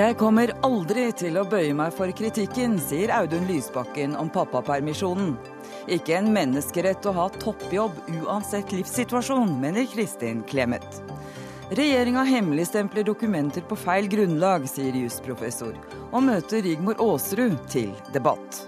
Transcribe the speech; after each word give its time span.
Jeg 0.00 0.14
kommer 0.16 0.48
aldri 0.64 1.02
til 1.12 1.34
å 1.36 1.42
bøye 1.44 1.74
meg 1.76 1.90
for 1.92 2.08
kritikken, 2.16 2.78
sier 2.80 3.10
Audun 3.12 3.44
Lysbakken 3.50 4.14
om 4.16 4.30
pappapermisjonen. 4.32 5.34
Ikke 5.92 6.14
en 6.16 6.30
menneskerett 6.32 7.04
å 7.04 7.12
ha 7.18 7.26
toppjobb 7.34 7.98
uansett 8.22 8.72
livssituasjon, 8.72 9.50
mener 9.60 9.84
Kristin 9.90 10.40
Clemet. 10.48 10.86
Regjeringa 11.76 12.22
hemmeligstempler 12.30 13.04
dokumenter 13.10 13.66
på 13.68 13.76
feil 13.76 14.08
grunnlag, 14.08 14.64
sier 14.70 14.96
jusprofessor, 15.02 15.76
og 16.08 16.24
møter 16.30 16.64
Rigmor 16.64 16.96
Aasrud 17.04 17.58
til 17.68 17.90
debatt. 18.14 18.62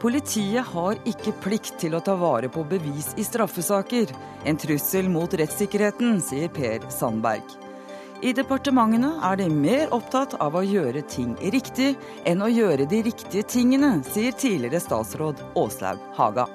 Politiet 0.00 0.70
har 0.72 0.96
ikke 1.04 1.34
plikt 1.42 1.76
til 1.82 1.98
å 1.98 2.00
ta 2.06 2.16
vare 2.16 2.48
på 2.48 2.64
bevis 2.70 3.10
i 3.20 3.26
straffesaker. 3.28 4.14
En 4.48 4.56
trussel 4.56 5.12
mot 5.12 5.36
rettssikkerheten, 5.42 6.16
sier 6.24 6.48
Per 6.54 6.88
Sandberg. 6.88 7.60
I 8.22 8.30
departementene 8.38 9.08
er 9.26 9.38
de 9.40 9.48
mer 9.50 9.90
opptatt 9.90 10.36
av 10.44 10.54
å 10.54 10.60
gjøre 10.62 11.00
ting 11.10 11.32
riktig 11.50 11.96
enn 12.22 12.44
å 12.44 12.46
gjøre 12.46 12.86
de 12.86 13.00
riktige 13.02 13.42
tingene, 13.50 13.96
sier 14.06 14.36
tidligere 14.38 14.78
statsråd 14.78 15.42
Åslaug 15.58 15.98
Haga. 16.14 16.46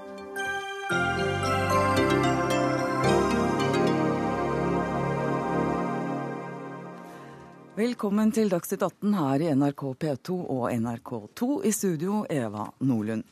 Velkommen 7.76 8.32
til 8.32 8.48
Dagsnytt 8.48 8.88
18 8.88 9.20
her 9.20 9.44
i 9.44 9.52
NRK 9.52 9.90
P2 10.00 10.38
og 10.40 10.70
NRK2. 10.72 11.50
I 11.68 11.76
studio 11.76 12.24
Eva 12.32 12.72
Nordlund. 12.80 13.28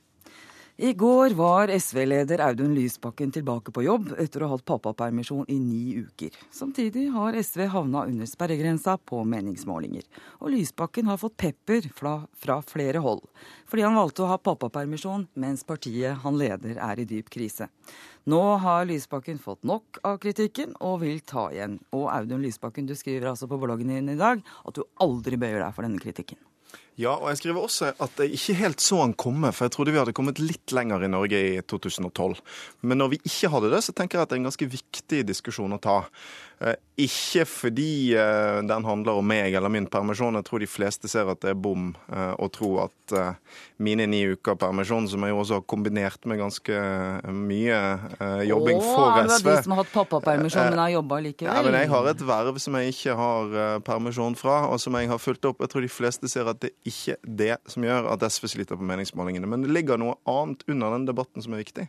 I 0.77 0.93
går 0.93 1.29
var 1.29 1.67
SV-leder 1.67 2.41
Audun 2.43 2.73
Lysbakken 2.75 3.29
tilbake 3.31 3.71
på 3.71 3.85
jobb 3.85 4.09
etter 4.19 4.43
å 4.43 4.49
ha 4.49 4.57
hatt 4.57 4.65
pappapermisjon 4.67 5.45
i 5.47 5.55
ni 5.55 6.01
uker. 6.03 6.33
Samtidig 6.51 7.05
har 7.13 7.37
SV 7.39 7.61
havna 7.71 8.01
under 8.09 8.27
sperregrensa 8.27 8.97
på 8.99 9.21
meningsmålinger. 9.23 10.03
Og 10.43 10.51
Lysbakken 10.51 11.07
har 11.07 11.21
fått 11.21 11.37
pepper 11.39 11.87
fra, 11.95 12.17
fra 12.35 12.57
flere 12.59 12.99
hold, 12.99 13.23
fordi 13.71 13.85
han 13.87 13.95
valgte 13.95 14.25
å 14.25 14.27
ha 14.33 14.35
pappapermisjon 14.35 15.23
mens 15.39 15.63
partiet 15.63 16.19
han 16.25 16.35
leder 16.41 16.75
er 16.75 16.99
i 16.99 17.07
dyp 17.07 17.31
krise. 17.31 17.69
Nå 18.27 18.41
har 18.59 18.83
Lysbakken 18.89 19.39
fått 19.39 19.63
nok 19.63 20.01
av 20.03 20.19
kritikken 20.25 20.75
og 20.83 21.05
vil 21.05 21.23
ta 21.23 21.45
igjen. 21.55 21.79
Og 21.95 22.09
Audun 22.11 22.43
Lysbakken, 22.43 22.83
du 22.83 22.97
skriver 22.99 23.31
altså 23.31 23.47
på 23.47 23.61
bloggen 23.63 23.95
din 23.95 24.11
i 24.11 24.19
dag 24.19 24.43
at 24.43 24.75
du 24.75 24.83
aldri 24.99 25.39
bøyer 25.39 25.63
deg 25.63 25.71
for 25.71 25.87
denne 25.87 26.03
kritikken. 26.03 26.43
Ja, 26.95 27.17
og 27.17 27.27
jeg 27.27 27.41
skriver 27.41 27.65
også 27.65 27.91
at 27.91 28.21
jeg 28.23 28.37
ikke 28.37 28.55
helt 28.61 28.83
så 28.83 29.01
han 29.01 29.13
komme, 29.19 29.51
for 29.51 29.67
jeg 29.67 29.75
trodde 29.75 29.91
vi 29.91 29.99
hadde 29.99 30.15
kommet 30.15 30.39
litt 30.39 30.71
lenger 30.75 31.03
i 31.03 31.11
Norge 31.11 31.41
i 31.43 31.53
2012. 31.67 32.39
Men 32.87 33.01
når 33.01 33.15
vi 33.15 33.21
ikke 33.27 33.51
hadde 33.51 33.71
det, 33.73 33.81
så 33.83 33.95
tenker 33.95 34.19
jeg 34.19 34.27
at 34.27 34.31
det 34.31 34.37
er 34.37 34.43
en 34.43 34.49
ganske 34.49 34.69
viktig 34.77 35.23
diskusjon 35.27 35.75
å 35.75 35.81
ta. 35.83 35.97
Eh, 36.63 36.75
ikke 37.03 37.43
fordi 37.43 38.15
eh, 38.15 38.61
den 38.63 38.85
handler 38.87 39.19
om 39.19 39.25
meg 39.27 39.51
eller 39.57 39.71
min 39.71 39.89
permisjon. 39.91 40.37
Jeg 40.39 40.47
tror 40.47 40.63
de 40.63 40.69
fleste 40.71 41.09
ser 41.11 41.27
at 41.27 41.41
det 41.43 41.51
er 41.51 41.57
bom 41.59 41.89
eh, 42.07 42.31
å 42.39 42.47
tro 42.53 42.77
at 42.85 42.93
mine 43.85 44.07
ni 44.09 44.23
uker 44.33 44.55
permisjon, 44.57 45.05
som 45.11 45.21
jeg 45.21 45.33
jo 45.33 45.41
også 45.43 45.59
har 45.59 45.65
kombinert 45.69 46.23
med 46.25 46.39
ganske 46.39 46.79
mye 47.37 47.75
jobbing 48.47 48.79
Åh, 48.79 48.87
for 48.87 49.19
SV 49.19 49.35
Det 49.35 49.45
var 49.45 49.59
de 49.59 49.65
som 49.67 49.75
har 49.75 49.79
hatt 49.83 49.91
pappapermisjon, 49.93 50.71
men 50.71 50.81
har 50.81 50.93
jobba 50.95 51.19
likevel? 51.27 51.51
Ja, 51.51 51.61
men 51.67 51.77
jeg 51.77 51.91
har 51.91 52.09
et 52.09 52.23
verv 52.25 52.57
som 52.63 52.79
jeg 52.79 52.95
ikke 52.95 53.17
har 53.19 53.53
permisjon 53.85 54.39
fra, 54.39 54.55
og 54.71 54.81
som 54.81 54.97
jeg 54.97 55.11
har 55.11 55.21
fulgt 55.21 55.45
opp. 55.45 55.61
Jeg 55.61 55.73
tror 55.75 55.85
de 55.85 55.91
fleste 55.91 56.31
ser 56.31 56.49
at 56.49 56.63
det 56.65 56.73
ikke 56.85 57.17
det 57.25 57.55
som 57.71 57.85
gjør 57.85 58.11
at 58.13 58.23
SV 58.29 58.47
sliter 58.51 58.77
på 58.77 58.85
meningsmålingene. 58.85 59.49
Men 59.49 59.65
det 59.65 59.73
ligger 59.73 59.99
noe 59.99 60.17
annet 60.29 60.63
under 60.69 60.93
den 60.93 61.07
debatten 61.09 61.43
som 61.43 61.55
er 61.55 61.63
viktig. 61.63 61.87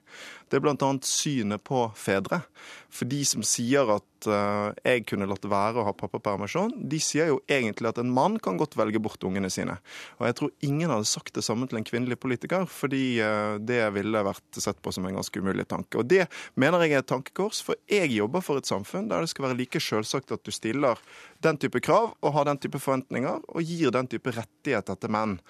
Det 0.48 0.58
er 0.58 0.64
bl.a. 0.64 0.90
synet 1.04 1.64
på 1.66 1.86
fedre. 1.98 2.42
For 2.88 3.08
de 3.10 3.20
som 3.28 3.44
sier 3.46 3.92
at 3.96 4.06
jeg 4.32 5.04
kunne 5.08 5.28
latt 5.28 5.44
være 5.48 5.80
å 5.80 5.86
ha 5.88 5.94
pappapermisjon, 5.96 6.72
de 6.90 6.98
sier 7.02 7.30
jo 7.30 7.38
egentlig 7.50 7.90
at 7.90 8.00
en 8.02 8.12
mann 8.12 8.38
kan 8.42 8.58
godt 8.60 8.76
velge 8.78 9.00
bort 9.02 9.22
ungene 9.26 9.50
sine. 9.52 9.78
Og 10.18 10.26
jeg 10.28 10.38
tror 10.40 10.52
ingen 10.66 10.92
hadde 10.92 11.08
sagt 11.10 11.34
det 11.36 11.44
samme 11.46 11.68
til 11.70 11.80
en 11.80 11.86
kvinnelig 11.86 12.18
politiker, 12.22 12.66
fordi 12.70 13.20
eh, 13.24 13.56
det 13.62 13.82
ville 13.96 14.24
vært 14.26 14.60
sett 14.62 14.80
på 14.82 14.94
som 14.94 15.06
en 15.08 15.18
ganske 15.20 15.42
umulig 15.42 15.68
tanke. 15.70 16.00
Og 16.00 16.10
det 16.10 16.26
mener 16.58 16.84
jeg 16.84 16.96
er 16.96 17.04
et 17.04 17.10
tankekors, 17.12 17.62
for 17.66 17.78
jeg 17.90 18.12
jobber 18.16 18.44
for 18.44 18.60
et 18.60 18.68
samfunn 18.68 19.10
der 19.10 19.24
det 19.24 19.32
skal 19.32 19.48
være 19.48 19.60
like 19.62 19.82
selvsagt 19.82 20.34
at 20.34 20.44
du 20.46 20.54
stiller 20.54 21.00
den 21.44 21.58
type 21.60 21.82
krav 21.84 22.14
og 22.20 22.36
har 22.36 22.48
den 22.48 22.60
type 22.62 22.80
forventninger, 22.82 23.42
og 23.46 23.66
gir 23.66 23.94
den 23.94 24.08
type 24.10 24.34
rettigheter 24.34 24.98
til 25.00 25.12
menn. 25.14 25.40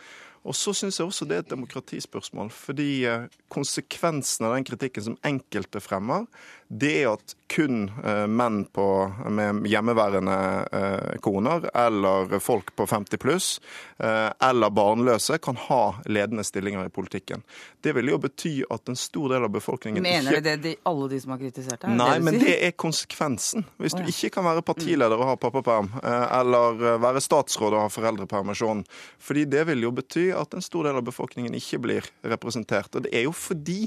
Og 0.46 0.54
så 0.54 0.70
syns 0.76 1.00
jeg 1.00 1.08
også 1.08 1.26
det 1.26 1.36
er 1.36 1.42
et 1.42 1.50
demokratispørsmål. 1.50 2.52
Fordi 2.54 2.90
eh, 3.08 3.26
konsekvensen 3.52 4.46
av 4.46 4.54
den 4.54 4.66
kritikken 4.68 5.08
som 5.08 5.18
enkelte 5.26 5.82
fremmer, 5.82 6.28
det 6.68 6.92
er 7.02 7.12
at 7.14 7.34
kun 7.52 7.86
eh, 8.04 8.24
menn 8.26 8.64
på, 8.74 8.86
med 9.30 9.66
hjemmeværende 9.70 10.36
eh, 10.72 11.18
koner 11.22 11.68
eller 11.78 12.38
folk 12.42 12.72
på 12.76 12.86
50 12.90 13.22
pluss 13.22 13.50
eller 13.96 14.70
barnløse 14.76 15.38
kan 15.40 15.56
ha 15.56 15.80
ledende 16.04 16.42
stillinger 16.44 16.84
i 16.84 16.90
politikken. 16.92 17.40
Det 17.80 17.94
vil 17.96 18.10
jo 18.10 18.18
bety 18.20 18.50
at 18.68 18.90
en 18.90 18.98
stor 18.98 19.32
del 19.32 19.46
av 19.46 19.54
befolkningen 19.54 20.04
Mener 20.04 20.36
du 20.36 20.44
det 20.44 20.56
de, 20.66 20.74
alle 20.84 21.08
de 21.08 21.20
som 21.22 21.32
har 21.32 21.40
kritisert 21.40 21.80
deg? 21.80 21.94
Nei, 21.96 22.18
men 22.20 22.36
det 22.42 22.58
er 22.66 22.74
konsekvensen. 22.76 23.64
Hvis 23.80 23.96
du 23.96 24.04
ikke 24.04 24.34
kan 24.36 24.44
være 24.50 24.64
partileder 24.66 25.16
og 25.16 25.30
ha 25.30 25.38
pappaperm, 25.40 25.88
eller 26.02 27.00
være 27.00 27.22
statsråd 27.24 27.78
og 27.78 27.86
ha 27.86 27.94
foreldrepermisjon. 27.94 28.84
Fordi 29.22 29.46
det 29.48 29.64
vil 29.70 29.86
jo 29.86 29.94
bety 29.96 30.28
at 30.36 30.52
en 30.52 30.64
stor 30.64 30.90
del 30.90 31.00
av 31.00 31.08
befolkningen 31.08 31.56
ikke 31.56 31.80
blir 31.86 32.12
representert. 32.26 32.92
Og 32.92 33.06
det 33.06 33.14
er 33.16 33.24
jo 33.30 33.32
fordi 33.36 33.86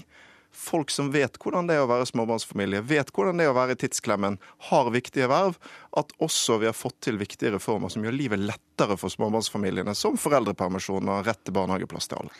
folk 0.55 0.91
som 0.91 1.11
vet 1.13 1.37
hvordan 1.41 1.69
det 1.69 1.77
er 1.77 1.83
å 1.85 1.89
være 1.89 2.07
småbarnsfamilie, 2.09 2.83
vet 2.85 3.11
hvordan 3.15 3.39
det 3.39 3.47
er 3.47 3.53
å 3.53 3.57
være 3.57 3.75
i 3.77 3.81
tidsklemmen, 3.83 4.37
har 4.69 4.91
viktige 4.93 5.29
verv, 5.31 5.57
at 5.99 6.13
også 6.23 6.59
vi 6.61 6.69
har 6.69 6.77
fått 6.77 6.99
til 7.05 7.19
viktige 7.21 7.55
reformer 7.55 7.91
som 7.93 8.05
gjør 8.05 8.17
livet 8.17 8.43
lettere 8.43 8.97
for 8.99 9.13
småbarnsfamiliene, 9.13 9.95
som 9.97 10.19
foreldrepermisjon 10.19 11.11
og 11.11 11.27
rett 11.27 11.43
til 11.45 11.57
barnehageplass 11.57 12.11
til 12.11 12.23
alle. 12.23 12.39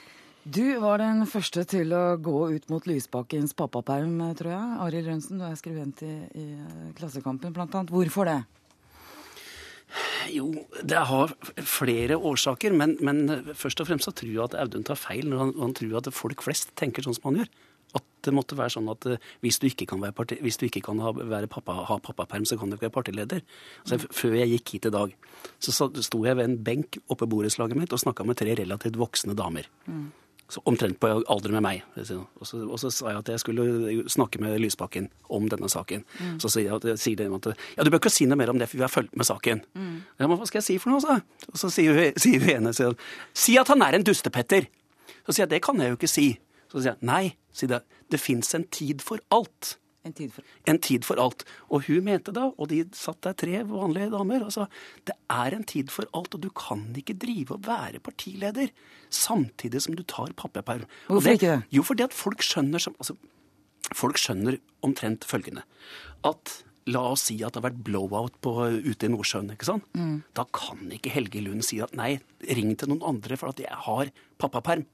Du 0.49 0.63
var 0.79 1.01
den 1.01 1.25
første 1.29 1.65
til 1.67 1.91
å 1.93 2.15
gå 2.17 2.37
ut 2.55 2.69
mot 2.71 2.85
Lysbakkens 2.87 3.51
pappaperm, 3.59 4.15
tror 4.39 4.53
jeg. 4.53 4.77
Arild 4.85 5.09
Rønsen, 5.11 5.41
du 5.41 5.45
er 5.45 5.57
skribent 5.59 5.99
i, 6.07 6.13
i 6.39 6.45
Klassekampen, 6.97 7.53
annet. 7.53 7.91
Hvorfor 7.91 8.29
det? 8.29 8.39
Jo, 10.29 10.47
det 10.85 11.01
har 11.09 11.33
flere 11.65 12.17
årsaker, 12.17 12.75
men, 12.77 12.95
men, 13.01 13.23
først 13.57 13.81
og 13.81 13.89
fremst 13.89 14.07
så 14.07 14.13
tror 14.15 14.31
jeg 14.31 14.43
at 14.45 14.57
Audun 14.61 14.85
tar 14.85 14.99
feil 14.99 15.25
når 15.29 15.41
han, 15.43 15.53
han, 15.59 15.73
tror 15.77 15.97
at 15.99 16.11
folk 16.13 16.43
flest 16.45 16.75
tenker 16.79 17.05
sånn 17.05 17.17
som 17.17 17.31
han 17.31 17.41
gjør. 17.41 17.51
At 17.97 18.05
det 18.27 18.33
måtte 18.35 18.57
være 18.59 18.75
sånn 18.75 18.89
at 18.91 19.07
eh, 19.09 19.27
hvis 19.45 19.59
du 19.61 19.67
ikke 19.69 19.87
kan 19.89 20.03
være, 20.03 20.15
parti, 20.17 20.39
hvis 20.43 20.59
du 20.59 20.67
ikke 20.67 20.83
kan 20.85 21.01
ha, 21.03 21.13
være 21.15 21.49
pappa, 21.51 21.79
ha 21.89 21.99
pappaperm, 22.03 22.45
så 22.45 22.59
kan 22.59 22.69
du 22.69 22.77
ikke 22.77 22.89
være 22.89 22.97
partileder. 22.99 23.43
Så 23.87 24.01
Før 24.05 24.37
jeg 24.37 24.53
gikk 24.55 24.75
hit 24.75 24.89
i 24.91 24.95
dag, 24.95 25.13
så 25.63 25.89
sto 25.89 26.23
jeg 26.25 26.37
ved 26.39 26.49
en 26.49 26.57
benk 26.63 26.99
oppe 27.07 27.27
i 27.27 27.31
borettslaget 27.31 27.79
mitt 27.79 27.95
og 27.95 28.03
snakka 28.03 28.27
med 28.27 28.39
tre 28.39 28.57
relativt 28.59 28.99
voksne 28.99 29.37
damer. 29.37 29.69
Mm 29.89 30.09
omtrent 30.65 30.99
på 30.99 31.09
alder 31.29 31.53
med 31.53 31.63
meg. 31.63 31.83
Og 31.99 32.07
så, 32.47 32.61
og 32.63 32.79
så, 32.81 32.91
sa 32.93 33.11
jeg 33.11 33.21
at 33.21 33.29
jeg 33.33 33.41
skulle 33.43 34.09
snakke 34.09 34.41
med 34.41 34.57
Lysbakken 34.61 35.09
om 35.29 35.47
denne 35.51 35.69
saken. 35.69 36.03
Mm. 36.19 36.39
Så 36.41 36.51
sier, 36.53 36.73
jeg, 36.73 36.97
sier 37.01 37.19
de 37.19 37.29
at 37.35 37.49
ja, 37.77 37.85
du 37.85 37.91
bør 37.91 38.01
ikke 38.01 38.13
si 38.13 38.25
noe 38.29 38.39
mer 38.39 38.51
om 38.53 38.59
det, 38.61 38.69
for 38.71 38.79
vi 38.79 38.85
har 38.85 38.93
fulgt 38.93 39.15
med 39.17 39.29
saken. 39.29 39.61
Mm. 39.77 39.95
Ja, 40.17 40.25
men 40.25 40.37
hva 40.39 40.49
skal 40.49 40.61
jeg 40.61 40.67
si 40.67 40.77
for 40.81 40.93
noe, 40.93 41.03
så? 41.03 41.19
Og 41.51 41.61
så 41.61 41.71
sier 41.73 41.93
hun 41.93 42.49
ene 42.49 42.73
sier, 42.75 42.97
si 43.37 43.57
at 43.61 43.69
han 43.69 43.85
er 43.85 43.99
en 43.99 44.07
dustepetter. 44.07 44.69
Så 45.25 45.35
sier 45.35 45.45
jeg 45.45 45.53
det 45.57 45.63
kan 45.65 45.81
jeg 45.81 45.93
jo 45.93 45.99
ikke 45.99 46.11
si. 46.11 46.29
Så 46.69 46.81
sier 46.81 46.93
jeg 46.93 47.09
nei, 47.09 47.23
sier 47.55 47.71
det, 47.71 47.83
det 48.13 48.21
fins 48.21 48.53
en 48.57 48.65
tid 48.73 49.03
for 49.05 49.21
alt. 49.33 49.75
En 50.07 50.13
tid 50.15 50.31
for... 50.31 50.45
en 50.71 50.79
tid 50.79 51.05
for 51.07 51.19
alt. 51.21 51.43
Og 51.67 51.89
hun 51.89 52.05
mente 52.07 52.33
da, 52.35 52.47
og 52.55 52.69
de 52.71 52.83
satt 52.95 53.19
der 53.25 53.35
tre 53.37 53.63
vanlige 53.67 54.11
damer, 54.13 54.45
og 54.45 54.53
sa 54.55 54.69
det 55.09 55.17
er 55.33 55.57
en 55.57 55.65
tid 55.67 55.91
for 55.93 56.07
alt, 56.15 56.37
og 56.37 56.45
du 56.45 56.49
kan 56.55 56.85
ikke 56.97 57.17
drive 57.19 57.57
og 57.57 57.65
være 57.67 58.01
partileder 58.05 58.71
samtidig 59.13 59.83
som 59.85 59.97
du 59.97 60.05
tar 60.07 60.31
pappaperm. 60.39 60.87
Hvorfor 61.09 61.35
ikke 61.35 61.57
det? 61.57 61.67
Jo, 61.75 61.83
fordi 61.85 62.07
at 62.07 62.15
folk 62.15 62.45
skjønner 62.45 62.87
som, 62.87 62.97
altså, 63.01 63.17
Folk 63.95 64.19
skjønner 64.21 64.59
omtrent 64.85 65.23
følgende. 65.25 65.63
At 66.27 66.59
La 66.89 67.01
oss 67.11 67.27
si 67.27 67.35
at 67.43 67.53
det 67.53 67.59
har 67.61 67.67
vært 67.67 67.81
blowout 67.85 68.37
på, 68.43 68.53
ute 68.85 69.05
i 69.05 69.11
Nordsjøen. 69.11 69.51
ikke 69.53 69.67
sant? 69.67 69.85
Mm. 69.97 70.21
Da 70.37 70.45
kan 70.55 70.87
ikke 70.95 71.11
Helge 71.13 71.41
Lund 71.45 71.65
si 71.67 71.77
at 71.83 71.93
nei, 71.97 72.15
ring 72.49 72.71
til 72.79 72.89
noen 72.91 73.03
andre 73.11 73.37
for 73.37 73.51
at 73.51 73.61
jeg 73.61 73.81
har 73.85 74.09
pappaperm. 74.41 74.85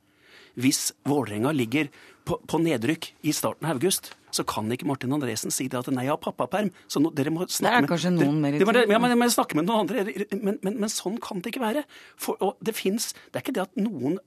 Hvis 0.60 0.90
Vålerenga 1.08 1.52
ligger 1.56 1.90
på, 2.26 2.38
på 2.48 2.60
nedrykk 2.62 3.12
i 3.28 3.34
starten 3.36 3.68
av 3.68 3.78
august, 3.78 4.14
så 4.36 4.44
kan 4.48 4.68
ikke 4.74 4.88
Martin 4.90 5.14
Andresen 5.16 5.54
si 5.54 5.68
det 5.72 5.80
at 5.80 5.88
nei, 5.94 6.08
jeg 6.08 6.12
har 6.16 6.20
pappaperm. 6.22 6.72
Så 6.92 7.00
no, 7.00 7.12
dere 7.16 7.32
må 7.32 7.46
snakke 7.48 7.62
med 7.62 7.86
Det 7.86 7.86
er 7.86 7.92
kanskje 7.94 8.12
noen 8.16 8.42
mer 8.44 8.58
i 8.58 8.60
tvil. 8.60 8.82
Ja, 8.92 9.00
men, 9.00 9.16
men, 9.22 9.32
snakke 9.32 9.58
med 9.58 9.68
noen 9.70 9.86
andre. 9.86 10.04
Men, 10.34 10.60
men, 10.66 10.80
men 10.84 10.92
sånn 10.92 11.16
kan 11.24 11.40
det 11.44 11.54
ikke 11.54 11.64
være. 11.64 11.86
For, 12.20 12.40
og 12.44 12.60
det 12.66 12.76
fins 12.76 13.14
Det 13.30 13.40
er 13.40 13.46
ikke 13.46 13.56
det 13.56 13.66
at 13.68 13.80
noen 13.80 14.20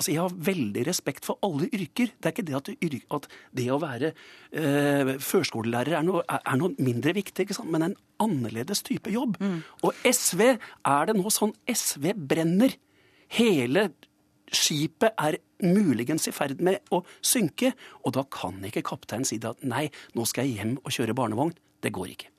Altså, 0.00 0.14
jeg 0.14 0.22
har 0.22 0.36
veldig 0.48 0.82
respekt 0.86 1.26
for 1.28 1.36
alle 1.44 1.66
yrker. 1.76 2.14
Det 2.16 2.30
er 2.30 2.32
ikke 2.32 2.46
det 2.48 2.54
at, 2.56 2.70
at 3.18 3.26
det 3.58 3.66
å 3.68 3.80
være 3.82 4.12
eh, 4.14 5.10
førskolelærer 5.20 5.98
er 5.98 6.06
noe, 6.06 6.22
er 6.24 6.56
noe, 6.56 6.72
mindre 6.80 7.12
viktig, 7.18 7.44
ikke 7.44 7.56
sant? 7.58 7.68
men 7.74 7.84
en 7.84 7.96
annerledes 8.22 8.80
type 8.86 9.12
jobb. 9.12 9.36
Mm. 9.42 9.58
Og 9.84 10.00
SV 10.08 10.40
er 10.46 11.10
det 11.10 11.18
nå 11.18 11.34
sånn 11.34 11.52
SV 11.68 12.14
brenner. 12.16 12.78
Hele 13.36 13.90
skipet 14.48 15.12
er 15.20 15.36
muligens 15.64 16.28
i 16.30 16.34
ferd 16.34 16.62
med 16.64 16.80
å 16.94 17.02
synke, 17.20 17.74
og 18.04 18.16
da 18.16 18.24
kan 18.32 18.60
ikke 18.66 18.84
kapteinen 18.92 19.28
si 19.28 19.40
at 19.44 19.62
nei, 19.66 19.88
nå 20.16 20.26
skal 20.28 20.48
jeg 20.48 20.60
hjem 20.60 20.76
og 20.82 20.94
kjøre 20.94 21.16
barnevogn. 21.16 21.54
Det 21.80 21.92
går 21.96 22.12
ikke. 22.12 22.32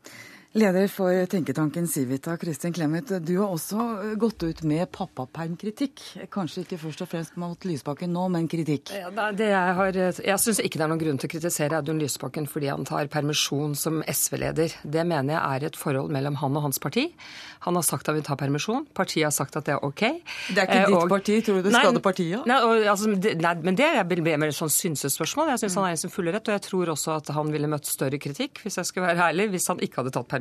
Leder 0.54 0.88
for 0.92 1.26
tenketanken 1.32 1.88
Civita, 1.88 2.38
Kristin 2.38 2.74
Clemet. 2.74 3.08
Du 3.24 3.38
har 3.38 3.54
også 3.54 3.78
gått 4.20 4.44
ut 4.44 4.64
med 4.68 4.90
pappapermkritikk. 4.92 6.02
Kanskje 6.28 6.66
ikke 6.66 6.80
først 6.82 7.04
og 7.06 7.08
fremst 7.08 7.38
mot 7.40 7.64
Lysbakken 7.64 8.12
nå, 8.12 8.26
men 8.34 8.50
kritikk? 8.52 8.92
Ja, 8.92 9.08
jeg 9.32 9.78
har, 9.78 9.96
jeg 9.96 10.44
syns 10.44 10.60
ikke 10.60 10.82
det 10.82 10.84
er 10.84 10.92
noen 10.92 11.00
grunn 11.00 11.22
til 11.24 11.30
å 11.30 11.32
kritisere 11.32 11.80
Audun 11.80 12.02
Lysbakken 12.04 12.50
fordi 12.52 12.68
han 12.68 12.84
tar 12.84 13.08
permisjon 13.14 13.78
som 13.80 14.02
SV-leder. 14.04 14.76
Det 14.84 15.06
mener 15.08 15.38
jeg 15.38 15.62
er 15.62 15.68
et 15.70 15.80
forhold 15.80 16.12
mellom 16.12 16.36
han 16.44 16.60
og 16.60 16.68
hans 16.68 16.84
parti. 16.84 17.06
Han 17.64 17.80
har 17.80 17.88
sagt 17.88 18.04
at 18.04 18.12
han 18.12 18.20
vil 18.20 18.28
ta 18.28 18.36
permisjon. 18.36 18.90
Partiet 18.92 19.30
har 19.30 19.32
sagt 19.32 19.56
at 19.56 19.70
det 19.70 19.78
er 19.78 19.88
OK. 19.88 20.04
Det 20.52 20.66
er 20.66 20.68
ikke 20.68 20.84
ditt 20.84 20.98
og, 20.98 21.08
parti? 21.16 21.40
Tror 21.48 21.62
du 21.62 21.70
det 21.70 21.76
skader 21.78 22.04
partiet? 22.04 22.44
Nei, 22.52 22.60
og, 22.60 22.90
altså, 22.92 23.16
det, 23.16 23.38
nei, 23.40 23.56
men 23.64 23.80
det 23.80 23.88
er 23.88 24.04
mer 24.36 24.52
et 24.52 24.60
sånn 24.60 24.76
synsespørsmål. 24.82 25.54
Jeg 25.56 25.64
syns 25.64 25.80
mm. 25.80 25.80
han 25.80 25.90
er 25.94 25.96
i 25.96 26.04
sin 26.04 26.12
fulle 26.12 26.36
rett. 26.36 26.52
Og 26.52 26.60
jeg 26.60 26.68
tror 26.68 26.96
også 26.98 27.16
at 27.22 27.32
han 27.40 27.56
ville 27.56 27.72
møtt 27.72 27.88
større 27.88 28.20
kritikk, 28.20 28.66
hvis 28.66 28.82
jeg 28.82 28.92
skal 28.92 29.08
være 29.08 29.32
ærlig, 29.32 29.48
hvis 29.56 29.72
han 29.72 29.80
ikke 29.80 30.02
hadde 30.04 30.12
tatt 30.20 30.28
permisjon. 30.28 30.41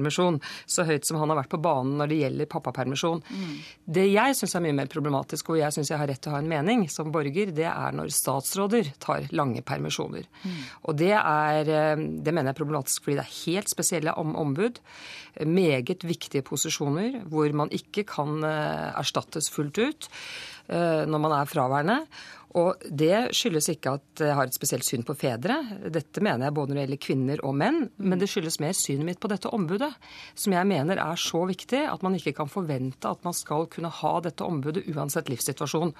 Så 0.67 0.87
høyt 0.88 1.06
som 1.06 1.19
han 1.20 1.32
har 1.32 1.41
vært 1.43 1.52
på 1.52 1.61
banen 1.62 1.99
når 2.00 2.11
det 2.11 2.19
gjelder 2.23 2.50
pappapermisjon. 2.50 3.23
Mm. 3.29 3.55
Det 3.99 4.06
jeg 4.08 4.37
syns 4.38 4.56
er 4.56 4.64
mye 4.64 4.79
mer 4.81 4.91
problematisk, 4.93 5.52
og 5.52 5.61
jeg 5.61 5.76
syns 5.76 5.93
jeg 5.93 6.00
har 6.00 6.11
rett 6.11 6.23
til 6.23 6.32
å 6.32 6.37
ha 6.37 6.43
en 6.43 6.50
mening 6.50 6.87
som 6.93 7.12
borger, 7.12 7.52
det 7.56 7.69
er 7.70 7.97
når 7.97 8.12
statsråder 8.14 8.93
tar 9.02 9.29
lange 9.37 9.62
permisjoner. 9.67 10.26
Mm. 10.44 10.58
Og 10.88 10.99
det 11.00 11.14
er 11.17 11.70
eh, 11.70 12.05
Det 12.20 12.35
mener 12.35 12.50
jeg 12.50 12.56
er 12.56 12.61
problematisk 12.61 13.06
fordi 13.06 13.19
det 13.20 13.26
er 13.26 13.38
helt 13.41 13.73
spesielle 13.73 14.17
om 14.20 14.35
ombud. 14.41 14.81
Meget 15.47 16.05
viktige 16.06 16.44
posisjoner 16.47 17.20
hvor 17.31 17.52
man 17.56 17.70
ikke 17.75 18.06
kan 18.08 18.44
eh, 18.47 18.91
erstattes 19.00 19.50
fullt 19.52 19.79
ut 19.79 20.11
eh, 20.69 21.06
når 21.06 21.25
man 21.26 21.37
er 21.41 21.50
fraværende. 21.50 21.99
Og 22.58 22.82
det 22.82 23.31
skyldes 23.37 23.69
ikke 23.70 23.93
at 23.99 24.23
jeg 24.25 24.35
har 24.35 24.49
et 24.49 24.56
spesielt 24.56 24.87
syn 24.87 25.05
på 25.06 25.14
fedre. 25.19 25.61
Dette 25.93 26.23
mener 26.25 26.49
jeg 26.49 26.56
både 26.56 26.73
når 26.73 26.79
det 26.79 26.85
gjelder 26.85 27.02
kvinner 27.05 27.44
og 27.47 27.55
menn. 27.61 27.85
Men 28.02 28.19
det 28.19 28.31
skyldes 28.32 28.58
mer 28.62 28.75
synet 28.75 29.06
mitt 29.06 29.20
på 29.23 29.31
dette 29.31 29.52
ombudet, 29.55 29.93
som 30.35 30.56
jeg 30.56 30.70
mener 30.70 30.99
er 30.99 31.20
så 31.20 31.44
viktig 31.47 31.85
at 31.87 32.02
man 32.06 32.19
ikke 32.19 32.35
kan 32.41 32.50
forvente 32.50 33.11
at 33.11 33.23
man 33.26 33.37
skal 33.37 33.69
kunne 33.70 33.93
ha 34.00 34.14
dette 34.25 34.47
ombudet 34.47 34.88
uansett 34.91 35.31
livssituasjon. 35.31 35.94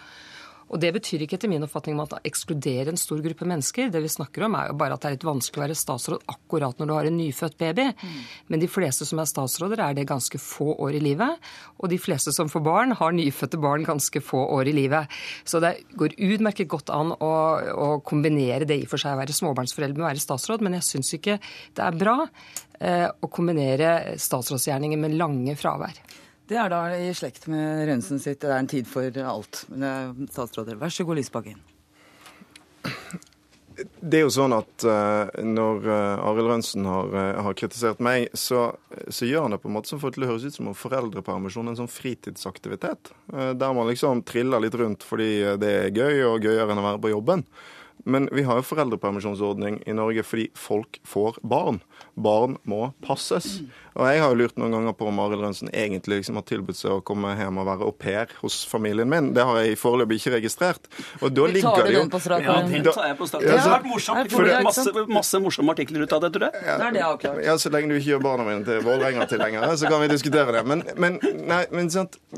Og 0.71 0.79
Det 0.81 0.93
betyr 0.95 1.25
ikke 1.25 1.35
etter 1.39 1.51
min 1.51 1.65
oppfatning 1.67 1.99
at 1.99 2.15
man 2.15 2.27
ekskluderer 2.29 2.93
en 2.93 3.01
stor 3.01 3.19
gruppe 3.25 3.47
mennesker. 3.49 3.91
Det 3.91 4.03
vi 4.05 4.11
snakker 4.13 4.47
om 4.47 4.55
er 4.55 4.71
jo 4.71 4.77
bare 4.79 4.95
at 4.95 5.03
det 5.03 5.09
er 5.09 5.17
litt 5.17 5.27
vanskelig 5.27 5.59
å 5.59 5.65
være 5.65 5.79
statsråd 5.79 6.27
akkurat 6.31 6.79
når 6.79 6.87
du 6.87 6.95
har 6.95 7.09
en 7.09 7.19
nyfødt 7.19 7.57
baby. 7.59 7.89
Mm. 7.91 8.21
Men 8.53 8.63
de 8.63 8.71
fleste 8.71 9.09
som 9.09 9.19
er 9.23 9.31
statsråder, 9.31 9.83
er 9.83 9.99
det 9.99 10.07
ganske 10.11 10.39
få 10.43 10.77
år 10.79 11.01
i 11.01 11.03
livet. 11.03 11.51
Og 11.83 11.91
de 11.91 11.99
fleste 11.99 12.35
som 12.37 12.51
får 12.53 12.65
barn, 12.67 12.95
har 13.01 13.17
nyfødte 13.17 13.61
barn 13.63 13.87
ganske 13.89 14.23
få 14.23 14.45
år 14.61 14.71
i 14.71 14.77
livet. 14.77 15.21
Så 15.45 15.63
det 15.65 15.75
går 15.99 16.15
utmerket 16.31 16.71
godt 16.71 16.95
an 16.95 17.17
å, 17.19 17.35
å 17.75 17.91
kombinere 18.07 18.69
det 18.69 18.83
i 18.85 18.89
for 18.91 19.03
seg 19.03 19.17
å 19.17 19.21
være 19.21 19.35
småbarnsforeldre 19.37 19.99
med 19.99 20.07
å 20.07 20.11
være 20.13 20.23
statsråd, 20.23 20.63
men 20.63 20.79
jeg 20.79 20.87
syns 20.87 21.15
ikke 21.19 21.41
det 21.77 21.83
er 21.85 21.99
bra 21.99 22.17
eh, 22.79 23.09
å 23.11 23.31
kombinere 23.33 24.19
statsrådsgjerninger 24.21 25.01
med 25.01 25.19
lange 25.19 25.59
fravær. 25.59 25.99
Det 26.51 26.59
er 26.59 26.71
da 26.73 26.81
i 26.99 27.13
slekt 27.15 27.45
med 27.47 27.85
Rønsen 27.87 28.19
sitt 28.19 28.41
'Det 28.41 28.51
er 28.51 28.59
en 28.59 28.67
tid 28.67 28.87
for 28.87 29.07
alt'. 29.07 29.63
Statsråder, 30.35 30.75
vær 30.75 30.91
så 30.91 31.05
god, 31.07 31.17
Lysbakken. 31.21 31.61
Det 34.03 34.19
er 34.19 34.25
jo 34.27 34.33
sånn 34.35 34.53
at 34.53 34.85
uh, 34.85 35.31
når 35.47 35.87
uh, 35.87 36.27
Arild 36.29 36.51
Rønsen 36.51 36.85
har, 36.85 37.15
har, 37.47 37.55
kritisert 37.55 38.01
meg, 38.03 38.29
så, 38.35 38.75
så, 39.09 39.25
gjør 39.25 39.47
han 39.47 39.55
det 39.55 39.61
på 39.63 39.71
en 39.71 39.77
måte 39.79 39.89
som 39.89 40.01
får 40.03 40.11
det 40.11 40.19
til 40.19 40.27
å 40.27 40.31
høres 40.33 40.45
ut 40.45 40.57
som 40.59 40.69
om 40.69 40.77
foreldrepermisjon 40.77 41.71
er 41.71 41.73
en 41.73 41.81
sånn 41.85 41.95
fritidsaktivitet. 41.95 43.13
der 43.31 43.73
man 43.73 43.89
liksom 43.89 44.25
triller 44.27 44.61
litt 44.61 44.75
rundt 44.75 45.07
fordi 45.07 45.57
det 45.57 45.71
er 45.71 45.95
gøy, 45.95 46.25
og 46.35 46.45
gøyere 46.45 46.75
enn 46.75 46.83
å 46.83 46.89
være 46.91 47.01
på 47.07 47.15
jobben. 47.15 47.47
Men 48.05 48.29
vi 48.33 48.43
har 48.43 48.59
jo 48.59 48.67
foreldrepermisjonsordning 48.69 49.83
i 49.87 49.95
Norge 49.97 50.25
fordi 50.27 50.49
folk 50.57 51.01
får 51.07 51.41
barn. 51.43 51.81
Barn 52.23 52.59
må 52.69 52.91
passes. 53.05 53.61
Og 53.99 54.07
jeg 54.07 54.21
har 54.23 54.31
jo 54.33 54.39
lurt 54.39 54.59
noen 54.61 54.75
ganger 54.75 54.95
på 54.97 55.09
om 55.11 55.19
Arild 55.23 55.43
Rønsen 55.43 55.71
egentlig 55.75 56.21
liksom 56.21 56.39
har 56.39 56.45
tilbudt 56.47 56.79
seg 56.79 56.95
å 56.95 57.01
komme 57.05 57.33
hjem 57.37 57.59
og 57.61 57.67
være 57.67 57.89
au 57.89 57.93
pair 57.93 58.31
hos 58.41 58.61
familien 58.71 59.11
min. 59.11 59.33
Det 59.35 59.45
har 59.47 59.59
jeg 59.61 59.79
foreløpig 59.81 60.21
ikke 60.21 60.35
registrert. 60.37 60.87
Og 61.21 61.35
da 61.35 61.49
ligger 61.51 61.85
det 61.85 61.97
jo 61.97 62.05
Ja, 62.41 62.61
den 62.65 62.87
tar 62.87 63.09
jeg 63.11 63.17
på 63.19 63.27
strak 63.29 63.43
Det 63.45 63.57
har 63.59 63.75
vært 63.75 63.89
morsomt. 63.91 64.31
Det 64.31 64.61
masse, 64.65 65.05
masse 65.11 65.41
morsomme 65.43 65.75
artikler 65.75 66.07
ut 66.07 66.15
av 66.17 66.23
det, 66.25 66.33
tror 66.37 66.47
jeg. 66.49 66.63
Ja, 66.67 66.77
det 66.79 67.03
er 67.03 67.19
det. 67.25 67.33
Ja, 67.49 67.57
så 67.61 67.73
lenge 67.75 67.91
du 67.91 67.99
ikke 67.99 68.13
gjør 68.15 68.23
barna 68.25 68.47
mine 68.47 68.65
til 68.67 68.81
Vålerenga-tilhengere, 68.87 69.73
så 69.81 69.91
kan 69.91 70.05
vi 70.05 70.11
diskutere 70.15 70.55
det. 70.55 70.65
Men, 70.71 70.85
men, 70.97 71.19
nei, 71.51 71.65
men, 71.75 71.91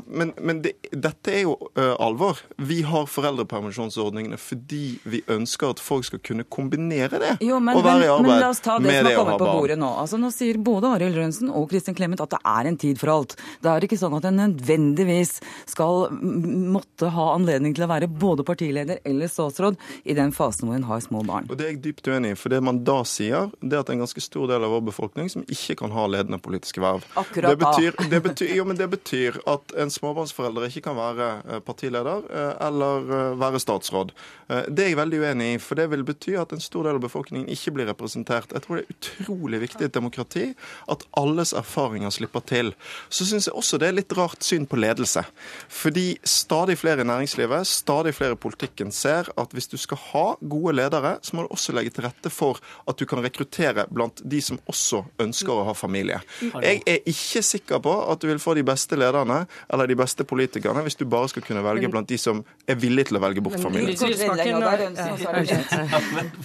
men, 0.07 0.33
men 0.41 0.63
det, 0.65 0.73
dette 0.91 1.37
er 1.37 1.45
jo 1.45 1.55
uh, 1.77 1.93
alvor. 2.01 2.41
Vi 2.57 2.81
har 2.87 3.07
foreldrepermisjonsordningene 3.11 4.39
fordi 4.41 4.97
vi 5.07 5.21
ønsker 5.31 5.75
at 5.75 5.83
folk 5.83 6.09
skal 6.09 6.21
kunne 6.25 6.47
kombinere 6.49 7.21
det 7.21 7.33
jo, 7.43 7.59
men, 7.63 7.77
og 7.77 7.85
være 7.85 8.07
i 8.07 8.11
arbeid 8.11 8.83
med 8.83 9.07
det 9.07 9.15
å 9.19 9.25
ha 9.27 9.37
barn. 9.39 9.72
Bordet 9.73 9.81
nå. 9.81 9.89
Altså, 10.01 10.17
nå 10.21 10.29
sier 10.33 10.57
både 10.61 10.89
Arild 10.93 11.17
Rønsen 11.17 11.49
og 11.49 11.69
Kristin 11.71 11.95
Clemet 11.95 12.21
at 12.21 12.33
det 12.33 12.39
er 12.45 12.67
en 12.69 12.77
tid 12.77 12.99
for 13.01 13.11
alt. 13.13 13.35
Det 13.61 13.69
er 13.69 13.85
ikke 13.85 13.97
sånn 13.97 14.15
at 14.17 14.25
en 14.27 14.37
nødvendigvis 14.37 15.39
skal 15.69 16.09
måtte 16.13 17.09
ha 17.13 17.29
anledning 17.33 17.73
til 17.73 17.85
å 17.85 17.89
være 17.89 18.07
både 18.07 18.45
partileder 18.45 19.01
eller 19.03 19.31
statsråd 19.31 19.79
i 20.05 20.15
den 20.17 20.33
fasen 20.35 20.67
hvor 20.67 20.77
en 20.77 20.87
har 20.87 21.01
små 21.03 21.23
barn. 21.25 21.49
Og 21.49 21.57
Det 21.57 21.65
er 21.65 21.73
jeg 21.73 21.81
dypt 21.87 22.07
uenig 22.07 22.33
i. 22.33 22.39
For 22.39 22.53
det 22.53 22.61
man 22.63 22.83
da 22.85 22.99
sier, 23.07 23.49
det 23.61 23.77
er 23.77 23.83
at 23.83 23.91
en 23.93 24.03
ganske 24.03 24.23
stor 24.23 24.49
del 24.51 24.65
av 24.65 24.73
vår 24.75 24.85
befolkning 24.91 25.31
som 25.31 25.45
ikke 25.47 25.77
kan 25.81 25.93
ha 25.95 26.05
ledende 26.11 26.41
politiske 26.43 26.83
verv. 26.83 27.05
Akkurat 27.19 27.53
det 27.53 27.61
betyr, 27.63 27.97
det 28.11 28.21
betyr, 28.27 28.53
jo, 28.59 28.67
men 28.69 28.79
det 28.79 28.89
betyr 28.93 29.39
at 29.49 29.75
en 29.79 29.93
småbarnsforelder 29.93 30.69
ikke 30.69 30.85
kan 30.89 30.99
være 30.99 31.29
eh, 31.47 31.63
partileder 31.65 32.27
eh, 32.29 32.53
eller 32.67 33.13
eh, 33.17 33.35
være 33.41 33.61
statsråd. 33.63 34.13
Det 34.53 34.83
er 34.83 34.91
jeg 34.91 34.99
veldig 34.99 35.19
uenig 35.23 35.45
i, 35.53 35.59
for 35.63 35.79
det 35.79 35.87
vil 35.89 36.03
bety 36.05 36.35
at 36.37 36.51
en 36.53 36.61
stor 36.61 36.85
del 36.85 36.99
av 36.99 37.03
befolkningen 37.05 37.47
ikke 37.49 37.73
blir 37.73 37.87
representert. 37.89 38.51
Jeg 38.53 38.65
tror 38.65 38.77
det 38.77 38.83
er 38.83 38.93
utrolig 38.93 39.62
viktig 39.63 39.85
i 39.85 39.89
et 39.89 39.95
demokrati 39.95 40.45
at 40.91 41.05
alles 41.19 41.53
erfaringer 41.57 42.13
slipper 42.13 42.43
til. 42.49 42.73
Så 43.09 43.27
syns 43.27 43.47
jeg 43.49 43.57
også 43.57 43.79
det 43.81 43.89
er 43.89 43.97
litt 43.97 44.13
rart 44.17 44.43
syn 44.45 44.67
på 44.69 44.79
ledelse. 44.79 45.23
Fordi 45.71 46.17
stadig 46.27 46.77
flere 46.81 47.03
i 47.03 47.07
næringslivet, 47.07 47.67
stadig 47.67 48.13
flere 48.17 48.37
i 48.37 48.41
politikken 48.45 48.91
ser 48.93 49.29
at 49.39 49.53
hvis 49.55 49.69
du 49.71 49.77
skal 49.81 49.99
ha 50.11 50.25
gode 50.39 50.75
ledere, 50.77 51.17
så 51.21 51.35
må 51.35 51.45
du 51.45 51.53
også 51.53 51.75
legge 51.75 51.93
til 51.95 52.07
rette 52.07 52.31
for 52.33 52.59
at 52.89 52.99
du 52.99 53.05
kan 53.09 53.23
rekruttere 53.23 53.87
blant 53.91 54.21
de 54.23 54.41
som 54.43 54.59
også 54.69 55.03
ønsker 55.23 55.53
å 55.53 55.67
ha 55.69 55.73
familie. 55.77 56.19
Jeg 56.41 56.81
er 56.87 56.99
ikke 57.09 57.43
sikker 57.45 57.81
på 57.83 57.93
at 58.11 58.21
du 58.21 58.29
vil 58.29 58.41
få 58.41 58.55
de 58.57 58.65
beste 58.67 58.97
lederne 58.99 59.43
eller 59.71 59.89
de 59.89 59.97
beste 59.99 60.25
politikerne 60.27 60.83
hvis 60.85 60.99
du 60.99 61.05
bare 61.09 61.29
skal 61.31 61.45
kunne 61.45 61.63
velge 61.65 61.89
blant 61.91 62.09
de 62.09 62.17
som 62.19 62.43
er 62.67 62.79
villige 62.79 63.11
til 63.11 63.19
å 63.19 63.23
velge 63.23 63.43
bort 63.43 63.59
familien. 63.61 63.97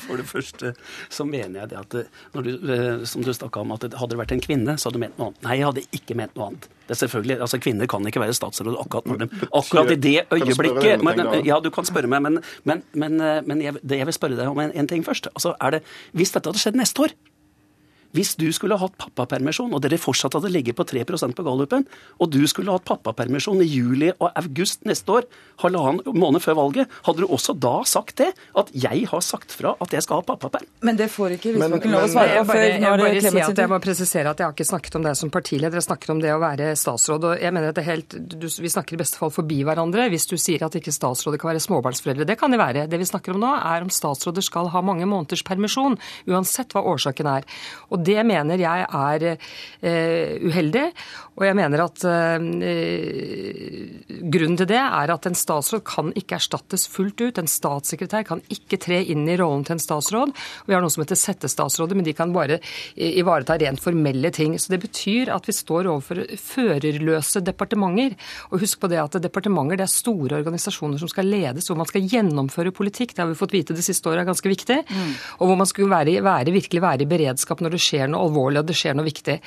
For 0.07 0.21
det 0.21 0.27
første 0.29 0.75
så 1.09 1.27
mener 1.29 1.63
jeg 1.63 1.73
det 1.73 1.79
at 1.81 1.99
når 2.35 2.47
du, 2.47 2.51
eh, 2.75 2.98
som 3.07 3.23
du 3.23 3.31
snakka 3.35 3.63
om, 3.63 3.73
at 3.77 3.87
hadde 3.87 4.11
det 4.15 4.19
vært 4.21 4.35
en 4.35 4.43
kvinne, 4.43 4.75
så 4.79 4.89
hadde 4.89 4.99
du 4.99 5.05
ment 5.05 5.17
noe 5.21 5.31
annet. 5.31 5.41
Nei, 5.47 5.57
jeg 5.61 5.69
hadde 5.69 5.85
ikke 6.01 6.17
ment 6.19 6.37
noe 6.39 6.51
annet. 6.51 6.69
Det 6.89 6.95
er 6.97 7.01
selvfølgelig, 7.03 7.37
altså 7.45 7.61
Kvinner 7.61 7.91
kan 7.91 8.07
ikke 8.09 8.23
være 8.23 8.37
statsråd 8.37 8.79
akkurat, 8.81 9.09
når 9.11 9.23
de, 9.23 9.29
akkurat 9.47 9.91
i 9.93 9.99
det 10.01 10.15
øyeblikket. 10.33 11.05
Men, 11.05 11.21
ja, 11.47 11.59
du 11.61 11.71
kan 11.75 11.87
spørre 11.89 12.11
meg, 12.11 12.25
men, 12.25 12.41
men, 12.69 12.85
men, 12.97 13.19
eh, 13.21 13.41
men 13.45 13.65
jeg, 13.65 13.77
jeg, 13.85 14.09
vil 14.09 14.17
spørre 14.17 14.39
deg 14.39 14.49
om 14.49 14.63
en, 14.63 14.73
en 14.73 14.89
ting 14.89 15.05
først. 15.07 15.29
Altså, 15.35 15.53
er 15.61 15.77
det, 15.77 15.83
Hvis 16.17 16.33
dette 16.33 16.49
hadde 16.49 16.63
skjedd 16.63 16.81
neste 16.81 17.05
år, 17.05 17.17
hvis 18.17 18.35
du 18.41 18.47
skulle 18.57 18.79
hatt 18.81 18.97
pappapermisjon, 19.01 19.73
og 19.75 19.83
dere 19.85 20.01
fortsatt 20.01 20.37
hadde 20.39 20.53
ligget 20.53 20.79
på 20.79 20.87
3% 20.89 21.37
på 21.37 21.45
gallupen, 21.45 21.85
og 22.19 22.33
du 22.33 22.41
skulle 22.51 22.73
hatt 22.73 22.87
pappapermisjon 22.89 23.61
i 23.65 23.69
juli 23.69 24.11
og 24.17 24.31
august 24.33 24.87
neste 24.89 25.19
år, 25.19 25.29
halvannen 25.63 26.17
måned 26.17 26.43
før 26.45 26.57
valget, 26.61 26.93
hadde 27.07 27.25
du 27.25 27.29
også 27.35 27.55
da 27.59 27.75
sagt 27.89 28.19
det? 28.23 28.31
At 28.59 28.71
jeg 28.73 29.07
har 29.11 29.23
sagt 29.25 29.53
fra 29.55 29.75
at 29.83 29.93
jeg 29.95 30.05
skal 30.07 30.23
ha 30.23 30.27
pappaperm? 30.29 30.69
Men 30.87 30.99
det 30.99 31.11
får 31.13 31.37
ikke 31.37 31.55
Lysbakken 31.57 31.95
lov 31.95 32.07
å 32.07 32.11
svare 32.13 32.43
på 32.43 32.53
før 32.53 32.65
jeg, 32.65 32.83
bare 32.85 33.23
si 33.25 33.43
at 33.45 33.63
jeg 33.63 33.73
må 33.73 33.81
presisere 33.83 34.33
at 34.33 34.41
jeg 34.41 34.49
har 34.49 34.57
ikke 34.57 34.69
snakket 34.71 34.99
om 34.99 35.07
deg 35.07 35.19
som 35.19 35.33
partileder, 35.35 35.81
jeg 35.81 35.89
snakker 35.89 36.15
om 36.15 36.23
det 36.23 36.33
å 36.35 36.41
være 36.43 36.71
statsråd. 36.79 37.29
og 37.31 37.43
jeg 37.43 37.55
mener 37.55 37.73
at 37.73 37.79
det 37.79 37.85
er 37.85 37.91
helt, 37.91 38.17
du, 38.17 38.49
Vi 38.49 38.73
snakker 38.73 38.97
i 38.97 39.01
beste 39.03 39.21
fall 39.21 39.33
forbi 39.35 39.61
hverandre 39.67 40.09
hvis 40.13 40.29
du 40.31 40.37
sier 40.41 40.65
at 40.65 40.79
ikke 40.79 40.95
statsråder 40.95 41.41
kan 41.41 41.53
være 41.53 41.65
småbarnsforeldre. 41.65 42.27
Det 42.29 42.39
kan 42.41 42.55
de 42.55 42.61
være. 42.61 42.87
Det 42.91 43.01
vi 43.01 43.09
snakker 43.09 43.35
om 43.35 43.43
nå, 43.43 43.53
er 43.59 43.85
om 43.85 43.93
statsråder 43.93 44.45
skal 44.45 44.71
ha 44.73 44.83
mange 44.85 45.07
måneders 45.09 45.45
permisjon, 45.47 45.99
uansett 46.31 46.75
hva 46.75 46.85
årsaken 46.95 47.31
er. 47.31 47.49
Og 47.93 47.98
og 47.99 48.05
det 48.07 48.23
mener 48.27 48.61
jeg 48.63 48.87
er 48.87 49.25
eh, 49.35 50.39
uheldig. 50.47 50.87
Og 51.39 51.45
jeg 51.47 51.55
mener 51.55 51.83
at 51.85 52.03
eh, 52.07 52.39
grunnen 54.27 54.59
til 54.59 54.69
det 54.71 54.81
er 54.81 55.13
at 55.15 55.29
en 55.29 55.39
statsråd 55.39 55.85
kan 55.87 56.11
ikke 56.19 56.39
erstattes 56.39 56.89
fullt 56.91 57.21
ut. 57.23 57.39
En 57.39 57.51
statssekretær 57.51 58.27
kan 58.27 58.43
ikke 58.51 58.81
tre 58.83 59.01
inn 59.07 59.27
i 59.31 59.37
rollen 59.39 59.65
til 59.67 59.77
en 59.77 59.83
statsråd. 59.83 60.35
Vi 60.67 60.75
har 60.75 60.83
noe 60.83 60.91
som 60.95 61.05
heter 61.05 61.19
settestatsråder, 61.19 61.99
men 61.99 62.07
de 62.07 62.15
kan 62.19 62.35
bare 62.35 62.59
ivareta 62.95 63.59
rent 63.59 63.83
formelle 63.83 64.33
ting. 64.35 64.57
Så 64.59 64.75
det 64.75 64.81
betyr 64.83 65.31
at 65.35 65.47
vi 65.47 65.55
står 65.55 65.91
overfor 65.93 66.25
førerløse 66.43 67.43
departementer. 67.47 68.19
Og 68.51 68.63
husk 68.65 68.83
på 68.83 68.91
det 68.91 68.99
at 69.03 69.21
departementer 69.23 69.79
det 69.79 69.87
er 69.87 69.95
store 69.95 70.41
organisasjoner 70.43 70.99
som 70.99 71.11
skal 71.11 71.31
ledes, 71.31 71.71
hvor 71.71 71.79
man 71.79 71.89
skal 71.91 72.07
gjennomføre 72.07 72.75
politikk. 72.75 73.15
Det 73.15 73.23
har 73.23 73.31
vi 73.31 73.39
fått 73.39 73.55
vite 73.55 73.79
det 73.79 73.87
siste 73.87 74.11
året 74.11 74.25
er 74.25 74.31
ganske 74.33 74.51
viktig. 74.51 74.83
Mm. 74.91 75.15
Og 75.39 75.53
hvor 75.53 75.63
man 75.63 75.71
skulle 75.71 75.93
være, 75.93 76.19
være, 76.25 76.55
virkelig 76.55 76.83
være 76.83 77.07
i 77.07 77.11
beredskap 77.15 77.63
når 77.63 77.77
det 77.77 77.85
skjer 77.89 78.11
noe 78.11 78.29
alvorlig 78.29 78.63
og 78.63 78.69
det 78.69 78.77
skjer 78.79 78.97
noe 78.99 79.09
viktig. 79.09 79.39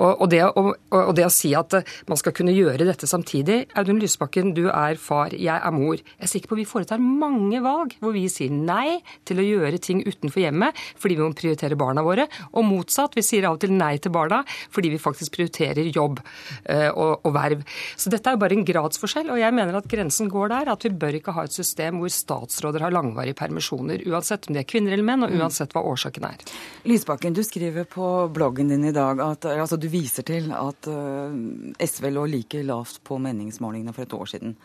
Og, 0.00 0.24
det, 0.32 0.40
og, 0.56 1.10
det, 1.16 1.26
å 1.26 1.32
si 1.32 1.50
at 1.56 1.74
eh, 1.76 1.96
man 2.08 2.16
skal 2.16 2.32
kunne 2.36 2.54
gjøre 2.56 2.86
dette 2.88 3.08
samtidig 3.10 3.66
Audun 3.76 4.00
Lysbakken, 4.00 4.54
du 4.56 4.70
er 4.70 4.96
far, 5.00 5.34
jeg 5.36 5.52
er 5.52 5.74
mor. 5.76 5.98
Jeg 6.00 6.24
er 6.24 6.30
sikker 6.30 6.52
på 6.52 6.56
at 6.56 6.62
vi 6.62 6.68
foretar 6.70 7.02
mange 7.02 7.60
valg 7.64 7.92
hvor 8.00 8.14
vi 8.16 8.24
sier 8.32 8.54
nei 8.54 9.00
til 9.28 9.42
å 9.42 9.44
gjøre 9.44 9.82
ting 9.82 10.00
utenfor 10.06 10.40
hjemmet 10.46 10.78
fordi 11.00 11.18
vi 11.18 11.24
må 11.26 11.36
prioritere 11.36 11.76
barna 11.80 12.04
våre, 12.06 12.26
og 12.56 12.64
motsatt. 12.64 13.16
Vi 13.18 13.24
sier 13.26 13.48
av 13.48 13.58
og 13.58 13.64
til 13.64 13.74
nei 13.76 13.92
til 14.00 14.14
barna 14.14 14.40
fordi 14.72 14.94
vi 14.94 15.02
faktisk 15.02 15.36
prioriterer 15.36 15.90
jobb 15.92 16.20
og, 16.20 17.26
og 17.26 17.32
verv. 17.34 17.62
Så 18.00 18.12
dette 18.12 18.30
er 18.30 18.36
jo 18.36 18.42
bare 18.42 18.56
en 18.56 18.66
gradsforskjell, 18.66 19.30
og 19.32 19.40
jeg 19.40 19.56
mener 19.56 19.78
at 19.78 19.88
grensen 19.90 20.30
går 20.30 20.52
der. 20.52 20.72
At 20.72 20.84
vi 20.86 20.92
bør 21.02 21.18
ikke 21.18 21.34
ha 21.36 21.44
et 21.46 21.56
system 21.56 22.00
hvor 22.00 22.12
statsråder 22.12 22.84
har 22.86 22.94
langvarige 22.94 23.38
permisjoner, 23.38 24.04
uansett 24.10 24.48
om 24.48 24.56
de 24.56 24.62
er 24.62 24.68
kvinner 24.68 24.94
eller 24.96 25.06
menn, 25.06 25.26
og 25.26 25.34
uansett 25.36 25.74
hva 25.76 25.84
årsaken 25.92 26.28
er. 26.30 26.44
Lysbakken, 26.88 27.36
du 27.36 27.42
skriver 27.46 27.79
på 27.88 28.28
bloggen 28.34 28.68
din 28.72 28.84
i 28.84 28.94
dag 28.94 29.20
at 29.24 29.46
altså 29.52 29.78
du 29.80 29.88
viser 29.92 30.26
til 30.26 30.50
at 30.56 30.88
eh, 30.90 31.86
SV 31.86 32.10
lå 32.14 32.26
like 32.30 32.62
lavt 32.66 33.02
på 33.06 33.18
meningsmålingene 33.22 33.94
for 33.96 34.06
et 34.06 34.16
år 34.16 34.32
siden. 34.34 34.56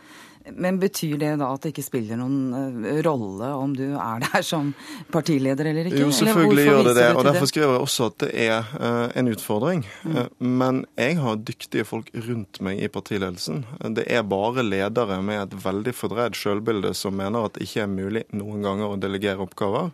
Men 0.53 0.77
betyr 0.79 1.17
det 1.17 1.31
da 1.41 1.47
at 1.55 1.63
det 1.63 1.71
ikke 1.73 1.85
spiller 1.85 2.19
noen 2.19 2.53
eh, 2.85 2.99
rolle 3.05 3.49
om 3.57 3.73
du 3.75 3.83
er 3.95 4.21
der 4.27 4.45
som 4.45 4.71
partileder 5.13 5.71
eller 5.71 5.89
ikke? 5.89 6.03
Jo, 6.03 6.11
selvfølgelig 6.13 6.67
gjør 6.67 6.81
det 6.89 6.95
det. 6.99 7.07
Og 7.15 7.25
derfor 7.25 7.49
skriver 7.49 7.73
jeg 7.73 7.85
også 7.87 8.09
at 8.11 8.17
det 8.25 8.31
er 8.45 8.69
uh, 8.77 9.17
en 9.17 9.31
utfordring. 9.31 9.85
Mm. 10.03 10.19
Men 10.61 10.83
jeg 10.99 11.17
har 11.21 11.41
dyktige 11.41 11.87
folk 11.87 12.11
rundt 12.27 12.61
meg 12.65 12.83
i 12.85 12.91
partiledelsen. 12.91 13.63
Det 13.97 14.05
er 14.11 14.25
bare 14.29 14.65
ledere 14.65 15.21
med 15.25 15.41
et 15.47 15.57
veldig 15.65 15.95
fordreid 15.97 16.37
selvbilde 16.37 16.93
som 16.97 17.17
mener 17.17 17.47
at 17.47 17.57
det 17.57 17.65
ikke 17.65 17.85
er 17.85 17.91
mulig 17.91 18.25
noen 18.35 18.65
ganger 18.65 18.93
å 18.93 18.99
delegere 19.01 19.41
oppgaver. 19.45 19.91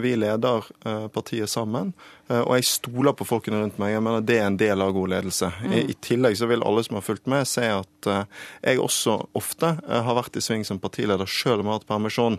Vi 0.00 0.14
leder 0.18 0.66
partiet 1.14 1.50
sammen. 1.52 1.92
Og 2.30 2.54
jeg 2.58 2.66
stoler 2.68 3.14
på 3.16 3.26
folkene 3.26 3.62
rundt 3.62 3.78
meg. 3.82 3.94
Jeg 3.94 4.04
mener 4.06 4.24
Det 4.24 4.38
er 4.38 4.46
en 4.46 4.58
del 4.60 4.84
av 4.84 4.92
god 4.94 5.14
ledelse. 5.14 5.50
Mm. 5.64 5.72
I, 5.72 5.80
I, 5.90 5.96
tillegg 6.04 6.38
så 6.38 6.48
vil 6.50 6.62
alle 6.66 6.84
som 6.86 6.98
har 6.98 7.04
fulgt 7.06 7.26
med, 7.30 7.48
se 7.48 7.66
at 7.66 8.10
jeg 8.62 8.80
også 8.80 9.16
ofte 9.36 9.72
eh, 9.76 10.02
har 10.04 10.16
vært 10.16 10.38
i 10.38 10.42
sving 10.44 10.64
som 10.66 10.80
partileder 10.82 11.28
selv 11.28 11.60
om 11.60 11.68
jeg 11.68 11.72
har 11.72 11.80
hatt 11.80 11.88
permisjon. 11.88 12.38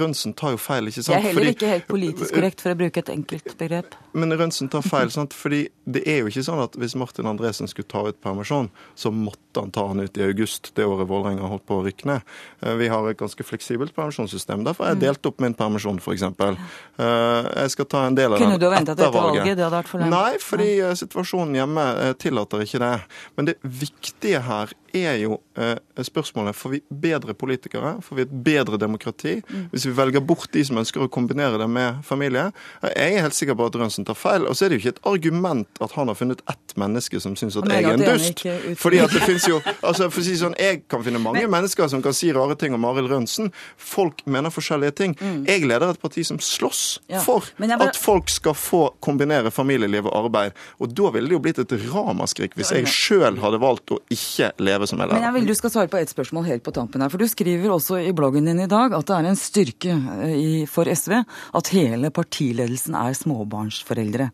Rønsen 0.00 0.34
tar 0.38 0.56
jo 0.56 0.60
feil, 0.60 0.90
ikke 0.90 1.04
sant? 1.04 1.14
Jeg 1.16 1.22
er 1.22 1.28
heller 1.30 1.52
ikke 1.52 1.70
helt 1.70 1.88
politisk 1.90 2.36
korrekt, 2.36 2.64
for 2.64 2.74
å 2.74 2.80
bruke 2.82 3.02
et 3.02 3.12
enkelt 3.12 3.54
begrep. 3.60 3.96
Men 4.16 4.36
Rønsen 4.38 4.70
tar 4.72 4.84
feil, 4.86 5.12
sant? 5.14 5.36
Fordi 5.36 5.64
det 5.84 6.04
er 6.08 6.22
jo 6.22 6.32
ikke 6.32 6.44
sånn 6.46 6.62
at 6.62 6.76
hvis 6.78 6.96
Martin 6.98 7.28
Andresen 7.30 7.70
skulle 7.70 7.88
ta 7.90 8.04
ut 8.08 8.18
permisjon, 8.24 8.70
så 8.98 9.12
måtte 9.14 9.62
han 9.62 9.72
ta 9.74 9.86
han 9.90 10.02
ut 10.02 10.18
i 10.18 10.26
august 10.26 10.72
det 10.76 10.86
året 10.88 11.08
Vålerenga 11.10 11.48
holdt 11.50 11.66
på 11.68 11.80
å 11.80 11.86
rykke 11.86 12.08
ned. 12.08 12.28
Eh, 12.62 12.76
vi 12.80 12.90
har 12.92 13.08
et 13.08 13.20
ganske 13.20 13.46
fleksibelt 13.46 13.94
permisjonssystem. 13.96 14.64
Derfor 14.66 14.86
har 14.86 14.94
jeg 14.94 15.02
mm. 15.02 15.06
delt 15.06 15.30
opp 15.32 15.42
min 15.44 15.56
permisjon, 15.58 16.00
f.eks. 16.02 16.26
Eh, 16.28 17.50
jeg 17.62 17.74
skal 17.76 17.90
ta 17.96 18.06
en 18.08 18.18
del 18.18 18.36
av 18.36 18.42
den 18.42 18.56
etter 18.82 19.11
valget. 19.14 19.42
Valget? 19.42 19.56
Det 19.58 19.66
hadde 19.66 19.78
vært 19.78 19.90
for 19.92 20.02
lenge. 20.02 20.12
Nei, 20.16 20.40
fordi 20.42 20.70
situasjonen 21.02 21.58
hjemme 21.60 21.86
tillater 22.22 22.64
ikke 22.66 22.82
det. 22.82 22.92
Men 23.38 23.50
det 23.50 23.56
viktige 23.62 24.42
her 24.48 24.72
er 24.94 25.18
jo 25.22 25.38
eh, 25.58 25.76
spørsmålet 26.04 26.56
får 26.56 26.70
vi 26.74 26.80
bedre 27.02 27.34
politikere, 27.38 27.94
får 28.04 28.18
vi 28.18 28.24
et 28.26 28.34
bedre 28.44 28.78
demokrati 28.80 29.34
mm. 29.40 29.68
hvis 29.72 29.86
vi 29.88 29.94
velger 29.96 30.24
bort 30.24 30.52
de 30.54 30.64
som 30.66 30.80
ønsker 30.80 31.04
å 31.04 31.10
kombinere 31.12 31.60
det 31.60 31.68
med 31.70 32.02
familie. 32.06 32.50
Jeg 32.82 33.16
er 33.16 33.24
helt 33.26 33.36
sikker 33.36 33.56
på 33.58 33.68
at 33.68 33.78
Rønsen 33.78 34.06
tar 34.08 34.18
feil. 34.18 34.46
Og 34.48 34.56
så 34.56 34.66
er 34.66 34.72
det 34.72 34.78
jo 34.78 34.84
ikke 34.84 34.94
et 34.96 35.02
argument 35.12 35.82
at 35.84 35.94
han 35.96 36.10
har 36.10 36.18
funnet 36.18 36.42
ett 36.50 36.76
menneske 36.80 37.20
som 37.22 37.36
syns 37.38 37.58
at 37.60 37.68
jeg 37.70 37.86
er 37.86 37.96
en 37.96 38.04
dust. 38.04 38.44
Fordi 38.80 39.02
at 39.04 39.14
det 39.14 39.22
finnes 39.24 39.48
jo 39.48 39.60
altså 39.80 40.08
for 40.12 40.22
å 40.22 40.26
si 40.26 40.36
sånn, 40.40 40.56
Jeg 40.60 40.84
kan 40.90 41.04
finne 41.04 41.20
mange 41.22 41.42
Men... 41.44 41.52
mennesker 41.56 41.88
som 41.90 42.02
kan 42.04 42.14
si 42.16 42.32
rare 42.34 42.56
ting 42.58 42.74
om 42.76 42.86
Arild 42.88 43.10
Rønsen. 43.12 43.52
Folk 43.76 44.24
mener 44.26 44.52
forskjellige 44.54 44.96
ting. 45.00 45.16
Mm. 45.20 45.44
Jeg 45.48 45.66
leder 45.68 45.94
et 45.94 46.02
parti 46.02 46.24
som 46.26 46.40
slåss 46.42 46.82
ja. 47.12 47.22
for 47.24 47.46
bare... 47.58 47.88
at 47.88 47.98
folk 47.98 48.30
skal 48.32 48.56
få 48.58 48.84
kombinere 49.04 49.52
familieliv 49.54 50.08
og 50.10 50.26
arbeid. 50.26 50.58
Og 50.82 50.92
da 50.92 51.12
ville 51.14 51.30
det 51.30 51.38
jo 51.38 51.42
blitt 51.44 51.62
et 51.62 51.76
ramaskrik 51.92 52.56
hvis 52.58 52.72
jeg 52.74 52.90
sjøl 52.90 53.40
hadde 53.42 53.60
valgt 53.62 53.94
å 53.94 54.00
ikke 54.12 54.52
leve 54.62 54.81
leve 54.82 54.90
som 54.90 55.00
lærer. 55.00 55.14
Men 55.14 55.26
jeg 55.26 55.36
vil 55.36 55.48
du 55.48 55.54
skal 55.56 55.72
svare 55.72 55.90
på 55.90 56.00
et 56.00 56.12
spørsmål 56.12 56.46
helt 56.48 56.64
på 56.66 56.74
tampen 56.74 57.02
her. 57.02 57.10
For 57.12 57.22
du 57.22 57.28
skriver 57.30 57.72
også 57.72 58.00
i 58.02 58.12
bloggen 58.16 58.48
din 58.48 58.62
i 58.62 58.70
dag 58.70 58.94
at 58.96 59.06
det 59.08 59.16
er 59.16 59.30
en 59.30 59.38
styrke 59.38 59.96
eh, 60.26 60.64
for 60.70 60.88
SV 60.88 61.18
at 61.22 61.72
hele 61.74 62.10
partiledelsen 62.14 62.96
er 62.98 63.16
småbarnsforeldre. 63.16 64.30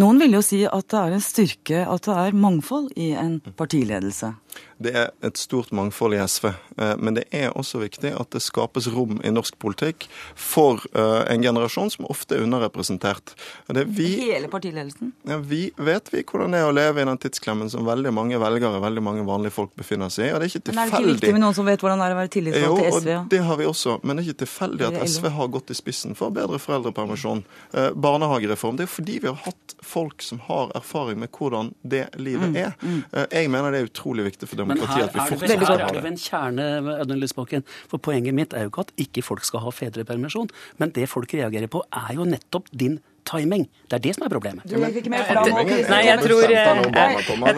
Noen 0.00 0.20
vil 0.22 0.38
jo 0.38 0.44
si 0.44 0.62
at 0.68 0.88
det 0.90 1.00
er 1.00 1.16
en 1.16 1.24
styrke 1.24 1.84
at 1.84 2.06
det 2.08 2.16
er 2.16 2.38
mangfold 2.46 2.90
i 2.96 3.12
en 3.18 3.38
partiledelse. 3.56 4.34
Det 4.80 4.94
er 4.96 5.10
et 5.26 5.36
stort 5.36 5.74
mangfold 5.76 6.14
i 6.16 6.20
SV, 6.24 6.46
eh, 6.80 6.94
men 6.96 7.18
det 7.18 7.26
er 7.36 7.50
også 7.52 7.82
viktig 7.82 8.14
at 8.16 8.30
det 8.32 8.40
skapes 8.40 8.88
rom 8.88 9.18
i 9.20 9.32
norsk 9.32 9.58
politikk 9.60 10.06
for 10.32 10.80
eh, 10.96 11.26
en 11.34 11.44
generasjon 11.44 11.92
som 11.92 12.06
ofte 12.08 12.38
er 12.38 12.46
underrepresentert. 12.46 13.34
Vi, 13.68 14.08
Hele 14.30 14.48
partiledelsen? 14.48 15.12
Ja, 15.28 15.36
vi 15.36 15.66
vet 15.76 16.08
vi 16.14 16.22
hvordan 16.24 16.56
det 16.56 16.62
er 16.62 16.70
å 16.70 16.72
leve 16.72 17.04
i 17.04 17.08
den 17.10 17.20
tidsklemmen 17.20 17.68
som 17.72 17.84
veldig 17.84 18.12
mange 18.16 18.40
velgere, 18.40 18.80
veldig 18.80 19.04
mange 19.04 19.26
vanlige 19.28 19.52
folk 19.58 19.74
befinner 19.76 20.08
seg 20.12 20.30
i. 20.30 20.32
og 20.32 20.40
det 20.40 20.48
er 20.48 20.54
ikke 20.54 20.64
tilfeldig. 20.70 20.80
Men 20.80 20.86
er 20.86 20.96
det 20.96 21.02
ikke 21.02 21.18
viktig 21.18 21.34
med 21.36 21.44
noen 21.44 21.58
som 21.60 21.68
vet 21.68 21.84
hvordan 21.84 22.00
det 22.00 22.08
er 22.08 22.16
å 22.16 22.20
være 22.22 22.32
tillitsvalgt 22.38 22.80
til 22.80 22.96
SV? 22.96 23.10
Jo, 23.12 23.20
det 23.34 23.42
har 23.50 23.60
vi 23.60 23.68
også, 23.68 23.98
men 24.00 24.16
det 24.16 24.24
er 24.24 24.30
ikke 24.30 24.42
tilfeldig 24.46 24.88
at 24.88 24.98
SV 25.16 25.28
har 25.36 25.52
gått 25.58 25.74
i 25.74 25.76
spissen 25.76 26.16
for 26.16 26.32
bedre 26.40 26.62
foreldrepermisjon, 26.62 27.44
eh, 27.76 27.90
barnehagereform. 28.08 28.80
Det 28.80 28.88
er 28.88 28.92
fordi 28.94 29.20
vi 29.20 29.28
har 29.28 29.38
hatt 29.44 29.76
folk 29.84 30.24
som 30.24 30.40
har 30.48 30.72
erfaring 30.80 31.20
med 31.20 31.36
hvordan 31.36 31.74
det 31.82 32.06
livet 32.16 32.48
mm, 32.48 32.58
er. 32.64 32.74
Mm. 32.80 33.00
Jeg 33.12 33.52
mener 33.52 33.74
det 33.74 33.80
er 33.82 33.88
utrolig 33.90 34.24
viktig 34.30 34.39
for 34.48 34.60
demokratiet 34.60 34.90
demokrati 34.90 35.04
at 35.04 35.14
vi 35.14 35.36
fortsatt 35.36 35.50
ha 35.50 35.76
det. 35.76 35.84
Her 35.84 35.98
er 35.98 36.00
det 36.00 36.10
en 36.12 36.20
kjerne, 36.20 36.66
Audun 36.96 37.20
Lysbakken. 37.20 37.64
For 37.90 38.02
poenget 38.02 38.36
mitt 38.36 38.56
er 38.56 38.66
jo 38.66 38.72
ikke 38.72 38.86
at 38.86 38.92
ikke 39.04 39.24
folk 39.26 39.44
skal 39.46 39.64
ha 39.66 39.74
fedrepermisjon, 39.74 40.50
men 40.80 40.94
det 40.96 41.08
folk 41.10 41.34
reagerer 41.34 41.70
på, 41.72 41.82
er 41.92 42.14
jo 42.16 42.28
nettopp 42.28 42.70
din 42.72 43.00
timing. 43.26 43.66
Det 43.90 43.98
er 43.98 44.02
det 44.04 44.14
som 44.16 44.24
er 44.26 44.32
problemet. 44.32 44.64
Du 44.68 44.76
gikk 44.78 45.00
ikke 45.02 45.12
mer 45.12 45.24
fram 45.28 45.48
Nei, 45.50 46.00
jeg 46.06 46.20
tror, 46.22 46.42
jeg, 46.50 46.64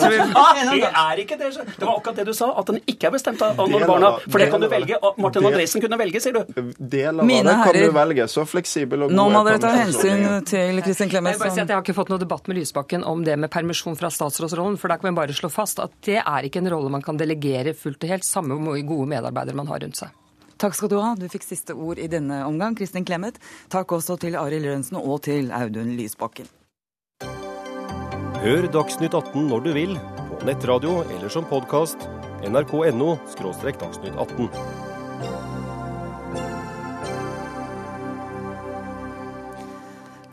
tror 0.01 0.15
Det 0.73 0.91
er 0.91 1.23
ikke 1.23 1.39
det. 1.41 1.51
Det 1.53 1.87
var 1.87 1.95
akkurat 1.97 2.21
det 2.21 2.27
du 2.29 2.33
sa, 2.37 2.49
at 2.61 2.73
den 2.73 2.81
ikke 2.89 3.11
er 3.11 3.15
bestemt 3.17 3.43
av 3.45 3.61
når 3.61 3.87
barna 3.89 4.13
For 4.27 4.43
det 4.43 4.49
kan 4.53 4.65
du 4.65 4.69
velge. 4.73 5.01
Martin 5.23 5.49
Andresen 5.51 5.85
kunne 5.85 5.99
velge, 6.01 6.23
sier 6.25 6.39
du. 6.39 6.73
Deler 6.79 7.23
av 7.23 7.33
det 7.33 7.57
kan 7.65 7.79
du 7.79 7.99
velge. 7.99 8.29
Så 8.33 8.47
fleksibel 8.49 9.07
og 9.07 9.13
god 9.13 9.19
Nå 9.19 9.29
må 9.35 9.45
dere 9.49 9.63
ta 9.63 9.75
hensyn 9.77 10.27
til 10.49 10.83
Kristin 10.87 11.13
Clemet. 11.13 11.37
Jeg, 11.37 11.53
si 11.53 11.63
jeg 11.63 11.71
har 11.73 11.85
ikke 11.85 11.97
fått 11.97 12.13
noe 12.13 12.23
debatt 12.23 12.49
med 12.51 12.61
Lysbakken 12.61 13.07
om 13.09 13.25
det 13.27 13.37
med 13.41 13.53
permisjon 13.53 13.99
fra 13.99 14.11
statsrådsrollen, 14.13 14.79
for 14.81 14.93
da 14.93 14.99
kan 15.01 15.11
vi 15.11 15.17
bare 15.21 15.37
slå 15.37 15.51
fast 15.53 15.83
at 15.83 15.95
det 16.07 16.21
er 16.23 16.49
ikke 16.49 16.63
en 16.63 16.73
rolle 16.73 16.93
man 16.93 17.05
kan 17.05 17.21
delegere 17.21 17.77
fullt 17.79 18.03
og 18.07 18.17
helt, 18.17 18.27
samme 18.27 18.59
hvor 18.63 18.79
gode 18.87 19.09
medarbeidere 19.17 19.59
man 19.59 19.71
har 19.73 19.83
rundt 19.85 20.01
seg. 20.05 20.22
Takk 20.63 20.77
skal 20.79 20.93
du 20.93 21.01
ha. 21.03 21.15
Du 21.19 21.27
fikk 21.31 21.43
siste 21.43 21.75
ord 21.75 21.99
i 21.99 22.07
denne 22.07 22.45
omgang, 22.47 22.77
Kristin 22.79 23.07
Clemet. 23.07 23.41
Takk 23.73 23.97
også 23.99 24.15
til 24.23 24.39
Arild 24.39 24.69
Rønsen 24.71 25.01
og 25.01 25.25
til 25.27 25.51
Audun 25.51 25.97
Lysbakken. 25.99 26.47
Hør 28.43 28.67
Dagsnytt 28.75 29.15
18 29.15 29.51
når 29.51 29.67
du 29.67 29.73
vil, 29.75 29.99
på 30.31 30.47
nettradio 30.47 31.03
eller 31.09 31.31
som 31.31 31.47
podkast. 31.51 32.09
nrk.no– 32.47 33.15
dagsnytt 33.83 34.17
18. 34.19 34.92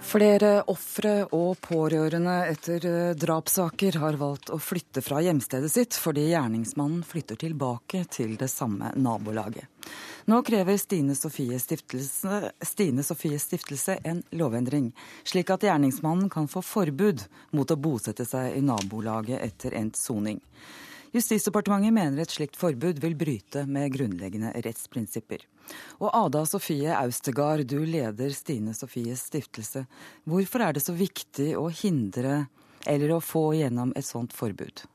Flere 0.10 0.64
ofre 0.72 1.28
og 1.38 1.60
pårørende 1.62 2.34
etter 2.50 2.86
drapssaker 3.20 4.00
har 4.02 4.16
valgt 4.18 4.50
å 4.50 4.58
flytte 4.58 5.04
fra 5.06 5.20
hjemstedet 5.22 5.70
sitt 5.70 5.98
fordi 6.02 6.24
gjerningsmannen 6.32 7.04
flytter 7.06 7.38
tilbake 7.38 8.02
til 8.10 8.34
det 8.40 8.48
samme 8.50 8.90
nabolaget. 8.98 9.68
Nå 10.26 10.40
krever 10.48 10.80
Stine 10.82 11.14
Sofie 11.18 11.60
stiftelse, 11.62 12.42
Stine 12.66 13.06
Sofies 13.06 13.46
stiftelse 13.52 14.00
en 14.02 14.24
lovendring, 14.34 14.90
slik 15.22 15.54
at 15.54 15.68
gjerningsmannen 15.68 16.32
kan 16.34 16.50
få 16.50 16.66
forbud 16.66 17.28
mot 17.54 17.70
å 17.70 17.78
bosette 17.78 18.26
seg 18.26 18.58
i 18.58 18.66
nabolaget 18.66 19.44
etter 19.46 19.78
endt 19.78 20.02
soning. 20.02 20.42
Justisdepartementet 21.14 21.94
mener 21.94 22.26
et 22.26 22.34
slikt 22.34 22.58
forbud 22.58 22.98
vil 23.02 23.18
bryte 23.18 23.68
med 23.70 23.94
grunnleggende 23.94 24.58
rettsprinsipper. 24.58 25.46
Og 26.00 26.12
Ada 26.14 26.46
Sofie 26.48 26.94
Austegard, 26.96 27.66
du 27.68 27.82
leder 27.86 28.34
Stine 28.36 28.76
Sofies 28.78 29.28
stiftelse. 29.30 29.86
Hvorfor 30.30 30.66
er 30.66 30.78
det 30.78 30.86
så 30.86 30.96
viktig 30.96 31.54
å 31.60 31.68
hindre 31.70 32.46
eller 32.88 33.16
å 33.16 33.24
få 33.24 33.52
gjennom 33.58 33.94
et 33.96 34.08
sånt 34.08 34.34
forbud? 34.36 34.86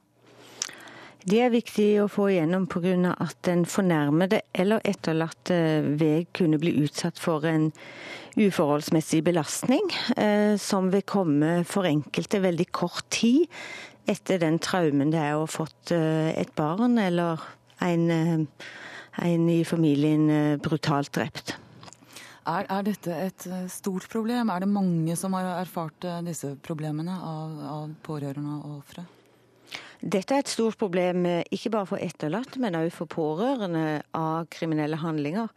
Det 1.25 1.38
er 1.40 1.54
viktig 1.54 1.88
å 2.02 2.09
få 2.12 2.26
igjennom 2.35 2.66
pga. 2.69 3.14
at 3.16 3.37
den 3.49 3.64
fornærmede 3.64 4.43
eller 4.52 4.81
etterlatte 4.85 5.57
ved 5.97 6.26
kunne 6.35 6.59
bli 6.59 6.75
utsatt 6.85 7.19
for 7.19 7.47
en 7.49 7.73
uforholdsmessig 8.37 9.23
belastning, 9.25 9.88
eh, 10.16 10.57
som 10.57 10.90
vil 10.90 11.02
komme 11.02 11.64
for 11.64 11.85
enkelte 11.85 12.40
veldig 12.40 12.71
kort 12.73 13.09
tid 13.09 13.49
etter 14.07 14.38
den 14.43 14.59
traumen 14.59 15.12
det 15.12 15.21
er 15.21 15.37
å 15.37 15.45
ha 15.45 15.50
fått 15.50 15.93
eh, 15.95 16.33
et 16.37 16.52
barn 16.59 16.99
eller 17.00 17.40
en, 17.85 18.11
eh, 18.11 18.66
en 19.23 19.49
i 19.49 19.61
familien 19.64 20.59
brutalt 20.62 21.12
drept. 21.14 21.54
Er, 22.44 22.66
er, 22.68 22.83
dette 22.85 23.14
et 23.14 23.47
stort 23.73 24.09
problem? 24.12 24.50
Er 24.52 24.64
det 24.64 24.68
mange 24.68 25.16
som 25.16 25.33
har 25.38 25.54
erfart 25.62 26.04
disse 26.26 26.54
problemene 26.64 27.14
av, 27.16 27.61
av 27.71 27.92
pårørende 28.04 28.59
og 28.61 28.80
ofre? 28.83 29.06
Dette 30.04 30.37
er 30.37 30.42
et 30.42 30.52
stort 30.52 30.76
problem 30.76 31.25
eh, 31.28 31.47
ikke 31.54 31.73
bare 31.73 31.88
for 31.88 32.02
etterlatte, 32.02 32.61
men 32.61 32.76
også 32.76 32.99
for 32.99 33.12
pårørende 33.14 34.02
av 34.18 34.44
kriminelle 34.52 34.99
handlinger. 35.00 35.49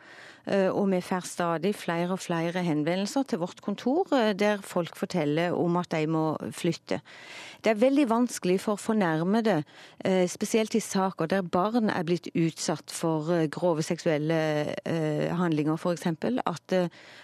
Eh, 0.48 0.70
og 0.72 0.90
vi 0.92 1.02
får 1.04 1.28
stadig 1.28 1.74
flere 1.76 2.16
og 2.16 2.22
flere 2.24 2.64
henvendelser 2.64 3.28
til 3.28 3.42
vårt 3.44 3.62
kontor 3.62 4.08
eh, 4.16 4.34
der 4.38 4.64
folk 4.64 4.96
forteller 4.96 5.56
om 5.56 5.78
at 5.78 5.92
de 5.92 6.08
må 6.08 6.38
flytte. 6.56 7.02
Det 7.64 7.74
er 7.74 7.82
veldig 7.82 8.10
vanskelig 8.10 8.60
for 8.62 8.78
fornærmede, 8.80 9.64
spesielt 10.30 10.76
i 10.78 10.80
saker 10.80 11.26
der 11.26 11.42
barn 11.42 11.90
er 11.90 12.06
blitt 12.06 12.30
utsatt 12.38 12.94
for 12.94 13.32
grove 13.52 13.84
seksuelle 13.84 14.38
handlinger 15.36 15.76
f.eks., 15.76 16.06
at, 16.46 16.76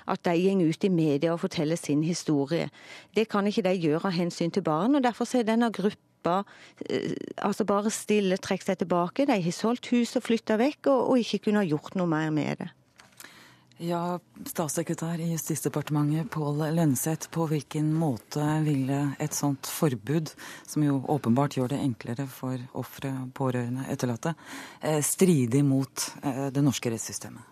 at 0.08 0.26
de 0.26 0.34
går 0.44 0.70
ut 0.70 0.84
i 0.84 0.90
media 0.90 1.34
og 1.34 1.40
forteller 1.40 1.76
sin 1.76 2.04
historie. 2.04 2.70
Det 3.16 3.28
kan 3.30 3.48
ikke 3.48 3.64
de 3.66 3.76
gjøre 3.78 4.10
av 4.10 4.18
hensyn 4.18 4.52
til 4.52 4.66
barn, 4.66 4.96
og 4.96 5.04
derfor 5.04 5.30
er 5.38 5.48
denne 5.48 5.72
gruppa 5.74 6.44
eh, 6.90 7.14
altså 7.38 7.66
bare 7.66 7.92
stille 7.94 8.38
trekke 8.38 8.66
seg 8.66 8.82
tilbake. 8.84 9.28
De 9.30 9.42
har 9.42 9.56
solgt 9.56 9.92
hus 9.94 10.16
og 10.18 10.26
flytta 10.28 10.58
vekk, 10.62 10.88
og, 10.88 11.10
og 11.12 11.20
ikke 11.24 11.46
kunne 11.48 11.64
ha 11.64 11.70
gjort 11.70 11.98
noe 12.00 12.10
mer 12.10 12.32
med 12.34 12.64
det. 12.64 12.72
Ja, 13.82 14.20
Statssekretær 14.46 15.18
i 15.18 15.32
Justisdepartementet 15.32 16.30
Pål 16.32 16.60
Lønseth, 16.76 17.32
på 17.34 17.48
hvilken 17.50 17.88
måte 17.98 18.44
ville 18.62 19.00
et 19.24 19.34
sånt 19.34 19.66
forbud, 19.66 20.30
som 20.70 20.86
jo 20.86 21.00
åpenbart 21.10 21.58
gjør 21.58 21.72
det 21.74 21.80
enklere 21.82 22.28
for 22.30 22.62
ofre, 22.78 23.16
pårørende, 23.34 23.88
etterlatte, 23.90 24.36
eh, 24.80 25.02
stride 25.02 25.64
mot 25.66 26.06
eh, 26.22 26.48
det 26.54 26.62
norske 26.62 26.94
rettssystemet? 26.94 27.50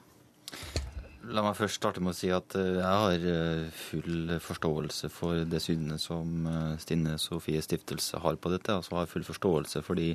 La 1.31 1.41
meg 1.45 1.57
først 1.57 1.79
starte 1.79 2.03
med 2.03 2.13
å 2.13 2.19
si 2.19 2.29
at 2.33 2.53
eh, 2.59 2.77
jeg 2.77 2.85
har 2.85 3.75
full 3.81 4.37
forståelse 4.45 5.09
for 5.09 5.41
det 5.49 5.65
synet 5.65 6.05
som 6.05 6.45
Stine 6.81 7.17
Sofie 7.17 7.65
Stiftelse 7.65 8.21
har 8.21 8.37
på 8.37 8.53
dette. 8.53 8.77
Altså 8.77 8.99
har 8.99 9.09
full 9.09 9.25
forståelse 9.25 9.81
for 9.81 9.97
de 9.97 10.13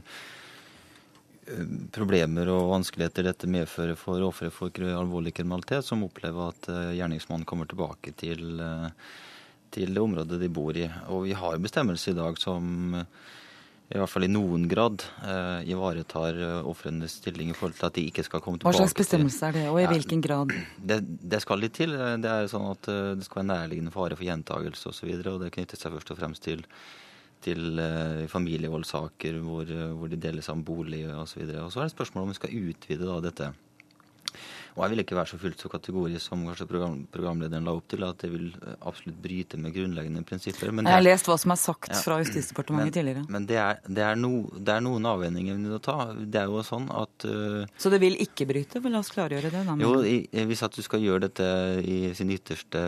problemer 1.94 2.50
og 2.50 2.72
vanskeligheter 2.72 3.28
dette 3.28 3.48
medfører 3.50 3.98
for 3.98 4.24
ofre 4.26 4.50
for 4.50 4.82
alvorlig 4.90 5.34
kriminalitet, 5.36 5.86
som 5.86 6.04
opplever 6.06 6.50
at 6.50 6.68
gjerningsmannen 6.96 7.46
kommer 7.46 7.70
tilbake 7.70 8.12
til, 8.18 8.58
til 9.70 9.94
det 9.94 10.02
området 10.02 10.40
de 10.42 10.50
bor 10.50 10.76
i. 10.76 10.88
Og 11.14 11.28
vi 11.28 11.36
har 11.38 11.62
bestemmelser 11.62 12.16
i 12.16 12.18
dag 12.18 12.40
som 12.42 13.06
i 13.86 13.98
hvert 14.00 14.10
fall 14.10 14.26
i 14.26 14.30
noen 14.30 14.64
grad 14.66 15.04
eh, 15.22 15.68
ivaretar 15.70 16.38
eh, 16.42 16.66
ofrenes 16.66 17.20
stilling 17.20 17.52
i 17.52 17.54
forhold 17.54 17.76
til 17.78 17.86
at 17.86 17.94
de 17.94 18.06
ikke 18.10 18.24
skal 18.26 18.42
komme 18.42 18.58
tilbake 18.58 18.74
Hva 18.74 18.82
slags 18.82 18.96
bestemmelse 18.98 19.46
er 19.46 19.54
det, 19.54 19.64
og 19.70 19.78
i 19.78 19.84
ja, 19.84 19.92
hvilken 19.92 20.22
grad? 20.24 20.54
Det, 20.90 20.98
det, 21.06 21.38
skal 21.44 21.62
litt 21.62 21.76
til. 21.78 21.94
Det 21.94 22.30
er 22.32 22.50
sånn 22.50 22.66
at 22.72 22.90
eh, 22.90 23.14
det 23.18 23.26
skal 23.28 23.44
være 23.44 23.50
nærliggende 23.52 23.94
fare 23.94 24.18
for 24.18 24.26
gjentagelse 24.26 24.90
osv. 24.90 24.90
Og, 24.90 24.98
så 24.98 25.06
videre, 25.06 25.36
og 25.36 25.44
det 25.44 25.52
knytter 25.54 25.78
seg 25.78 25.94
først 25.94 26.10
og 26.10 26.18
fremst 26.18 26.42
til, 26.48 26.66
til 27.44 27.78
uh, 27.78 28.24
familievoldssaker 28.30 29.38
hvor, 29.44 29.68
hvor, 29.98 30.10
de 30.10 30.18
deles 30.20 30.48
om 30.52 30.64
bolig 30.64 31.04
osv. 31.12 31.44
Og, 31.44 31.70
så 31.70 31.74
så 31.74 31.80
er 31.80 31.88
det 31.88 31.96
spørsmål 31.96 32.26
om 32.26 32.34
vi 32.34 32.40
skal 32.40 32.58
utvide 32.70 33.08
da, 33.08 33.20
dette 33.24 33.52
og 34.76 34.82
jeg 34.84 34.92
vil 34.92 35.00
ikke 35.02 35.16
være 35.16 35.30
så 35.30 35.38
fullt 35.40 35.62
så 35.62 35.70
kategorisk 35.72 36.28
som 36.28 36.42
kanskje 36.44 36.66
program, 36.68 36.96
programlederen 37.12 37.64
la 37.64 37.72
opp 37.78 37.86
til, 37.88 38.02
at 38.04 38.20
det 38.20 38.28
vil 38.28 38.50
eh, 38.60 38.74
absolutt 38.84 39.16
bryte 39.24 39.56
med 39.60 39.72
grunnleggende 39.72 40.20
prinsipper. 40.28 40.68
Men 40.76 40.84
jeg 40.84 40.98
har 40.98 41.04
lest 41.06 41.30
hva 41.30 41.36
som 41.40 41.54
er 41.54 41.60
sagt 41.62 41.88
ja, 41.94 42.00
fra 42.04 42.18
Justisdepartementet 42.20 42.98
tidligere. 42.98 43.24
Men 43.32 43.48
det 43.48 43.56
er, 43.62 43.80
det, 43.88 44.04
er 44.04 44.20
no, 44.20 44.30
det 44.52 44.74
er, 44.74 44.84
noen 44.84 45.08
avveininger 45.08 45.56
vi 45.56 45.72
må 45.72 45.80
ta. 45.80 46.10
Det 46.12 46.42
er 46.42 46.52
jo 46.52 46.60
sånn 46.66 46.90
at 46.92 47.24
uh, 47.24 47.64
Så 47.80 47.92
det 47.94 48.02
vil 48.04 48.20
ikke 48.20 48.48
bryte? 48.52 48.84
Men 48.84 48.98
la 48.98 49.00
oss 49.00 49.12
klargjøre 49.16 49.48
det. 49.54 49.64
Da, 49.64 49.78
jo, 49.80 49.94
i, 50.04 50.18
hvis 50.52 50.64
at 50.68 50.76
du 50.76 50.84
skal 50.84 51.04
gjøre 51.06 51.24
dette 51.30 51.48
i 51.80 52.12
sin 52.18 52.36
ytterste 52.36 52.82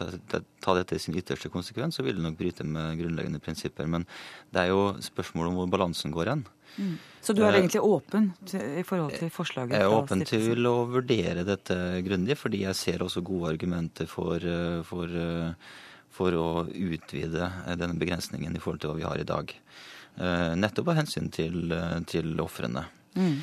ta, 0.00 0.08
ta, 0.32 0.78
dette 0.80 0.96
i 0.96 1.02
sin 1.02 1.18
ytterste 1.20 1.52
konsekvens, 1.52 2.00
så 2.00 2.06
vil 2.08 2.16
det 2.16 2.24
nok 2.24 2.40
bryte 2.40 2.64
med 2.64 2.96
grunnleggende 3.02 3.44
prinsipper. 3.44 3.84
Men 3.84 4.08
det 4.48 4.64
er 4.64 4.72
jo 4.72 4.94
spørsmålet 5.04 5.52
om 5.52 5.60
hvor 5.60 5.74
balansen 5.76 6.16
går 6.16 6.32
hen. 6.32 6.48
Mm. 6.78 6.96
Så 7.20 7.34
du 7.34 7.42
er 7.42 7.50
eh, 7.50 7.58
egentlig 7.60 7.82
åpen 7.84 8.30
i 8.54 8.84
forhold 8.86 9.16
til 9.18 9.30
forslaget? 9.34 9.74
Jeg 9.76 9.84
er 9.84 9.94
åpen 9.94 10.24
til 10.28 10.68
å 10.70 10.76
vurdere 10.88 11.44
dette 11.46 11.76
grundig, 12.06 12.38
fordi 12.38 12.62
jeg 12.64 12.78
ser 12.78 13.04
også 13.04 13.24
gode 13.26 13.52
argumenter 13.54 14.08
for, 14.10 14.38
eh, 14.38 14.80
for, 14.86 15.10
eh, 15.10 15.74
for 16.14 16.38
å 16.38 16.48
utvide 16.70 17.50
denne 17.74 17.98
begrensningen 17.98 18.54
i 18.54 18.62
forhold 18.62 18.82
til 18.82 18.92
hva 18.92 19.00
vi 19.00 19.08
har 19.08 19.22
i 19.22 19.28
dag. 19.28 19.54
Nettopp 20.18 20.88
av 20.90 20.96
hensyn 20.98 21.28
til, 21.30 21.70
til 22.10 22.40
ofrene. 22.42 22.80
Mm. 23.14 23.36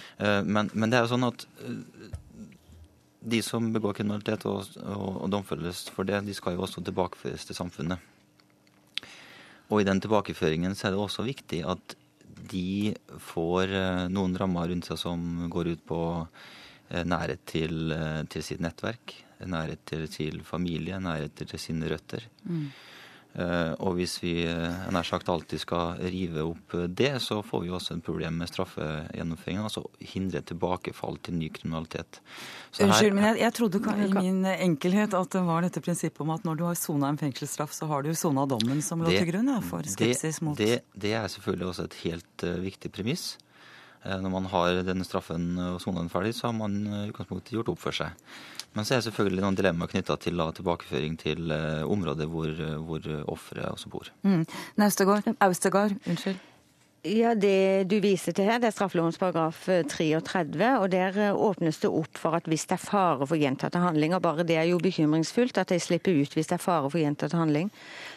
Men, 0.43 0.69
men, 0.73 0.89
det 0.91 0.97
er 0.97 1.05
jo 1.05 1.13
sånn 1.13 1.23
at 1.23 1.45
de 3.31 3.39
som 3.45 3.69
begår 3.71 3.95
kriminalitet 3.95 4.43
og, 4.49 4.73
og, 4.83 5.21
og 5.23 5.29
domfelles 5.31 5.85
for 5.95 6.03
det, 6.09 6.19
de 6.27 6.35
skal 6.35 6.57
jo 6.57 6.65
også 6.67 6.83
tilbakeføres 6.83 7.47
til 7.47 7.55
samfunnet. 7.55 8.03
Og 9.71 9.81
i 9.81 9.87
den 9.87 10.03
tilbakeføringen 10.03 10.75
så 10.75 10.89
er 10.89 10.97
det 10.97 11.05
også 11.05 11.23
viktig 11.25 11.63
at 11.63 11.95
de 12.35 12.93
får 13.21 13.71
eh, 13.71 14.05
noen 14.11 14.35
rammer 14.37 14.69
rundt 14.71 14.89
seg 14.89 14.99
som 14.99 15.45
går 15.51 15.73
ut 15.73 15.85
på 15.87 16.01
eh, 16.89 17.05
nærhet 17.07 17.45
til, 17.49 17.91
eh, 17.95 18.23
til 18.31 18.45
sitt 18.45 18.63
nettverk, 18.63 19.15
nærhet 19.45 19.85
til, 19.87 20.07
til, 20.11 20.41
familie, 20.47 20.99
nærhet 20.99 21.35
til 21.41 21.59
sine 21.61 21.89
røtter. 21.91 22.27
Mm. 22.43 22.67
Og 23.35 23.97
hvis 23.97 24.13
vi 24.23 24.33
nær 24.47 25.03
sagt 25.03 25.27
alltid 25.27 25.59
skal 25.59 25.99
rive 25.99 26.45
opp 26.47 26.75
det, 26.87 27.09
så 27.19 27.41
får 27.43 27.65
vi 27.65 27.71
også 27.75 27.97
et 27.97 28.05
problem 28.05 28.37
med 28.39 28.47
straffegjennomføringen. 28.47 29.65
Altså 29.67 29.83
hindre 30.13 30.39
tilbakefall 30.47 31.19
til 31.25 31.35
ny 31.41 31.49
kriminalitet. 31.51 32.21
Så 32.71 32.85
Unnskyld, 32.85 33.09
her, 33.11 33.17
men 33.17 33.27
jeg, 33.29 33.41
jeg 33.43 33.55
trodde 33.57 33.81
i 34.05 34.09
min 34.15 34.39
enkelhet 34.53 35.15
at 35.15 35.35
det 35.35 35.43
var 35.47 35.63
dette 35.67 35.83
prinsippet 35.83 36.23
om 36.23 36.33
at 36.35 36.47
når 36.47 36.59
du 36.59 36.65
har 36.67 36.79
sona 36.79 37.11
en 37.11 37.19
fengselsstraff, 37.19 37.75
så 37.75 37.87
har 37.91 38.05
du 38.05 38.13
sona 38.15 38.45
dommen 38.49 38.81
som 38.83 39.03
lå 39.03 39.11
til 39.13 39.29
grunn 39.29 39.51
ja, 39.51 39.61
for 39.63 39.87
skepsis 39.87 40.41
mot 40.45 40.59
det, 40.59 40.81
det, 40.95 41.13
er 41.15 41.27
selvfølgelig 41.31 41.69
også 41.71 41.87
et 41.89 41.97
helt 42.03 42.45
uh, 42.47 42.55
viktig 42.63 42.91
premiss. 42.95 43.35
Uh, 44.03 44.17
når 44.23 44.33
man 44.33 44.49
har 44.51 44.81
denne 44.87 45.07
straffen 45.07 45.53
og 45.59 45.79
sonaen 45.83 46.11
ferdig, 46.11 46.35
så 46.37 46.49
har 46.49 46.57
man 46.57 46.81
i 46.83 47.07
utgangspunktet 47.09 47.55
gjort 47.57 47.71
opp 47.75 47.81
for 47.83 47.95
seg. 47.95 48.15
Men 48.75 48.85
så 48.85 48.95
er 48.95 48.99
det 48.99 49.07
selvfølgelig 49.09 49.45
noen 49.45 49.57
dilemmaer 49.57 49.91
knytta 49.91 50.17
til 50.19 50.35
da, 50.39 50.49
tilbakeføring 50.55 51.15
til 51.21 51.47
uh, 51.51 51.85
områder 51.87 52.27
hvor, 52.27 52.51
hvor 52.83 53.07
offeret 53.31 53.71
også 53.71 53.91
bor. 53.93 54.11
Mm. 54.27 54.43
Austegard, 54.83 55.95
unnskyld. 56.03 56.43
Ja, 57.05 57.35
Det 57.35 57.85
du 57.85 57.99
viser 58.01 58.33
til 58.33 58.47
her, 58.49 58.57
det 58.57 58.71
er 58.71 58.73
straffelovens 58.73 59.19
paragraf 59.21 59.67
33. 59.67 60.63
Eh, 60.63 60.77
og 60.81 60.89
Der 60.91 61.17
eh, 61.21 61.35
åpnes 61.35 61.77
det 61.77 61.89
opp 61.89 62.17
for 62.17 62.33
at 62.33 62.49
hvis 62.49 62.65
det 62.65 62.79
er 62.79 62.81
fare 62.81 63.27
for 63.27 63.37
gjentatte 63.37 63.77
handlinger, 63.77 64.19
bare 64.19 64.43
det 64.43 64.57
er 64.57 64.65
jo 64.71 64.79
bekymringsfullt 64.81 65.57
at 65.57 65.69
de 65.69 65.79
slipper 65.79 66.17
ut 66.17 66.33
hvis 66.33 66.47
det 66.47 66.57
er 66.57 66.65
fare 66.65 66.89
for 66.89 66.97
gjentatte 66.97 67.37
handling, 67.37 67.69
Eh, 67.69 68.14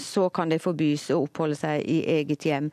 så 0.00 0.28
kan 0.30 0.52
de 0.52 0.60
forbys 0.62 1.08
å 1.10 1.24
oppholde 1.24 1.56
seg 1.58 1.82
i 1.90 2.00
eget 2.18 2.46
hjem. 2.46 2.70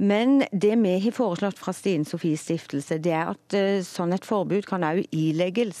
Men 0.00 0.38
det 0.52 0.72
vi 0.80 0.94
har 1.04 1.12
foreslått 1.12 1.58
fra 1.60 1.74
Stine 1.76 2.08
Sofies 2.08 2.46
stiftelse, 2.46 2.96
det 3.04 3.12
er 3.12 3.34
at 3.34 3.56
eh, 3.56 3.82
sånn 3.84 4.14
et 4.16 4.24
forbud 4.24 4.64
kan 4.64 4.86
også 4.86 5.04
ilegges 5.12 5.80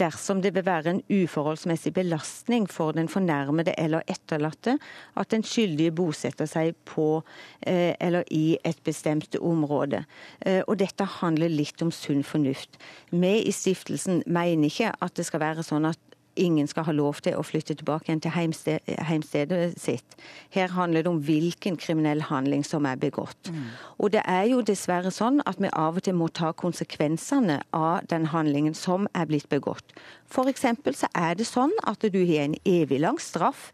dersom 0.00 0.40
det 0.42 0.50
vil 0.56 0.66
være 0.66 0.90
en 0.90 1.02
uforholdsmessig 1.06 1.92
belastning 1.94 2.66
for 2.66 2.96
den 2.96 3.06
fornærmede 3.12 3.76
eller 3.78 4.02
etterlatte 4.10 4.74
at 5.14 5.30
den 5.30 5.46
skyldige 5.46 5.94
bosetter 5.94 6.50
seg 6.50 6.74
på 6.90 7.22
eh, 7.60 7.94
eller 8.02 8.26
i 8.34 8.58
et 8.66 8.82
bestemt 8.82 9.38
område. 9.38 10.02
Og 10.66 10.74
dette 10.80 11.04
handler 11.20 11.52
litt 11.52 11.82
om 11.84 11.92
sunn 11.94 12.24
fornuft. 12.26 12.74
Vi 13.14 13.34
i 13.46 13.52
stiftelsen 13.54 14.24
mener 14.26 14.68
ikke 14.68 14.90
at 14.98 15.14
det 15.16 15.28
skal 15.28 15.42
være 15.44 15.64
sånn 15.66 15.86
at 15.88 16.11
ingen 16.34 16.68
skal 16.68 16.86
ha 16.88 16.94
lov 16.96 17.20
til 17.24 17.36
å 17.36 17.44
flytte 17.44 17.76
tilbake 17.78 18.08
igjen 18.08 18.22
til 18.24 18.34
heimstedet 18.34 19.60
sitt. 19.80 20.16
Her 20.54 20.72
handler 20.76 21.04
det 21.04 21.10
om 21.12 21.20
hvilken 21.24 21.76
kriminell 21.80 22.24
handling 22.28 22.64
som 22.64 22.86
er 22.88 23.00
begått. 23.00 23.50
Mm. 23.50 23.66
Og 23.98 24.12
det 24.14 24.22
er 24.28 24.48
jo 24.50 24.62
dessverre 24.66 25.12
sånn 25.14 25.42
at 25.46 25.60
vi 25.62 25.70
av 25.72 26.00
og 26.00 26.06
til 26.06 26.16
må 26.16 26.28
ta 26.32 26.52
konsekvensene 26.52 27.60
av 27.76 28.08
den 28.10 28.30
handlingen 28.32 28.74
som 28.76 29.08
er 29.14 29.28
blitt 29.30 29.48
begått. 29.52 29.96
F.eks. 30.32 30.64
så 30.96 31.08
er 31.12 31.36
det 31.36 31.44
sånn 31.44 31.72
at 31.84 32.04
du 32.08 32.18
har 32.24 32.46
en 32.46 32.56
evig 32.64 33.02
lang 33.02 33.18
straff 33.20 33.70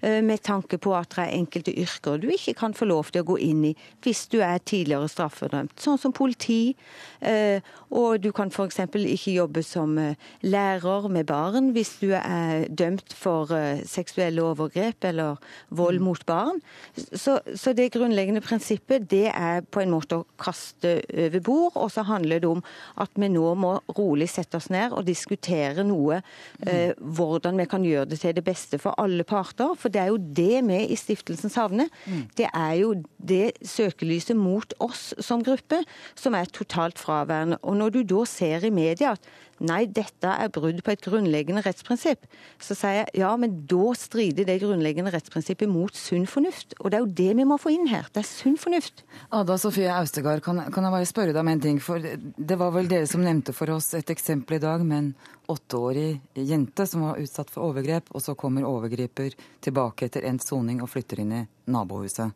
eh, 0.00 0.20
med 0.24 0.42
tanke 0.44 0.76
på 0.82 0.92
at 0.96 1.14
det 1.14 1.24
er 1.24 1.38
enkelte 1.38 1.72
yrker 1.72 2.20
du 2.20 2.28
ikke 2.32 2.54
kan 2.58 2.76
få 2.76 2.88
lov 2.90 3.08
til 3.12 3.22
å 3.22 3.28
gå 3.32 3.38
inn 3.40 3.64
i 3.70 3.72
hvis 4.04 4.26
du 4.32 4.40
er 4.44 4.60
tidligere 4.60 5.08
straffedømt, 5.08 5.78
sånn 5.80 6.00
som 6.00 6.12
politi. 6.12 6.74
Eh, 7.20 7.64
og 7.90 8.20
du 8.20 8.30
kan 8.36 8.52
f.eks. 8.52 8.82
ikke 8.84 9.36
jobbe 9.38 9.64
som 9.64 9.96
eh, 10.00 10.20
lærer 10.44 11.08
med 11.08 11.26
barn 11.30 11.72
hvis 11.76 11.96
du 12.02 12.10
er 12.18 12.66
dømt 12.68 13.14
for 13.16 13.50
seksuelle 13.88 14.44
overgrep 14.44 15.08
eller 15.08 15.40
vold 15.70 16.00
mm. 16.02 16.06
mot 16.06 16.26
barn. 16.28 16.60
Så, 16.94 17.38
så 17.56 17.72
det 17.76 17.92
grunnleggende 17.94 18.42
prinsippet 18.44 19.08
det 19.10 19.28
er 19.32 19.64
på 19.64 19.82
en 19.82 19.94
måte 19.94 20.20
å 20.20 20.26
kaste 20.40 20.98
over 21.08 21.44
bord, 21.44 21.78
og 21.78 21.90
så 21.94 22.04
handler 22.06 22.42
det 22.42 22.50
om 22.50 22.62
at 23.00 23.14
vi 23.16 23.30
nå 23.32 23.54
må 23.58 23.74
rolig 23.96 24.28
sette 24.30 24.58
oss 24.58 24.68
ned 24.72 24.92
og 24.92 25.06
diskutere 25.08 25.86
noe 25.86 26.02
noe 26.02 26.20
eh, 26.66 26.92
hvordan 26.98 27.60
vi 27.60 27.68
kan 27.70 27.86
gjøre 27.86 28.10
det 28.12 28.20
til 28.22 28.34
det 28.36 28.44
beste 28.46 28.80
for 28.82 28.98
alle 29.02 29.26
parter. 29.28 29.74
For 29.78 29.92
det 29.92 30.02
er 30.02 30.12
jo 30.12 30.20
det 30.20 30.62
vi 30.68 30.80
i 30.92 30.98
stiftelsen 30.98 31.52
savner. 31.52 31.90
Det 32.38 32.48
er 32.48 32.74
jo 32.82 32.94
det 33.18 33.54
søkelyset 33.66 34.38
mot 34.38 34.74
oss 34.82 35.12
som 35.22 35.44
gruppe 35.44 35.82
som 36.18 36.36
er 36.38 36.50
totalt 36.52 37.00
fraværende. 37.02 37.60
Og 37.62 37.78
når 37.78 37.96
du 37.96 38.02
da 38.16 38.26
ser 38.28 38.66
i 38.66 38.74
media 38.74 39.16
at 39.16 39.32
nei, 39.62 39.84
dette 39.86 40.28
er 40.28 40.50
brudd 40.52 40.82
på 40.84 40.92
et 40.92 41.02
grunnleggende 41.04 41.62
rettsprinsipp, 41.64 42.26
så 42.62 42.76
sier 42.76 42.98
jeg 43.00 43.22
ja, 43.22 43.30
men 43.40 43.62
da 43.70 43.92
strider 43.98 44.46
det 44.48 44.58
grunnleggende 44.62 45.12
rettsprinsippet 45.14 45.70
mot 45.70 45.96
sunn 45.96 46.26
fornuft. 46.30 46.76
Og 46.80 46.90
det 46.90 46.98
er 46.98 47.04
jo 47.04 47.12
det 47.22 47.28
vi 47.38 47.46
må 47.48 47.58
få 47.60 47.74
inn 47.74 47.88
her. 47.90 48.08
Det 48.12 48.24
er 48.24 48.28
sunn 48.28 48.58
fornuft. 48.60 49.04
Ada 49.34 49.58
Sofie 49.60 49.90
Austegard, 49.92 50.42
kan, 50.44 50.64
kan 50.74 50.88
jeg 50.88 50.96
bare 50.96 51.10
spørre 51.10 51.34
deg 51.34 51.42
om 51.42 51.52
en 51.52 51.62
ting? 51.62 51.78
For 51.82 52.02
det 52.02 52.58
var 52.60 52.74
vel 52.74 52.90
dere 52.90 53.10
som 53.10 53.24
nevnte 53.24 53.54
for 53.56 53.72
oss 53.76 53.92
et 53.98 54.10
eksempel 54.12 54.58
i 54.58 54.62
dag 54.62 54.84
med 54.86 54.98
en 54.98 55.12
åtteårig 55.52 56.20
jente 56.34 56.86
som 56.88 57.06
var 57.06 57.20
utsatt 57.22 57.50
for 57.52 57.70
overgrep, 57.70 58.12
og 58.14 58.22
så 58.24 58.36
kommer 58.38 58.66
overgriper 58.68 59.34
tilbake 59.62 60.08
etter 60.08 60.26
endt 60.28 60.46
soning 60.46 60.82
og 60.82 60.90
flytter 60.92 61.22
inn 61.22 61.34
i 61.42 61.46
nabohuset. 61.72 62.32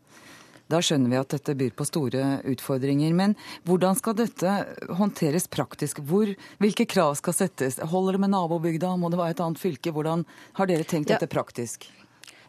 Da 0.73 0.81
skjønner 0.83 1.13
vi 1.13 1.19
at 1.21 1.35
dette 1.37 1.55
byr 1.59 1.75
på 1.79 1.87
store 1.87 2.41
utfordringer. 2.51 3.13
Men 3.15 3.37
hvordan 3.69 3.99
skal 3.99 4.17
dette 4.19 4.55
håndteres 4.99 5.47
praktisk? 5.53 6.01
Hvor, 6.03 6.33
hvilke 6.63 6.89
krav 6.91 7.15
skal 7.21 7.37
settes? 7.37 7.79
Holder 7.93 8.17
det 8.17 8.25
med 8.25 8.35
nabobygda? 8.35 8.97
Må 8.99 9.13
det 9.13 9.21
være 9.21 9.37
et 9.37 9.45
annet 9.45 9.63
fylke? 9.63 9.95
Hvordan 9.95 10.27
har 10.59 10.71
dere 10.71 10.89
tenkt 10.89 11.13
dette 11.13 11.31
praktisk? 11.31 11.87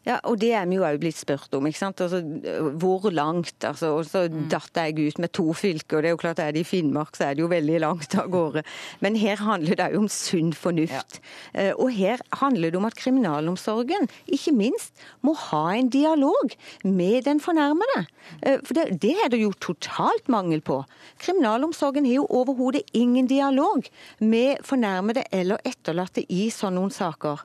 Ja, 0.08 0.22
og 0.24 0.38
det 0.39 0.54
er 0.56 0.67
vi 0.70 0.78
jo 0.78 0.86
òg 0.88 1.02
blitt 1.02 1.17
spurt 1.20 1.52
om. 1.58 1.65
ikke 1.67 1.82
sant? 1.82 2.02
Altså, 2.04 2.22
hvor 2.80 3.10
langt? 3.12 3.58
altså, 3.67 3.89
Og 3.98 4.06
så 4.08 4.24
mm. 4.32 4.46
datt 4.54 4.80
jeg 4.80 4.96
ut 4.96 5.20
med 5.20 5.34
to 5.36 5.52
fylker. 5.52 5.98
og 5.98 6.04
det 6.04 6.10
er 6.10 6.15
jo 6.15 6.22
klart 6.22 6.39
Er 6.39 6.54
det 6.56 6.63
i 6.63 6.67
Finnmark, 6.67 7.17
så 7.17 7.28
er 7.28 7.36
det 7.36 7.43
jo 7.43 7.50
veldig 7.52 7.80
langt 7.84 8.15
av 8.15 8.30
gårde. 8.32 8.63
Men 9.04 9.17
her 9.20 9.41
handler 9.43 9.76
det 9.76 9.89
jo 9.93 10.04
om 10.06 10.08
sunn 10.08 10.54
fornuft. 10.56 11.20
Ja. 11.54 11.67
Eh, 11.67 11.74
og 11.76 11.91
her 11.91 12.24
handler 12.39 12.72
det 12.72 12.80
om 12.80 12.88
at 12.88 12.96
kriminalomsorgen, 12.96 14.08
ikke 14.28 14.54
minst, 14.56 14.93
må 15.22 15.36
ha 15.36 15.65
en 15.76 15.89
dialog 15.91 16.56
med 16.84 17.28
den 17.28 17.41
fornærmede. 17.43 18.06
Eh, 18.41 18.62
for 18.63 18.80
det, 18.80 19.02
det 19.04 19.15
er 19.26 19.34
det 19.34 19.41
jo 19.41 19.52
totalt 19.60 20.32
mangel 20.32 20.62
på. 20.62 20.84
Kriminalomsorgen 21.20 22.08
har 22.08 22.22
jo 22.22 22.30
overhodet 22.30 22.88
ingen 22.93 23.28
dialog 23.28 23.84
med 24.20 24.63
fornærmede 24.63 25.28
eller 25.36 25.60
etterlatte 25.67 26.24
i 26.32 26.48
sånne 26.54 26.88
saker. 26.93 27.43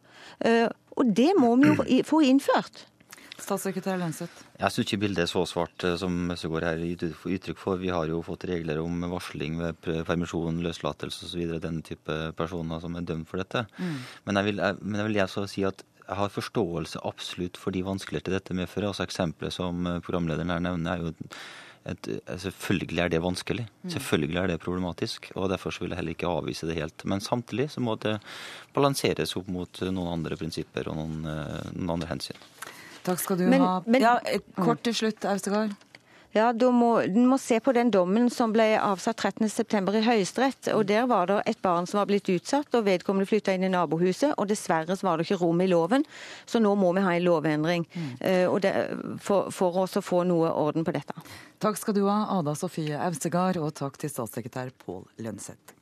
Og 0.96 1.12
det 1.16 1.32
må 1.38 1.54
vi 1.60 1.70
jo 1.72 2.02
få 2.06 2.22
innført. 2.28 2.86
Statssekretær 3.42 3.98
Lønseth. 3.98 4.44
Jeg 4.60 4.70
syns 4.70 4.86
ikke 4.86 5.00
bildet 5.02 5.24
er 5.24 5.30
så 5.30 5.42
svart 5.48 5.84
eh, 5.86 5.96
som 5.98 6.30
Østegård 6.30 6.66
her 6.66 6.82
gir 6.84 7.14
uttrykk 7.16 7.58
for. 7.58 7.80
Vi 7.80 7.90
har 7.90 8.06
jo 8.10 8.20
fått 8.24 8.46
regler 8.50 8.78
om 8.82 9.02
varsling 9.10 9.56
ved 9.58 9.80
permisjon, 10.06 10.60
løslatelse 10.62 11.26
osv. 11.26 11.56
Denne 11.62 11.82
type 11.86 12.18
personer 12.38 12.82
som 12.82 12.94
er 12.98 13.08
dømt 13.08 13.30
for 13.30 13.42
dette. 13.42 13.64
Mm. 13.78 13.96
Men, 14.28 14.38
jeg 14.38 14.50
vil, 14.50 14.62
jeg, 14.62 14.78
men 14.82 15.00
jeg 15.00 15.08
vil 15.08 15.18
jeg 15.22 15.50
si 15.50 15.66
at 15.66 15.82
jeg 16.02 16.18
har 16.18 16.32
forståelse 16.34 17.02
absolutt 17.08 17.58
for 17.58 17.74
de 17.74 17.84
vanskeligheter 17.86 18.36
dette 18.36 18.56
medfører. 18.58 18.90
Altså 18.90 19.06
Eksempelet 19.06 19.54
som 19.54 19.86
programlederen 20.04 20.52
her 20.52 20.62
nevner, 20.62 20.92
er 20.92 21.06
jo 21.06 21.32
et, 21.84 22.08
eh, 22.08 22.36
selvfølgelig 22.38 23.00
er 23.04 23.08
det 23.12 23.22
vanskelig. 23.22 23.66
Mm. 23.82 23.90
Selvfølgelig 23.90 24.40
er 24.42 24.46
det 24.52 24.60
problematisk. 24.62 25.30
og 25.34 25.50
Derfor 25.50 25.74
vil 25.80 25.90
jeg 25.90 25.98
heller 25.98 26.16
ikke 26.16 26.30
avvise 26.30 26.66
det 26.66 26.78
helt. 26.78 27.04
Men 27.04 27.20
samtidig 27.20 27.70
så 27.70 27.80
må 27.80 27.96
det 28.00 28.20
balanseres 28.74 29.36
opp 29.36 29.48
mot 29.48 29.82
noen 29.82 30.12
andre 30.18 30.36
prinsipper 30.36 30.88
og 30.88 30.96
noen, 30.96 31.24
eh, 31.26 31.70
noen 31.74 31.96
andre 31.98 32.08
hensyn. 32.08 32.38
Takk 33.02 33.18
skal 33.18 33.36
du 33.36 33.48
men, 33.50 33.60
ha. 33.60 33.82
Men, 33.86 34.00
ja, 34.00 34.18
kort 34.56 34.82
til 34.86 34.94
slutt, 34.94 35.24
Austegard. 35.26 35.74
Ja, 36.32 36.52
Du 36.52 36.70
må, 36.72 36.94
må, 37.12 37.36
se 37.38 37.60
på 37.60 37.72
den 37.76 37.90
dommen 37.92 38.30
som 38.32 38.52
ble 38.54 38.72
avsatt 38.80 39.20
13.9. 39.20 39.98
i 39.98 40.04
Høyesterett. 40.06 40.70
og 40.72 40.86
Der 40.88 41.06
var 41.06 41.26
det 41.28 41.42
et 41.46 41.60
barn 41.62 41.86
som 41.86 42.00
var 42.00 42.08
blitt 42.08 42.28
utsatt, 42.32 42.72
og 42.74 42.86
vedkommende 42.86 43.28
flytta 43.28 43.52
inn 43.52 43.66
i 43.68 43.72
nabohuset. 43.72 44.32
og 44.38 44.48
Dessverre 44.48 44.96
så 44.96 45.06
var 45.06 45.18
det 45.18 45.28
ikke 45.28 45.42
rom 45.44 45.60
i 45.60 45.68
loven, 45.68 46.06
så 46.46 46.58
nå 46.58 46.74
må 46.74 46.94
vi 46.96 47.04
ha 47.04 47.12
en 47.12 47.26
lovendring 47.26 47.86
mm. 47.92 48.08
uh, 48.48 48.56
det, 48.64 48.72
for, 49.20 49.52
for 49.52 49.84
oss 49.84 49.98
å 50.00 50.04
få 50.04 50.24
noe 50.24 50.48
orden 50.48 50.88
på 50.88 50.96
dette. 50.96 51.14
Takk 51.60 51.76
skal 51.76 51.94
du 52.00 52.06
ha, 52.08 52.24
Ada 52.38 52.56
Sofie 52.56 52.96
Austegard, 52.96 53.60
og 53.60 53.74
takk 53.76 54.00
til 54.00 54.12
statssekretær 54.12 54.72
Pål 54.86 55.04
Lønseth. 55.20 55.76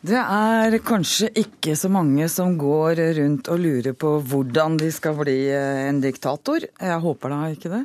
Det 0.00 0.16
er 0.16 0.72
kanskje 0.80 1.26
ikke 1.36 1.74
så 1.76 1.90
mange 1.92 2.24
som 2.32 2.54
går 2.56 3.02
rundt 3.18 3.50
og 3.52 3.58
lurer 3.60 3.92
på 3.92 4.14
hvordan 4.30 4.78
de 4.80 4.86
skal 4.96 5.18
bli 5.18 5.34
eh, 5.52 5.80
en 5.90 5.98
diktator. 6.00 6.64
Jeg 6.64 7.02
håper 7.04 7.34
da 7.34 7.40
ikke 7.52 7.68
det. 7.68 7.80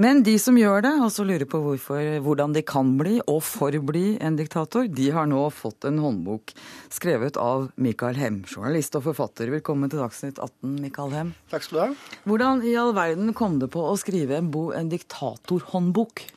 Men 0.00 0.22
de 0.24 0.38
som 0.40 0.56
gjør 0.56 0.86
det, 0.86 0.94
og 1.04 1.12
så 1.12 1.26
lurer 1.28 1.44
på 1.44 1.60
hvorfor, 1.60 2.00
hvordan 2.24 2.56
de 2.56 2.62
kan 2.64 2.94
bli 2.96 3.18
og 3.20 3.42
forbli 3.44 4.16
en 4.16 4.40
diktator, 4.40 4.88
de 4.88 5.10
har 5.12 5.28
nå 5.28 5.42
fått 5.52 5.84
en 5.90 6.00
håndbok 6.00 6.56
skrevet 6.88 7.36
av 7.36 7.68
Mikael 7.76 8.16
Hem, 8.16 8.40
journalist 8.48 8.96
og 8.96 9.04
forfatter. 9.10 9.52
Velkommen 9.58 9.92
til 9.92 10.00
Dagsnytt 10.00 10.40
18, 10.40 10.72
Mikael 10.86 11.12
Hem. 11.18 11.36
Takk 11.52 11.68
skal 11.68 11.76
du 11.76 11.84
ha. 11.84 12.16
Hvordan 12.32 12.64
i 12.64 12.78
all 12.80 12.96
verden 12.96 13.36
kom 13.36 13.60
det 13.60 13.68
på 13.76 13.84
å 13.84 13.92
skrive 14.00 14.40
en, 14.40 14.48
en 14.72 14.92
diktatorhåndbok? 14.96 16.30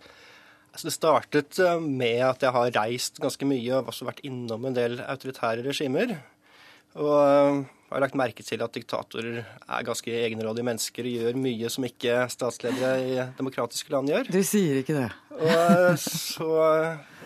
Altså 0.71 0.87
det 0.87 0.95
startet 0.95 1.59
eh, 1.59 1.83
med 1.83 2.21
at 2.23 2.45
jeg 2.45 2.55
har 2.55 2.73
reist 2.77 3.19
ganske 3.21 3.47
mye 3.47 3.75
og 3.77 3.91
også 3.91 4.07
vært 4.07 4.23
innom 4.27 4.69
en 4.69 4.77
del 4.77 5.01
autoritære 5.03 5.65
regimer. 5.67 6.15
Og 6.95 7.11
jeg 7.11 7.51
eh, 7.59 7.69
har 7.91 8.03
lagt 8.05 8.17
merke 8.19 8.45
til 8.47 8.63
at 8.63 8.73
diktatorer 8.75 9.41
er 9.43 9.87
ganske 9.87 10.15
egenrådige 10.15 10.67
mennesker 10.67 11.07
og 11.07 11.17
gjør 11.17 11.39
mye 11.43 11.71
som 11.71 11.87
ikke 11.87 12.23
statsledere 12.31 12.93
i 13.03 13.19
demokratiske 13.39 13.91
land 13.91 14.11
gjør. 14.13 14.31
Du 14.31 14.41
sier 14.47 14.79
ikke 14.79 14.95
det. 14.95 15.09
Og 15.41 15.51
eh, 15.51 15.95
så 15.99 16.51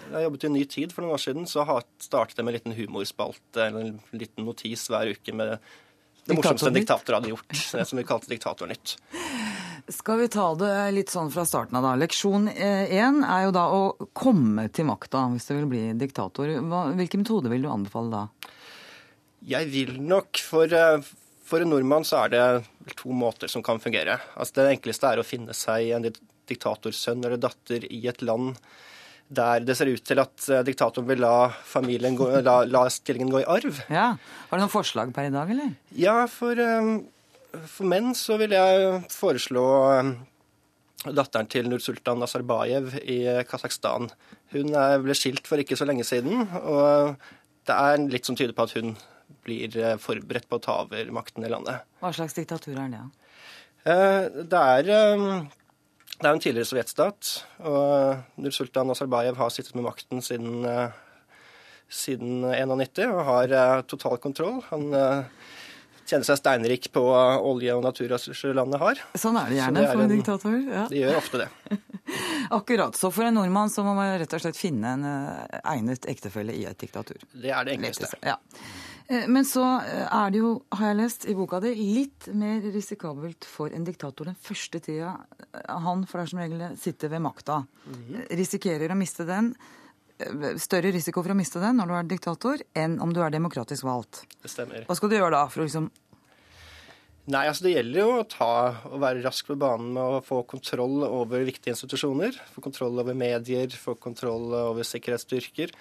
jeg 0.06 0.26
jobbet 0.26 0.44
i 0.46 0.50
en 0.50 0.58
ny 0.58 0.66
tid 0.70 0.94
for 0.94 1.06
noen 1.06 1.16
år 1.16 1.22
siden, 1.22 1.48
så 1.50 1.66
startet 2.02 2.38
jeg 2.38 2.46
med 2.46 2.54
en 2.54 2.60
liten 2.60 2.78
humorspalte, 2.78 3.70
eller 3.70 3.92
en 3.92 4.00
liten 4.14 4.46
notis 4.46 4.86
hver 4.90 5.14
uke 5.14 5.34
med 5.34 5.58
det 6.26 6.38
morsomste 6.38 6.72
en 6.72 6.78
diktator 6.78 7.20
hadde 7.20 7.30
gjort, 7.30 7.58
som 7.86 8.00
vi 8.00 8.06
kalte 8.06 8.30
Diktatornytt. 8.32 8.98
Skal 9.94 10.18
vi 10.24 10.30
ta 10.34 10.48
det 10.58 10.74
litt 10.96 11.12
sånn 11.14 11.30
fra 11.30 11.44
starten 11.46 11.78
av, 11.78 11.84
da. 11.86 11.92
Leksjon 12.02 12.48
én 12.50 13.20
er 13.22 13.44
jo 13.46 13.52
da 13.54 13.66
å 13.70 13.82
komme 14.18 14.66
til 14.74 14.88
makta 14.90 15.28
hvis 15.30 15.46
du 15.46 15.54
vil 15.60 15.68
bli 15.70 15.84
diktator. 16.00 16.50
Hvilke 16.98 17.20
metoder 17.22 17.54
vil 17.54 17.68
du 17.68 17.70
anbefale 17.70 18.10
da? 18.10 18.54
Jeg 19.46 19.70
vil 19.70 20.00
nok 20.02 20.42
for, 20.42 20.66
eh, 20.74 21.06
for 21.46 21.62
en 21.62 21.70
nordmann 21.70 22.08
så 22.08 22.24
er 22.26 22.34
det 22.34 22.96
to 22.98 23.14
måter 23.14 23.48
som 23.48 23.62
kan 23.62 23.78
fungere. 23.78 24.18
Altså 24.36 24.54
Det 24.58 24.72
enkleste 24.80 25.12
er 25.12 25.22
å 25.22 25.28
finne 25.28 25.54
seg 25.54 25.92
en 25.94 26.10
diktatorsønn 26.50 27.24
eller 27.24 27.38
datter 27.38 27.86
i 27.86 28.08
et 28.08 28.22
land 28.26 28.56
der 29.30 29.64
det 29.66 29.74
ser 29.78 29.90
ut 29.90 30.04
til 30.06 30.20
at 30.22 30.50
eh, 30.50 30.64
diktatoren 30.66 31.08
vil 31.08 31.22
la, 31.22 31.50
gå, 31.74 32.28
la, 32.46 32.64
la 32.66 32.84
stillingen 32.90 33.32
gå 33.34 33.42
i 33.42 33.50
arv. 33.50 33.80
Ja, 33.90 34.18
Har 34.50 34.58
du 34.58 34.62
noen 34.62 34.74
forslag 34.74 35.14
per 35.14 35.30
i 35.30 35.34
dag, 35.34 35.50
eller? 35.50 35.74
Ja, 35.98 36.28
for 36.30 36.54
um, 36.58 37.08
for 37.72 37.90
menn 37.90 38.14
så 38.18 38.40
vil 38.42 38.56
jeg 38.56 39.02
foreslå 39.14 39.66
um, 40.02 40.14
datteren 41.06 41.50
til 41.52 41.70
Nursultan 41.70 42.22
Nazarbayev 42.22 42.96
i 43.04 43.20
Kasakhstan. 43.50 44.10
Hun 44.56 44.78
ble 45.04 45.18
skilt 45.18 45.48
for 45.50 45.62
ikke 45.62 45.78
så 45.78 45.86
lenge 45.86 46.06
siden, 46.08 46.48
og 46.62 47.18
det 47.66 47.76
er 47.76 48.08
litt 48.10 48.28
som 48.28 48.38
tyder 48.38 48.56
på 48.58 48.66
at 48.66 48.74
hun 48.78 48.96
blir 49.46 49.78
eh, 49.78 49.98
forberedt 50.02 50.50
på 50.50 50.60
å 50.60 50.64
ta 50.64 50.80
over 50.86 51.12
makten 51.14 51.46
i 51.46 51.52
landet. 51.52 51.86
Hva 52.02 52.12
slags 52.16 52.38
diktatur 52.38 52.78
er 52.78 52.92
det? 52.94 53.04
Eh, 53.86 54.42
det 54.42 54.62
er, 54.62 54.90
det 54.90 56.26
er 56.26 56.32
en 56.32 56.44
tidligere 56.44 56.70
sovjetstat, 56.70 57.34
og 57.70 58.42
Nursultan 58.42 58.90
Nazarbayev 58.90 59.38
har 59.42 59.54
sittet 59.54 59.78
med 59.78 59.88
makten 59.88 60.24
siden, 60.26 60.66
eh, 60.70 61.02
siden 61.90 62.46
91 62.50 63.06
og 63.12 63.22
har 63.30 63.84
total 63.90 64.18
kontroll. 64.22 64.62
Han 64.72 64.90
tjene 66.06 66.28
seg 66.28 66.40
steinrik 66.40 66.88
på 66.94 67.02
olje- 67.02 67.76
og 67.76 67.84
naturressurser 67.86 68.56
landet 68.58 68.82
har. 68.82 69.02
Sånn 69.18 69.38
er 69.42 69.52
det 69.52 69.60
gjerne 69.60 69.82
det 69.82 69.90
er 69.90 69.94
for 69.94 70.06
en 70.06 70.14
diktator. 70.14 70.58
Ja. 70.62 70.88
De 70.92 71.02
gjør 71.02 71.20
ofte 71.20 71.44
det. 71.44 71.78
Akkurat. 72.60 72.98
Så 72.98 73.12
for 73.14 73.28
en 73.28 73.38
nordmann 73.40 73.72
så 73.74 73.86
må 73.86 73.96
man 73.98 74.16
rett 74.22 74.34
og 74.38 74.44
slett 74.44 74.60
finne 74.60 74.96
en 74.96 75.06
eh, 75.10 75.62
egnet 75.76 76.10
ektefelle 76.12 76.56
i 76.56 76.66
et 76.70 76.80
diktatur. 76.82 77.22
Det 77.34 77.54
er 77.54 77.66
det 77.66 77.78
enkleste. 77.78 78.12
Ja. 78.26 78.38
Eh, 79.08 79.26
men 79.32 79.48
så 79.50 79.64
eh, 79.82 80.06
er 80.06 80.34
det 80.34 80.44
jo, 80.44 80.52
har 80.78 80.92
jeg 80.92 81.00
lest 81.02 81.26
i 81.30 81.38
boka 81.38 81.62
di, 81.64 81.74
litt 81.98 82.30
mer 82.34 82.62
risikabelt 82.74 83.48
for 83.50 83.74
en 83.74 83.88
diktator 83.88 84.30
den 84.30 84.38
første 84.42 84.82
tida 84.86 85.16
han, 85.66 86.06
for 86.06 86.20
det 86.20 86.26
er 86.26 86.34
som 86.34 86.44
regel 86.44 86.68
sitter 86.82 87.14
ved 87.14 87.26
makta, 87.26 87.64
mm 87.86 87.98
-hmm. 87.98 88.30
risikerer 88.38 88.92
å 88.92 89.00
miste 89.00 89.26
den 89.26 89.56
større 90.62 90.94
risiko 90.96 91.24
for 91.24 91.34
å 91.34 91.38
miste 91.38 91.60
den 91.60 91.80
når 91.80 91.92
du 91.92 91.94
er 91.98 92.10
diktator, 92.10 92.64
enn 92.78 92.98
om 93.04 93.12
du 93.14 93.22
er 93.24 93.34
demokratisk 93.34 93.88
valgt. 93.88 94.24
Det 94.42 94.52
stemmer. 94.52 94.86
Hva 94.88 94.98
skal 94.98 95.12
du 95.12 95.18
gjøre 95.18 95.36
da 95.36 95.46
for 95.52 95.64
å 95.64 95.70
liksom 95.70 95.92
Nei, 97.26 97.48
altså 97.50 97.66
Det 97.66 97.72
gjelder 97.72 98.04
jo 98.04 98.10
å, 98.20 98.26
ta, 98.30 98.48
og 98.86 99.00
være 99.02 99.24
rask 99.26 99.48
på 99.50 99.56
banen 99.58 99.96
med 99.96 100.18
å 100.18 100.22
få 100.22 100.44
kontroll 100.46 101.02
over 101.08 101.42
viktige 101.48 101.74
institusjoner. 101.74 102.36
Få 102.54 102.62
kontroll 102.62 103.02
over 103.02 103.18
medier, 103.18 103.74
få 103.82 103.96
kontroll 103.98 104.54
over 104.54 104.86
sikkerhetsstyrker. 104.86 105.74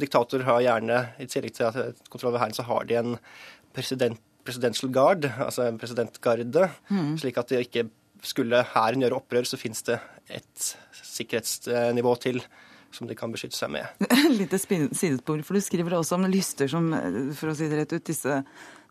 Diktator 0.00 0.46
har 0.48 0.62
gjerne, 0.64 1.02
i 1.20 1.28
tillegg 1.28 1.58
til 1.58 1.92
kontroll 2.08 2.32
over 2.32 2.40
hæren, 2.40 2.56
så 2.56 2.64
har 2.64 2.88
de 2.88 2.96
en 3.02 3.18
president, 3.76 4.24
presidential 4.48 4.94
guard, 4.96 5.28
altså 5.28 5.68
en 5.68 5.76
presidentgarde. 5.82 6.70
Mm. 6.88 7.18
Slik 7.20 7.44
at 7.44 7.52
det 7.52 7.66
ikke 7.66 7.84
skulle 8.24 8.64
hæren 8.72 9.04
gjøre 9.04 9.20
opprør, 9.20 9.44
så 9.44 9.60
finnes 9.60 9.84
det 9.84 10.00
et 10.32 10.70
sikkerhetsnivå 11.04 12.16
til 12.24 12.40
som 12.94 13.10
de 13.10 13.16
kan 13.18 13.32
beskytte 13.34 13.58
seg 13.58 13.72
med. 13.74 14.06
Litt 14.38 14.54
sidespor, 14.54 15.42
for 15.46 15.58
du 15.58 15.64
skriver 15.64 15.98
også 15.98 16.18
om 16.18 16.28
lyster 16.30 16.70
som, 16.70 16.88
for 17.36 17.52
å 17.52 17.58
si 17.58 17.68
det 17.70 17.82
rett 17.82 17.96
ut, 17.96 18.06
disse 18.06 18.40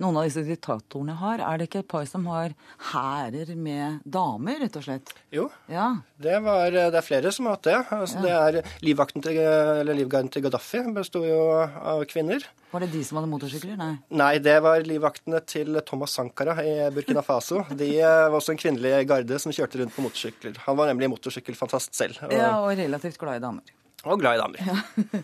noen 0.02 0.18
av 0.18 0.26
disse 0.28 0.42
diktatorene 0.46 1.16
har? 1.20 1.42
Er 1.44 1.60
det 1.60 1.68
ikke 1.70 1.84
et 1.84 1.90
par 1.92 2.06
som 2.10 2.26
har 2.32 2.54
hærer 2.92 3.54
med 3.60 4.02
damer, 4.10 4.60
rett 4.64 4.78
og 4.80 4.86
slett? 4.88 5.14
Jo, 5.34 5.50
Ja. 5.70 5.90
det, 6.18 6.40
var, 6.44 6.72
det 6.74 6.98
er 6.98 7.06
flere 7.06 7.32
som 7.36 7.48
har 7.48 7.58
hatt 7.58 7.70
det. 7.70 7.78
Altså, 7.94 8.24
det 8.24 8.34
er 8.34 8.60
Livvakten 8.84 9.24
til, 9.24 9.38
eller 9.40 9.98
Livgarden 9.98 10.32
til 10.34 10.44
Gaddafi 10.46 10.84
besto 10.96 11.24
jo 11.26 11.40
av 11.62 12.04
kvinner. 12.10 12.46
Var 12.74 12.82
det 12.84 12.90
de 12.96 13.04
som 13.06 13.20
hadde 13.20 13.30
motorsykler? 13.30 13.78
Nei. 13.78 13.92
Nei, 14.10 14.32
det 14.42 14.56
var 14.66 14.82
livvaktene 14.82 15.44
til 15.46 15.78
Thomas 15.86 16.16
Sankara 16.18 16.56
i 16.66 16.74
Burkina 16.96 17.22
Faso. 17.22 17.62
De 17.70 17.92
eh, 18.00 18.24
var 18.34 18.40
også 18.40 18.56
en 18.56 18.62
kvinnelig 18.64 18.96
garde 19.10 19.38
som 19.40 19.54
kjørte 19.54 19.78
rundt 19.84 19.94
på 19.94 20.02
motorsykler. 20.08 20.58
Han 20.66 20.80
var 20.80 20.90
nemlig 20.90 21.12
motorsykkelfantast 21.14 21.94
selv, 21.94 22.18
og, 22.26 22.34
Ja, 22.34 22.56
og 22.66 22.74
relativt 22.80 23.22
glad 23.22 23.38
i 23.38 23.46
damer. 23.46 23.83
Og 24.12 24.20
glad 24.20 24.36
i 24.36 24.42
damer. 24.42 24.64
Ja, 24.68 24.78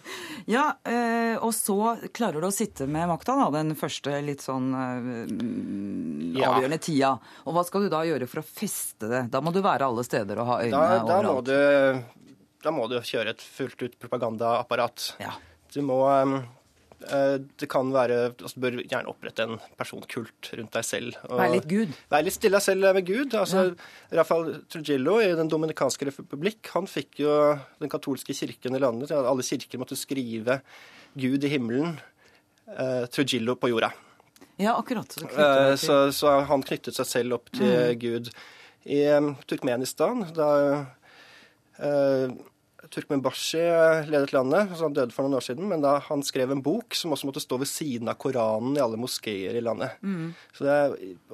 ja 0.56 1.38
og 1.44 1.52
så 1.56 1.76
klarer 2.16 2.40
du 2.40 2.48
å 2.48 2.54
sitte 2.54 2.88
med 2.88 3.10
makta, 3.12 3.36
da, 3.40 3.50
den 3.58 3.74
første 3.80 4.14
litt 4.24 4.44
sånn 4.46 4.70
eh, 4.76 6.40
Ja. 6.40 6.54
avgjørende 6.54 6.80
tida. 6.84 7.12
Og 7.46 7.56
hva 7.58 7.66
skal 7.68 7.86
du 7.86 7.90
da 7.92 8.04
gjøre 8.08 8.28
for 8.30 8.42
å 8.44 8.46
feste 8.48 9.10
det? 9.12 9.24
Da 9.34 9.42
må 9.44 9.52
du 9.56 9.60
være 9.66 9.88
alle 9.90 10.06
steder 10.08 10.40
og 10.40 10.48
ha 10.54 10.60
øynene 10.64 10.80
Da, 10.80 11.02
da, 11.04 11.20
må 11.26 11.36
overalt. 11.40 11.50
du, 11.50 12.38
da 12.64 12.74
må 12.76 12.88
du 12.92 12.98
kjøre 13.02 13.34
et 13.36 13.44
fullt 13.44 13.84
ut 13.88 14.00
propagandaapparat. 14.00 15.14
Ja. 15.24 15.34
Du 15.74 15.82
må 15.86 16.00
eh, 16.12 16.40
Det 17.00 17.68
kan 17.72 17.94
være 17.94 18.16
altså, 18.34 18.52
Du 18.58 18.64
bør 18.66 18.76
gjerne 18.82 19.08
opprette 19.08 19.46
en 19.48 19.62
personkult 19.80 20.50
rundt 20.60 20.74
deg 20.76 20.84
selv. 20.84 21.16
Vær 21.24 21.40
Være 21.40 21.54
litt 21.54 21.70
Gud. 21.72 21.94
Vær 22.12 22.26
litt 22.26 22.36
stille 22.36 22.60
deg 22.60 22.66
selv 22.66 22.90
med 22.98 23.08
Gud. 23.08 23.38
Altså, 23.40 23.64
Rafael 24.20 24.60
Trujillo 24.68 25.16
i 25.24 25.30
Den 25.40 25.52
dominikanske 25.52 26.10
republikk 26.10 26.74
han 26.74 26.90
fikk 26.92 27.22
jo 27.24 27.38
den 27.80 27.92
katolske 27.92 28.36
kirken 28.36 28.76
i 28.76 28.84
landet 28.84 29.14
til 29.14 29.20
at 29.22 29.32
alle 29.32 29.48
kirker 29.48 29.80
måtte 29.80 29.96
skrive 30.00 30.60
Gud 31.20 31.44
i 31.44 31.52
himmelen, 31.56 31.96
eh, 32.76 33.06
Trujillo 33.08 33.56
på 33.56 33.72
jorda. 33.72 33.94
Ja, 34.60 34.76
akkurat. 34.76 35.12
Så, 35.12 35.28
Eh, 35.28 35.76
så, 35.76 36.12
så 36.12 36.40
han 36.46 36.64
knyttet 36.64 36.96
seg 36.96 37.08
selv 37.08 37.40
opp 37.40 37.52
til 37.56 37.96
Gud. 38.00 38.30
I 38.90 39.06
um, 39.16 39.34
Turkmenistan, 39.48 40.26
da 40.36 40.50
uh, 41.80 42.32
Turkmenbashi 42.88 43.64
ledet 44.08 44.32
landet, 44.36 44.72
så 44.76 44.88
han 44.88 44.96
døde 44.96 45.16
for 45.16 45.28
noen 45.28 45.40
år 45.40 45.46
siden, 45.50 45.68
men 45.68 45.84
da 45.84 45.98
han 46.06 46.24
skrev 46.26 46.54
en 46.56 46.64
bok 46.64 46.96
som 46.96 47.12
også 47.16 47.28
måtte 47.28 47.44
stå 47.44 47.60
ved 47.60 47.70
siden 47.70 48.12
av 48.12 48.16
Koranen 48.22 48.78
i 48.78 48.84
alle 48.84 49.00
moskeer 49.00 49.58
i 49.60 49.64
landet. 49.64 50.00
Så 50.56 50.64
det, 50.64 50.78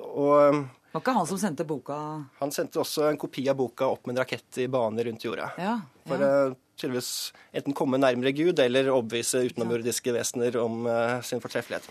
og 0.02 0.34
um, 0.56 0.66
var 0.96 1.04
ikke 1.04 1.16
han 1.18 1.28
som 1.28 1.40
sendte 1.42 1.66
boka 1.68 1.96
han 2.40 2.54
sendte 2.56 2.80
også 2.80 3.10
en 3.10 3.18
kopi 3.20 3.44
av 3.52 3.58
boka 3.60 3.90
opp 3.92 4.06
med 4.08 4.16
en 4.16 4.22
rakett 4.22 4.62
i 4.64 4.70
bane 4.72 5.04
rundt 5.04 5.26
jorda. 5.28 5.50
Ja. 5.60 5.74
For 6.08 6.22
ja. 6.24 6.30
å 6.32 6.54
tydeligvis 6.80 7.10
enten 7.56 7.76
komme 7.76 8.00
nærmere 8.00 8.32
Gud 8.36 8.60
eller 8.64 8.88
overbevise 8.94 9.44
utenomjordiske 9.50 10.14
vesener 10.16 10.56
om 10.60 10.86
uh, 10.88 11.20
sin 11.24 11.44
fortreffelighet. 11.44 11.88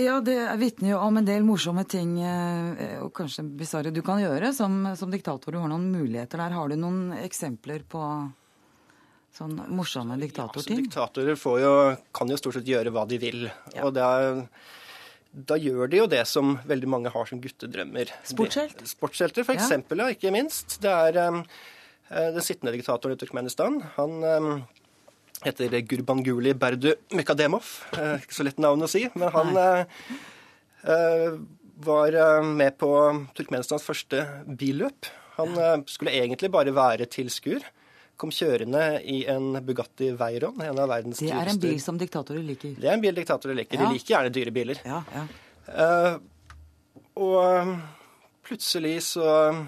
Ja, 0.00 0.18
det 0.24 0.38
vitner 0.60 0.94
jo 0.94 1.02
om 1.04 1.20
en 1.20 1.28
del 1.28 1.44
morsomme 1.44 1.84
ting, 1.88 2.16
uh, 2.24 3.04
og 3.04 3.12
kanskje 3.16 3.44
bisarre, 3.60 3.92
du 3.92 4.00
kan 4.04 4.20
gjøre 4.20 4.54
som, 4.56 4.80
som 4.96 5.12
diktator. 5.12 5.52
Du 5.52 5.60
har 5.60 5.68
noen 5.68 5.88
muligheter 5.92 6.40
der. 6.40 6.56
Har 6.56 6.72
du 6.72 6.76
noen 6.80 7.18
eksempler 7.20 7.84
på 7.88 8.02
sånn 9.36 9.54
morsomme 9.70 10.16
Altså, 10.16 10.26
diktatorting? 10.26 10.82
diktatorer 10.82 11.38
får 11.38 11.60
jo, 11.62 11.72
kan 12.16 12.32
jo 12.32 12.38
stort 12.40 12.58
sett 12.58 12.68
gjøre 12.68 12.92
hva 12.94 13.04
de 13.08 13.18
vil. 13.22 13.46
Og 13.84 13.92
det 13.96 14.04
er, 14.04 14.40
da 15.52 15.58
gjør 15.60 15.90
de 15.90 16.00
jo 16.00 16.08
det 16.10 16.24
som 16.30 16.56
veldig 16.68 16.90
mange 16.90 17.12
har 17.14 17.28
som 17.28 17.42
guttedrømmer. 17.42 18.10
Sportshelt? 18.26 18.82
Sportshelter, 18.88 19.46
for 19.46 19.58
eksempel, 19.58 20.02
ja, 20.02 20.16
ikke 20.16 20.32
minst. 20.34 20.78
Det 20.82 20.90
er 20.90 21.20
um, 21.28 21.44
den 22.08 22.44
sittende 22.44 22.74
diktatoren 22.74 23.14
i 23.14 23.20
Turkmenistan. 23.20 23.78
Han 23.98 24.18
um, 24.24 24.50
heter 25.44 25.78
Gurbanguly 25.86 26.56
Berdu 26.58 26.90
Mekademov. 27.14 27.70
Eh, 27.94 28.16
ikke 28.24 28.40
så 28.40 28.48
lett 28.48 28.58
navn 28.62 28.82
å 28.82 28.90
si, 28.90 29.04
men 29.14 29.30
han 29.36 29.62
eh, 29.62 31.38
var 31.86 32.20
med 32.42 32.78
på 32.80 32.90
Turkmenistans 33.38 33.86
første 33.86 34.24
billøp. 34.48 35.06
Han 35.38 35.54
skulle 35.86 36.16
egentlig 36.18 36.50
bare 36.50 36.72
være 36.74 37.06
tilskuer. 37.06 37.62
Kom 38.18 38.32
kjørende 38.34 38.82
i 39.06 39.20
en 39.30 39.52
Bugatti 39.62 40.10
Veyron, 40.18 40.58
en 40.64 40.80
av 40.82 40.88
verdens 40.90 41.20
Det 41.22 41.30
er 41.30 41.52
en 41.52 41.60
bil 41.62 41.78
som 41.78 41.98
diktatorer 42.00 42.42
liker. 42.42 42.74
Det 42.74 42.88
er 42.88 42.96
en 42.96 43.04
bil 43.04 43.14
diktatorer 43.14 43.54
liker. 43.60 43.78
Ja. 43.78 43.86
De 43.86 43.94
liker 43.94 44.14
gjerne 44.16 44.32
dyre 44.34 44.54
biler. 44.56 44.80
Ja, 44.82 45.02
ja. 45.14 45.26
Uh, 45.68 46.18
og 47.18 47.36
um, 47.38 47.74
plutselig 48.46 48.96
så 49.06 49.28
um, 49.52 49.66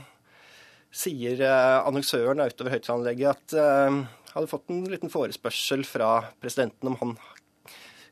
sier 0.91 1.39
eh, 1.47 1.77
annonsøren 1.87 2.43
utover 2.43 2.75
høyttaleranlegget 2.75 3.31
at 3.31 3.55
uh, 3.55 4.01
hadde 4.35 4.51
fått 4.51 4.73
en 4.73 4.83
liten 4.91 5.13
forespørsel 5.13 5.85
fra 5.87 6.17
presidenten 6.43 6.91
om 6.91 6.97
han 6.99 7.15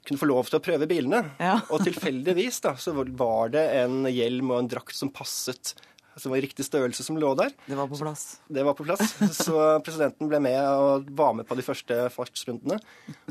kunne 0.07 0.21
få 0.21 0.29
lov 0.31 0.49
til 0.49 0.61
å 0.61 0.65
prøve 0.65 0.89
bilene. 0.91 1.25
Ja. 1.43 1.59
Og 1.75 1.83
tilfeldigvis 1.85 2.63
da, 2.65 2.77
så 2.81 2.95
var 2.95 3.51
det 3.55 3.65
en 3.83 4.07
hjelm 4.07 4.53
og 4.55 4.63
en 4.63 4.71
drakt 4.71 4.97
som 4.97 5.11
passet, 5.13 5.75
som 6.21 6.33
var 6.35 6.41
i 6.41 6.45
riktig 6.47 6.67
størrelse, 6.67 7.05
som 7.07 7.19
lå 7.21 7.33
der. 7.39 7.53
Det 7.67 7.77
var 7.79 7.89
på 7.91 7.99
plass. 8.01 8.27
Det 8.49 8.65
var 8.67 8.75
på 8.79 8.87
plass. 8.89 9.17
Så 9.39 9.57
presidenten 9.87 10.29
ble 10.31 10.41
med 10.45 10.59
og 10.69 11.09
var 11.19 11.35
med 11.39 11.49
på 11.49 11.57
de 11.59 11.65
første 11.67 12.01
fartsrundene. 12.15 12.81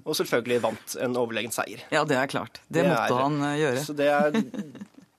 Og 0.05 0.13
selvfølgelig 0.17 0.61
vant 0.65 0.97
en 1.03 1.17
overlegen 1.19 1.51
seier. 1.55 1.83
Ja, 1.93 2.03
det 2.07 2.17
er 2.19 2.29
klart. 2.31 2.61
Det, 2.67 2.85
måtte 2.87 3.09
er- 3.11 3.23
han 3.25 3.41
eh, 3.51 3.57
gjøre. 3.61 3.83
Så 3.87 3.95
det 3.97 4.07
er, 4.13 4.37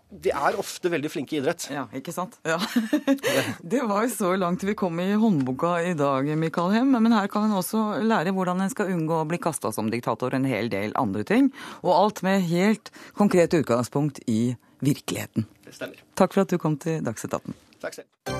de 0.08 0.30
er 0.32 0.56
ofte 0.58 0.88
veldig 0.88 1.10
flinke 1.12 1.36
i 1.36 1.40
idrett. 1.42 1.66
Ja, 1.70 1.82
ikke 1.94 2.14
sant? 2.16 2.38
Ja. 2.48 2.56
Det 3.60 3.82
var 3.84 4.06
så 4.08 4.30
langt 4.40 4.62
vi 4.64 4.72
kom 4.78 4.96
i 5.04 5.10
håndboka 5.20 5.74
i 5.84 5.92
dag, 5.98 6.30
Mikael 6.40 6.72
Hem. 6.72 6.94
Men 6.96 7.12
her 7.12 7.28
kan 7.28 7.44
en 7.44 7.58
også 7.58 7.82
lære 8.08 8.32
hvordan 8.32 8.62
en 8.64 8.72
skal 8.72 8.88
unngå 8.94 9.18
å 9.20 9.26
bli 9.28 9.36
kasta 9.42 9.72
som 9.74 9.90
diktator 9.92 10.32
en 10.38 10.48
hel 10.48 10.70
del 10.72 10.94
andre 10.96 11.26
ting. 11.28 11.50
Og 11.84 11.92
alt 11.92 12.22
med 12.24 12.46
helt 12.48 12.88
konkret 13.18 13.52
utgangspunkt 13.60 14.22
i 14.26 14.56
virkeligheten. 14.80 15.46
Det 15.64 15.74
stemmer. 15.74 16.04
Takk 16.16 16.34
for 16.34 16.46
at 16.46 16.50
du 16.50 16.58
kom 16.58 16.78
til 16.78 17.02
Dagsetaten. 17.04 17.54
18. 17.54 17.80
Takk 17.80 17.94
selv. 17.94 18.37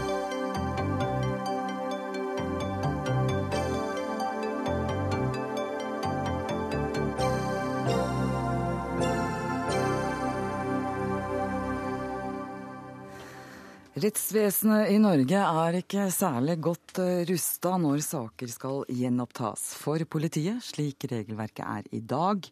Rettsvesenet 13.98 14.92
i 14.92 14.98
Norge 15.02 15.38
er 15.42 15.76
ikke 15.80 16.04
særlig 16.14 16.54
godt 16.62 17.00
eh, 17.02 17.24
rusta 17.26 17.72
når 17.80 18.02
saker 18.04 18.50
skal 18.52 18.84
gjenopptas. 18.94 19.72
For 19.80 20.04
politiet, 20.06 20.60
slik 20.62 21.08
regelverket 21.10 21.64
er 21.64 21.88
i 21.96 21.98
dag, 22.04 22.46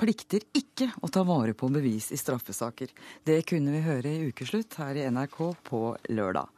plikter 0.00 0.46
ikke 0.56 0.88
å 1.04 1.10
ta 1.12 1.26
vare 1.28 1.52
på 1.58 1.68
bevis 1.74 2.08
i 2.14 2.20
straffesaker. 2.20 2.94
Det 3.26 3.42
kunne 3.50 3.74
vi 3.74 3.84
høre 3.84 4.14
i 4.14 4.30
Ukeslutt 4.30 4.78
her 4.80 4.96
i 4.96 5.04
NRK 5.12 5.38
på 5.68 5.82
lørdag. 6.14 6.48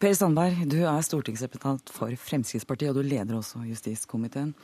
Per 0.00 0.16
Sandberg, 0.16 0.64
du 0.64 0.80
er 0.86 1.04
stortingsrepresentant 1.04 1.92
for 1.92 2.16
Fremskrittspartiet, 2.24 2.94
og 2.94 3.02
du 3.02 3.12
leder 3.12 3.36
også 3.36 3.66
justiskomiteen. 3.68 4.54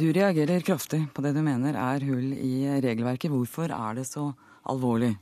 Du 0.00 0.08
reagerer 0.08 0.64
kraftig 0.64 1.04
på 1.12 1.26
det 1.26 1.36
du 1.36 1.44
mener 1.44 1.76
er 1.76 2.08
hull 2.08 2.32
i 2.32 2.64
regelverket. 2.80 3.34
Hvorfor 3.34 3.76
er 3.76 4.00
det 4.00 4.08
så 4.08 4.30
alvorlig? 4.64 5.18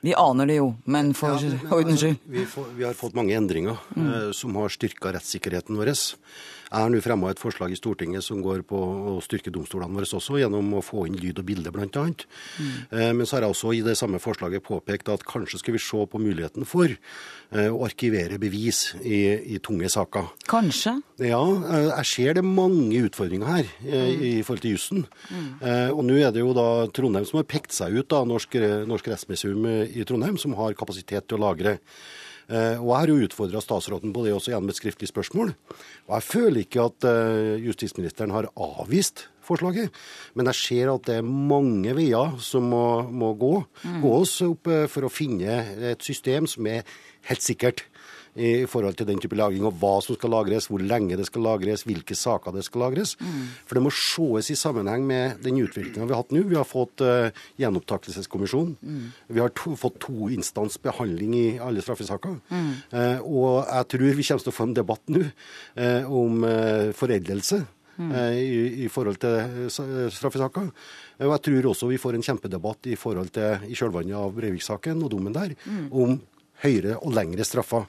Vi 0.00 0.12
aner 0.14 0.46
det 0.46 0.54
jo, 0.60 0.68
men 0.84 1.12
for 1.14 1.28
Ja, 1.34 1.50
ordens 1.74 2.02
altså, 2.02 2.06
skyld. 2.06 2.18
vi, 2.24 2.44
vi 2.78 2.84
har 2.86 2.94
fått 2.94 3.14
mange 3.18 3.34
endringer 3.34 3.76
eh, 3.96 4.30
som 4.32 4.54
har 4.56 4.68
styrka 4.70 5.10
rettssikkerheten 5.12 5.76
vår. 5.78 5.90
Jeg 6.68 6.84
har 6.84 6.92
nå 6.92 7.00
fremma 7.04 7.32
et 7.32 7.40
forslag 7.40 7.72
i 7.72 7.78
Stortinget 7.78 8.24
som 8.24 8.42
går 8.44 8.62
på 8.68 8.78
å 8.78 9.16
styrke 9.24 9.52
domstolene 9.54 9.96
våre 9.96 10.08
også, 10.18 10.38
gjennom 10.40 10.74
å 10.78 10.84
få 10.84 11.06
inn 11.08 11.16
lyd 11.18 11.40
og 11.40 11.48
bilde, 11.48 11.72
bl.a. 11.72 11.86
Mm. 11.88 13.16
men 13.16 13.26
så 13.26 13.36
har 13.36 13.46
jeg 13.46 13.54
også 13.54 13.72
i 13.76 13.82
det 13.84 13.96
samme 13.98 14.20
forslaget 14.22 14.64
påpekt 14.64 15.08
at 15.12 15.24
kanskje 15.28 15.60
skal 15.62 15.76
vi 15.76 15.82
se 15.82 16.04
på 16.10 16.20
muligheten 16.20 16.66
for 16.68 16.90
eh, 16.90 17.68
å 17.68 17.82
arkivere 17.86 18.38
bevis 18.40 18.94
i, 19.00 19.20
i 19.54 19.60
tunge 19.64 19.90
saker. 19.92 20.30
Kanskje. 20.50 20.98
Ja, 21.22 21.40
eh, 21.40 21.88
jeg 21.90 22.10
ser 22.12 22.38
det 22.38 22.44
er 22.44 22.50
mange 22.50 23.02
utfordringer 23.08 23.52
her 23.52 23.72
eh, 23.86 24.12
i 24.12 24.32
forhold 24.42 24.64
til 24.64 24.76
jussen. 24.76 25.04
Mm. 25.32 25.50
Og 25.96 26.04
nå 26.06 26.18
er 26.20 26.32
det 26.34 26.44
jo 26.44 26.54
da 26.56 26.68
Trondheim 26.94 27.26
som 27.28 27.40
har 27.40 27.48
pekt 27.48 27.74
seg 27.76 27.96
ut, 27.96 28.08
da, 28.10 28.22
Norsk, 28.28 28.56
Norsk 28.88 29.10
rettsmuseum 29.12 29.68
i 29.88 30.06
Trondheim, 30.08 30.38
som 30.40 30.56
har 30.58 30.76
kapasitet 30.78 31.28
til 31.28 31.38
å 31.38 31.48
lagre. 31.48 31.78
Eh, 32.48 32.80
Og 32.80 32.88
jeg 32.88 32.98
har 32.98 33.10
jo 33.12 33.24
utfordra 33.26 33.60
statsråden 33.60 34.12
på 34.14 34.24
det 34.24 34.32
også 34.32 34.54
gjennom 34.54 34.72
et 34.72 34.78
skriftlig 34.78 35.10
spørsmål. 35.10 35.52
Og 36.08 36.14
jeg 36.16 36.24
føler 36.24 36.62
ikke 36.64 36.86
at 36.88 37.08
eh, 37.10 37.58
justisministeren 37.66 38.32
har 38.32 38.48
avvist 38.56 39.26
forslaget, 39.44 39.92
men 40.36 40.48
jeg 40.50 40.58
ser 40.60 40.90
at 40.92 41.06
det 41.08 41.18
er 41.20 41.28
mange 41.28 41.94
veier 41.96 42.34
som 42.44 42.66
må, 42.68 42.84
må 43.08 43.32
gå, 43.40 43.54
oss 44.08 44.38
opp 44.44 44.68
eh, 44.68 44.86
for 44.88 45.08
å 45.08 45.12
finne 45.12 45.60
et 45.92 46.04
system 46.04 46.48
som 46.48 46.68
er 46.68 46.84
helt 47.28 47.44
sikkert 47.44 47.84
i 48.36 48.66
forhold 48.70 48.98
til 48.98 49.08
den 49.08 49.20
type 49.22 49.36
lagring, 49.38 49.64
og 49.66 49.76
hva 49.80 49.98
som 50.04 50.18
skal 50.18 50.32
lagres, 50.34 50.68
hvor 50.70 50.82
lenge 50.82 51.16
det 51.18 51.26
skal 51.28 51.44
lagres, 51.46 51.84
hvilke 51.88 52.16
saker 52.18 52.54
det 52.54 52.64
skal 52.66 52.84
lagres. 52.86 53.14
For 53.66 53.78
det 53.78 53.84
må 53.84 53.92
ses 53.94 54.50
i 54.52 54.58
sammenheng 54.58 55.06
med 55.06 55.40
den 55.44 55.60
utviklingen 55.62 56.08
vi 56.08 56.14
har 56.14 56.22
hatt 56.22 56.34
nå. 56.34 56.44
Vi 56.48 56.58
har 56.58 56.68
fått 56.68 57.02
uh, 57.04 57.30
gjenopptakelseskommisjon. 57.60 58.76
Vi 59.28 59.42
har 59.42 59.54
to, 59.56 59.74
fått 59.78 60.00
toinstans 60.04 60.78
behandling 60.82 61.34
i 61.38 61.46
alle 61.62 61.82
straffesaker. 61.84 62.38
Eh, 62.48 63.20
og 63.22 63.66
jeg 63.66 63.88
tror 63.92 64.14
vi 64.18 64.24
kommer 64.28 64.44
til 64.44 64.52
å 64.52 64.56
få 64.56 64.68
en 64.68 64.76
debatt 64.76 65.12
nå 65.12 65.24
uh, 65.24 66.14
om 66.20 66.46
uh, 66.46 66.94
foreldelse. 66.96 67.64
i, 67.98 68.84
i 68.84 68.88
forhold 68.94 69.16
til 69.18 69.66
straffesaker. 70.14 70.68
Og 71.18 71.32
jeg 71.32 71.42
tror 71.48 71.66
også 71.72 71.88
vi 71.90 71.98
får 71.98 72.14
en 72.14 72.22
kjempedebatt 72.22 72.86
i 72.86 72.94
forhold 72.94 73.32
til 73.34 73.66
i 73.66 73.74
kjølvannet 73.74 74.14
av 74.14 74.36
Breivik-saken 74.36 75.02
og 75.02 75.10
dommen 75.10 75.34
der, 75.34 75.56
om 75.90 76.14
høyere 76.64 76.98
og 76.98 77.14
lengre 77.16 77.46
straffer. 77.46 77.86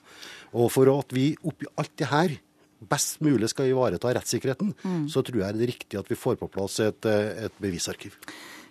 Og 0.53 0.71
for 0.73 0.89
at 0.93 1.13
vi 1.15 1.32
oppi 1.45 1.69
alt 1.77 1.95
det 1.99 2.10
her 2.12 2.38
best 2.79 3.19
mulig 3.25 3.51
skal 3.51 3.71
ivareta 3.71 4.13
rettssikkerheten, 4.15 4.73
så 5.11 5.23
tror 5.25 5.43
jeg 5.43 5.57
det 5.57 5.65
er 5.65 5.73
riktig 5.73 5.99
at 5.99 6.09
vi 6.11 6.19
får 6.19 6.39
på 6.39 6.51
plass 6.51 6.79
et, 6.85 7.05
eh, 7.05 7.45
et 7.49 7.61
bevisarkiv. 7.61 8.15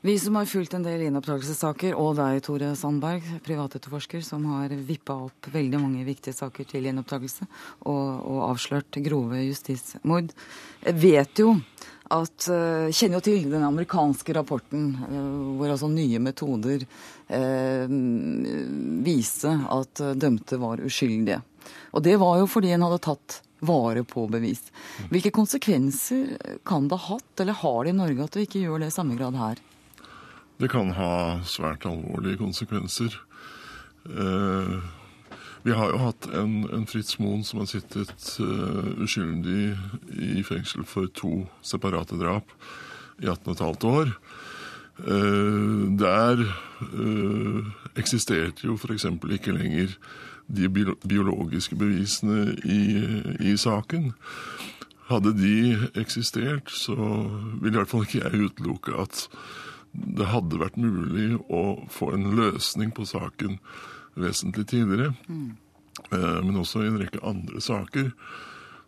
Vi 0.01 0.15
som 0.19 0.37
har 0.39 0.47
fulgt 0.47 0.77
en 0.79 0.85
del 0.87 1.01
gjenopptakelsessaker, 1.03 1.97
og 1.99 2.13
deg, 2.21 2.39
Tore 2.47 2.71
Sandberg, 2.79 3.25
privatetterforsker, 3.43 4.23
som 4.23 4.45
har 4.53 4.71
vippa 4.87 5.17
opp 5.27 5.49
veldig 5.51 5.81
mange 5.83 6.05
viktige 6.07 6.37
saker 6.37 6.69
til 6.71 6.87
gjenopptakelse 6.87 7.49
og, 7.91 8.05
og 8.23 8.45
avslørt 8.53 9.01
grove 9.03 9.43
justismord, 9.43 10.31
vet 10.87 11.43
jo 11.43 11.57
at 12.15 12.47
eh, 12.49 12.87
Kjenner 12.95 13.19
jo 13.19 13.25
til 13.27 13.51
den 13.51 13.67
amerikanske 13.67 14.33
rapporten 14.39 14.87
eh, 15.09 15.27
hvor 15.59 15.75
altså 15.75 15.91
nye 15.93 16.23
metoder 16.23 16.87
eh, 16.87 17.91
viste 19.05 19.53
at 19.75 20.05
dømte 20.15 20.63
var 20.63 20.85
uskyldige. 20.87 21.43
Og 21.93 22.07
det 22.07 22.17
var 22.23 22.39
jo 22.39 22.49
fordi 22.49 22.71
en 22.73 22.87
hadde 22.87 23.03
tatt 23.05 23.43
vare 23.61 24.05
på 24.07 24.27
bevis. 24.31 24.63
Hvilke 25.13 25.33
konsekvenser 25.35 26.37
kan 26.69 26.89
det 26.89 26.99
ha 26.99 27.17
hatt, 27.17 27.33
eller 27.41 27.59
har 27.63 27.85
det 27.85 27.95
i 27.95 27.99
Norge, 27.99 28.29
at 28.29 28.39
vi 28.39 28.47
ikke 28.47 28.63
gjør 28.65 28.85
det 28.85 28.93
i 28.93 28.95
samme 28.95 29.19
grad 29.19 29.39
her? 29.39 29.63
Det 30.59 30.71
kan 30.73 30.91
ha 30.97 31.13
svært 31.47 31.87
alvorlige 31.87 32.41
konsekvenser. 32.41 33.15
Eh, 34.09 34.79
vi 35.63 35.75
har 35.75 35.93
jo 35.93 36.01
hatt 36.03 36.29
en, 36.35 36.63
en 36.73 36.87
Fritz 36.89 37.19
Moen 37.23 37.45
som 37.47 37.63
har 37.63 37.71
sittet 37.71 38.29
eh, 38.43 38.93
uskyldig 39.05 39.75
i 40.39 40.43
fengsel 40.47 40.87
for 40.89 41.11
to 41.15 41.45
separate 41.67 42.19
drap 42.19 42.55
i 43.23 43.27
18 43.27 43.55
15 43.55 43.91
år. 43.91 44.15
Eh, 44.99 45.83
der 46.01 46.43
eh, 46.43 47.69
eksisterte 47.99 48.67
jo 48.67 48.79
f.eks. 48.79 49.07
ikke 49.39 49.55
lenger 49.55 49.95
de 50.49 50.69
biologiske 50.69 51.77
bevisene 51.79 52.55
i, 52.65 52.83
i 53.53 53.55
saken. 53.61 54.13
Hadde 55.09 55.33
de 55.37 55.89
eksistert, 56.01 56.73
så 56.73 56.97
ville 57.61 57.77
i 57.77 57.81
hvert 57.81 57.93
fall 57.93 58.05
ikke 58.07 58.23
jeg 58.25 58.49
utelukke 58.49 58.97
at 59.01 59.27
det 59.93 60.29
hadde 60.29 60.61
vært 60.61 60.77
mulig 60.81 61.39
å 61.49 61.63
få 61.93 62.13
en 62.17 62.31
løsning 62.37 62.93
på 62.97 63.07
saken 63.09 63.57
vesentlig 64.19 64.67
tidligere. 64.73 65.15
Mm. 65.29 65.57
Men 66.13 66.61
også 66.61 66.85
i 66.85 66.91
en 66.91 67.01
rekke 67.01 67.25
andre 67.27 67.63
saker 67.65 68.13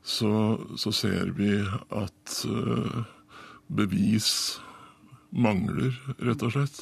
så, 0.03 0.33
så 0.81 0.93
ser 0.95 1.33
vi 1.37 1.51
at 1.93 2.37
eh, 2.49 3.01
bevis 3.69 4.31
mangler, 5.31 5.93
rett 6.19 6.45
og 6.47 6.55
slett. 6.55 6.79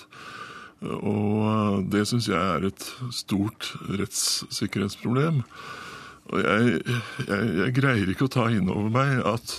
Og 0.83 1.43
eh, 1.43 1.77
det 1.93 2.05
syns 2.09 2.29
jeg 2.31 2.38
er 2.38 2.69
et 2.69 2.88
stort 3.14 3.73
rettssikkerhetsproblem. 3.88 5.43
Og 6.29 6.43
jeg, 6.45 6.83
jeg, 7.27 7.49
jeg 7.62 7.75
greier 7.79 8.11
ikke 8.12 8.29
å 8.29 8.33
ta 8.33 8.49
inn 8.53 8.71
over 8.71 8.93
meg 8.93 9.23
at 9.27 9.59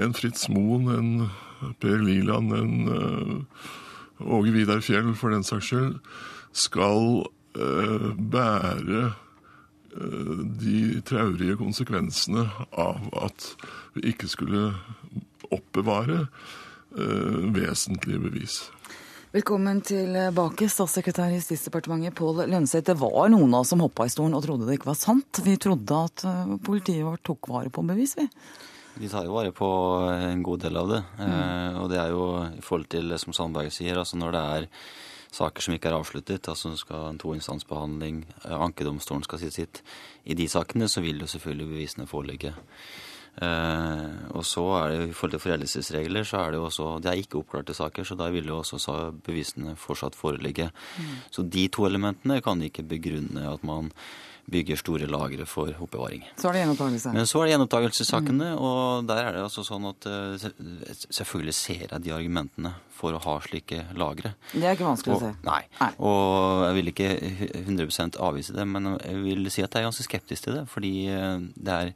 en 0.00 0.14
Fritz 0.16 0.46
Moen, 0.52 0.88
en 0.92 1.72
Per 1.80 1.98
Liland, 2.04 2.52
en 2.52 2.74
eh, 2.92 3.66
Åge 4.24 4.52
Vidar 4.54 4.80
Fjell 4.84 5.12
for 5.16 5.34
den 5.34 5.44
saks 5.44 5.70
skyld, 5.70 5.96
skal 6.56 7.26
eh, 7.58 8.10
bære 8.16 9.02
eh, 9.08 10.44
de 10.62 11.02
traurige 11.08 11.58
konsekvensene 11.60 12.46
av 12.72 13.10
at 13.26 13.50
vi 13.96 14.12
ikke 14.12 14.30
skulle 14.30 14.70
oppbevare 15.52 16.24
eh, 16.24 17.44
vesentlige 17.56 18.24
bevis. 18.24 18.60
Velkommen 19.36 19.82
tilbake, 19.84 20.64
statssekretær 20.72 21.28
i 21.28 21.36
Justisdepartementet 21.36 22.14
Pål 22.16 22.38
Lønseth. 22.48 22.86
Det 22.88 22.94
var 22.96 23.26
noen 23.28 23.52
av 23.52 23.66
oss 23.66 23.72
som 23.74 23.82
hoppa 23.84 24.06
i 24.08 24.12
stolen 24.14 24.32
og 24.38 24.40
trodde 24.46 24.64
det 24.64 24.78
ikke 24.78 24.88
var 24.88 24.96
sant. 24.96 25.42
Vi 25.44 25.58
trodde 25.60 25.98
at 26.08 26.22
eh, 26.24 26.54
politiet 26.64 27.04
vårt 27.04 27.20
tok 27.26 27.50
vare 27.52 27.68
på 27.68 27.84
bevis, 27.84 28.14
vi. 28.16 28.24
De 28.96 29.10
tar 29.12 29.26
jo 29.26 29.34
vare 29.34 29.52
på 29.52 29.68
en 30.14 30.40
god 30.46 30.62
del 30.64 30.80
av 30.80 30.88
det. 30.88 31.02
Eh, 31.26 31.76
og 31.82 31.90
det 31.92 31.98
er 32.00 32.14
jo 32.14 32.22
i 32.48 32.64
forhold 32.64 32.88
til 32.94 33.12
det 33.12 33.18
som 33.20 33.36
Sandberg 33.36 33.74
sier, 33.76 34.00
altså 34.00 34.16
når 34.16 34.32
det 34.38 34.42
er 34.54 34.68
saker 35.36 35.66
som 35.66 35.76
ikke 35.76 35.92
er 35.92 35.98
avsluttet, 35.98 36.48
altså 36.54 36.72
skal 36.80 37.10
en 37.10 37.20
toinstansbehandling, 37.20 38.22
eh, 38.40 38.56
ankedomstolen 38.56 39.26
skal 39.28 39.42
si 39.42 39.52
sitt, 39.52 39.82
i 40.24 40.38
de 40.38 40.48
sakene 40.48 40.88
så 40.88 41.04
vil 41.04 41.20
jo 41.20 41.28
selvfølgelig 41.34 41.74
bevisene 41.74 42.08
foreligge. 42.08 42.54
Eh, 43.36 44.30
og 44.32 44.44
så 44.48 44.62
er 44.80 44.92
det 44.94 45.08
i 45.10 45.12
forhold 45.16 45.34
til 45.36 45.42
foreldelsesregler, 45.44 46.24
så 46.24 46.38
er 46.44 46.54
det 46.54 46.60
jo 46.60 46.68
også 46.70 46.86
Det 47.04 47.10
er 47.12 47.20
ikke 47.24 47.40
oppklarte 47.42 47.74
saker, 47.76 48.04
så 48.08 48.16
da 48.16 48.30
vil 48.32 48.46
jo 48.48 48.62
også 48.62 49.12
bevisene 49.26 49.76
fortsatt 49.76 50.16
foreligge. 50.16 50.70
Så 51.30 51.42
de 51.48 51.68
to 51.68 51.84
elementene 51.86 52.40
kan 52.42 52.62
ikke 52.62 52.82
begrunne 52.88 53.44
at 53.52 53.62
man 53.64 53.92
bygger 54.46 54.76
store 54.78 55.08
lagre 55.10 55.42
for 55.44 55.72
oppbevaring. 55.82 56.22
Så 56.38 56.46
er 56.48 56.52
det 56.54 56.60
gjenopptakelse. 56.62 57.12
Men 57.16 57.26
så 57.26 57.40
er 57.40 57.48
det 57.48 57.52
gjenopptakelsessakene, 57.56 58.50
og 58.62 59.08
der 59.08 59.18
er 59.24 59.32
det 59.34 59.40
altså 59.42 59.64
sånn 59.66 59.88
at 59.90 60.06
eh, 60.06 60.44
selvfølgelig 61.10 61.54
ser 61.58 61.82
jeg 61.90 62.02
de 62.04 62.12
argumentene 62.14 62.70
for 62.94 63.16
å 63.18 63.22
ha 63.24 63.34
slike 63.42 63.80
lagre. 63.98 64.36
Det 64.52 64.62
er 64.62 64.78
ikke 64.78 64.86
vanskelig 64.86 65.16
å 65.16 65.18
Og, 65.18 65.24
se. 65.24 65.32
nei. 65.48 65.64
Nei. 65.80 65.90
Og 65.98 66.62
jeg 66.68 66.78
vil 66.78 66.92
ikke 66.92 67.10
100% 67.66 68.20
avvise 68.22 68.54
det, 68.54 68.68
men 68.70 68.92
jeg 69.02 69.18
vil 69.26 69.50
si 69.50 69.66
at 69.66 69.74
jeg 69.74 69.82
er 69.82 69.88
ganske 69.90 70.06
skeptisk 70.06 70.46
til 70.46 70.60
det. 70.60 70.64
Fordi 70.70 70.94
eh, 71.10 71.42
det 71.58 71.76
er 71.80 71.92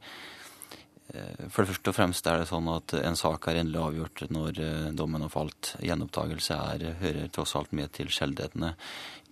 For 1.51 1.63
det 1.63 1.73
første 1.73 1.91
og 1.91 1.95
fremst 1.97 2.27
er 2.29 2.39
det 2.39 2.47
sånn 2.47 2.69
at 2.71 2.93
en 3.01 3.17
sak 3.19 3.49
er 3.49 3.59
endelig 3.61 3.81
avgjort 3.81 4.21
når 4.31 4.59
eh, 4.63 4.85
dommen 4.95 5.25
har 5.25 5.33
falt. 5.33 5.73
Gjenopptakelse 5.83 6.55
er, 6.55 6.85
hører 7.01 7.31
tross 7.35 7.55
alt 7.59 7.73
med 7.75 7.91
til 7.97 8.11
sjeldenhetene. 8.13 8.71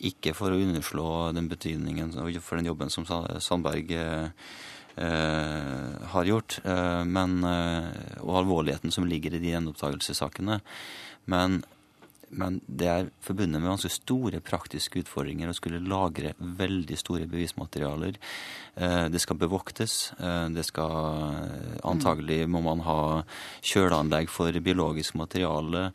Ikke 0.09 0.33
for 0.35 0.51
å 0.51 0.59
underslå 0.59 1.07
den 1.35 1.47
betydningen 1.51 2.11
for 2.43 2.59
den 2.59 2.67
jobben 2.67 2.91
som 2.91 3.07
Sandberg 3.07 3.93
eh, 3.95 4.49
eh, 4.99 6.07
har 6.15 6.27
gjort, 6.27 6.59
eh, 6.65 7.03
men, 7.07 7.39
eh, 7.47 7.89
og 8.25 8.41
alvorligheten 8.43 8.91
som 8.91 9.07
ligger 9.07 9.35
i 9.35 9.43
de 9.43 9.53
gjenopptakelsessakene. 9.53 10.59
Men, 11.31 11.61
men 12.31 12.61
det 12.67 12.87
er 12.87 13.09
forbundet 13.25 13.61
med 13.61 13.69
ganske 13.71 13.91
store 13.91 14.39
praktiske 14.41 15.01
utfordringer 15.03 15.49
å 15.49 15.55
skulle 15.57 15.81
lagre 15.81 16.33
veldig 16.39 16.97
store 16.97 17.27
bevismaterialer. 17.29 18.17
Eh, 18.75 19.09
Det 19.09 19.19
skal 19.21 19.37
bevoktes. 19.37 20.13
eh, 20.19 20.49
Det 20.49 20.65
skal 20.65 21.79
Antagelig 21.83 22.47
må 22.47 22.61
man 22.63 22.79
ha 22.85 23.23
kjøleanlegg 23.65 24.29
for 24.29 24.51
biologisk 24.51 25.15
materiale. 25.15 25.91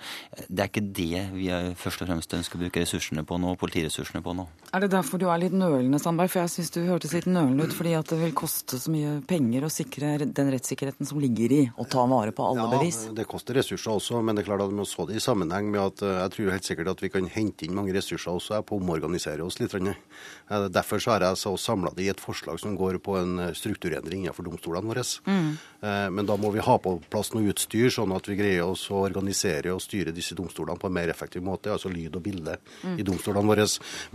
Det 0.48 0.60
er 0.64 0.68
ikke 0.70 0.92
det 0.92 1.22
vi 1.34 1.48
er 1.52 1.74
først 1.78 2.02
og 2.02 2.08
fremst 2.08 2.34
ønsker 2.36 2.58
å 2.58 2.62
bruke 2.64 2.82
ressursene 2.82 3.24
på 3.26 3.38
nå, 3.40 3.54
politiressursene 3.60 4.22
på 4.24 4.34
nå. 4.36 4.46
Er 4.74 4.80
det 4.84 4.90
derfor 4.94 5.18
du 5.18 5.28
er 5.30 5.38
litt 5.38 5.52
nølende, 5.56 6.00
Sandberg? 6.02 6.30
For 6.32 6.40
jeg 6.44 6.54
syns 6.56 6.72
du 6.74 6.80
hørtes 6.86 7.12
litt 7.14 7.26
nølende 7.30 7.68
ut 7.68 7.74
fordi 7.76 7.94
at 7.98 8.10
det 8.10 8.18
vil 8.20 8.32
koste 8.36 8.78
så 8.80 8.90
mye 8.92 9.20
penger 9.26 9.66
å 9.66 9.72
sikre 9.72 10.18
den 10.24 10.50
rettssikkerheten 10.54 11.06
som 11.06 11.20
ligger 11.22 11.52
i 11.52 11.62
å 11.78 11.86
ta 11.88 12.04
vare 12.10 12.32
på 12.34 12.44
alle 12.46 12.68
bevis. 12.74 13.04
det 13.14 13.26
koster 13.28 13.54
ressurser 13.54 13.92
også, 13.94 14.22
men 14.24 14.34
det 14.36 14.44
er 14.44 14.50
klart 14.50 14.64
at 14.66 14.70
vi 14.72 14.78
må 14.80 14.86
så 14.88 15.06
det 15.08 15.16
i 15.16 15.24
sammenheng 15.24 15.70
med 15.70 15.80
at 15.80 16.02
eh, 16.02 16.23
jeg 16.24 16.34
tror 16.34 16.52
helt 16.54 16.68
sikkert 16.68 16.90
at 16.94 17.02
vi 17.04 17.10
kan 17.12 17.28
hente 17.30 17.66
inn 17.66 17.76
mange 17.76 17.94
ressurser 17.94 18.32
også 18.34 18.60
på 18.66 18.76
å 18.76 18.82
omorganisere 18.82 19.44
oss 19.44 19.60
litt. 19.60 19.74
Eh, 19.74 20.66
Derfor 20.74 21.02
så 21.02 21.14
har 21.14 21.26
jeg 21.26 21.40
så 21.40 21.54
samla 21.60 21.94
det 21.96 22.06
i 22.06 22.10
et 22.12 22.22
forslag 22.22 22.60
som 22.60 22.76
går 22.78 22.98
på 23.04 23.16
en 23.20 23.38
eh, 23.46 23.54
strukturendring 23.56 24.24
innenfor 24.24 24.48
domstolene 24.48 24.90
våre. 24.90 25.04
Mm. 25.28 25.48
Men 25.84 26.24
da 26.24 26.36
må 26.40 26.48
vi 26.54 26.62
ha 26.64 26.74
på 26.80 26.94
plass 27.12 27.34
noe 27.34 27.50
utstyr, 27.52 27.90
sånn 27.92 28.14
at 28.16 28.24
vi 28.30 28.38
greier 28.38 28.64
oss 28.64 28.86
å 28.88 29.02
organisere 29.04 29.74
og 29.74 29.82
styre 29.84 30.14
disse 30.16 30.36
domstolene 30.38 30.80
på 30.80 30.88
en 30.88 30.94
mer 30.96 31.10
effektiv 31.12 31.44
måte, 31.44 31.68
altså 31.74 31.90
lyd 31.92 32.16
og 32.16 32.24
bilde 32.24 32.54
i 32.96 33.04
domstolene 33.04 33.50
våre. 33.50 33.66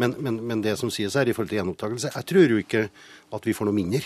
Men, 0.02 0.16
men, 0.18 0.40
men 0.50 0.64
det 0.66 0.74
som 0.82 0.90
sies 0.90 1.14
her 1.14 1.30
i 1.30 1.36
forhold 1.36 1.54
til 1.54 1.60
gjenopptakelse, 1.62 2.16
jeg 2.16 2.30
tror 2.32 2.56
jo 2.56 2.64
ikke 2.64 2.88
at 3.38 3.46
vi 3.46 3.54
får 3.54 3.70
noe 3.70 3.78
mindre 3.78 4.02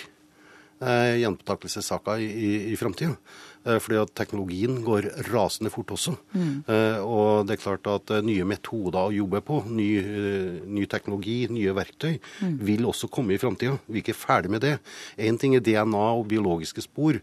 eh, 0.81 1.19
gjenopptakelsessaker 1.21 2.21
i, 2.23 2.29
i, 2.29 2.53
i 2.73 2.77
framtida. 2.79 3.15
Eh, 3.63 3.79
fordi 3.79 3.99
at 4.01 4.11
teknologien 4.17 4.81
går 4.83 5.07
rasende 5.29 5.71
fort 5.71 5.93
også. 5.95 6.15
Eh, 6.35 6.99
og 6.99 7.47
det 7.47 7.55
er 7.57 7.63
klart 7.63 7.87
at 7.91 8.11
eh, 8.11 8.23
nye 8.25 8.47
metoder 8.47 9.07
å 9.07 9.15
jobbe 9.15 9.43
på, 9.45 9.61
ny, 9.71 9.89
eh, 10.01 10.61
ny 10.67 10.85
teknologi, 10.91 11.37
nye 11.53 11.75
verktøy, 11.75 12.17
vil 12.63 12.89
også 12.89 13.11
komme 13.13 13.35
i 13.35 13.41
framtida. 13.41 13.77
Vi 13.87 14.01
er 14.01 14.05
ikke 14.05 14.19
ferdig 14.19 14.51
med 14.51 14.65
det. 14.65 14.77
Én 15.17 15.39
ting 15.39 15.55
er 15.55 15.63
DNA 15.63 16.05
og 16.17 16.27
biologiske 16.31 16.83
spor. 16.83 17.21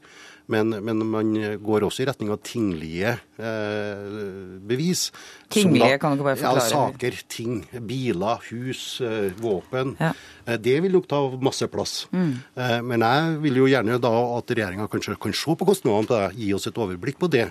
Men, 0.51 0.73
men 0.85 1.05
man 1.07 1.29
går 1.63 1.85
også 1.87 2.03
i 2.03 2.07
retning 2.09 2.31
av 2.35 2.41
tinglige 2.43 3.13
eh, 3.39 4.59
bevis. 4.67 5.11
Tinglige, 5.51 5.93
da- 5.95 5.99
kan 6.03 6.17
du 6.17 6.23
ikke 6.25 6.29
bare 6.43 6.55
Ja, 6.57 6.65
saker, 6.67 7.19
ting, 7.31 7.61
biler, 7.87 8.41
hus, 8.51 9.01
eh, 9.01 9.31
våpen. 9.41 9.97
Ja. 10.01 10.13
Eh, 10.47 10.57
Det 10.59 10.81
vil 10.83 10.93
nok 10.93 11.07
ta 11.09 11.21
masse 11.41 11.69
plass. 11.71 12.07
Eh, 12.13 12.81
Men 12.83 13.01
jeg 13.01 13.39
vil 13.43 13.55
jo 13.63 13.67
gjerne 13.71 14.01
da 14.01 14.13
at 14.39 14.47
regjeringa 14.51 14.89
kanskje 14.91 15.19
kan 15.21 15.33
se 15.33 15.55
på 15.55 15.67
kostnadene 15.67 16.07
til 16.07 16.17
det, 16.17 16.37
gi 16.37 16.53
oss 16.55 16.67
et 16.67 16.75
overblikk 16.75 17.19
på 17.19 17.31
det. 17.31 17.51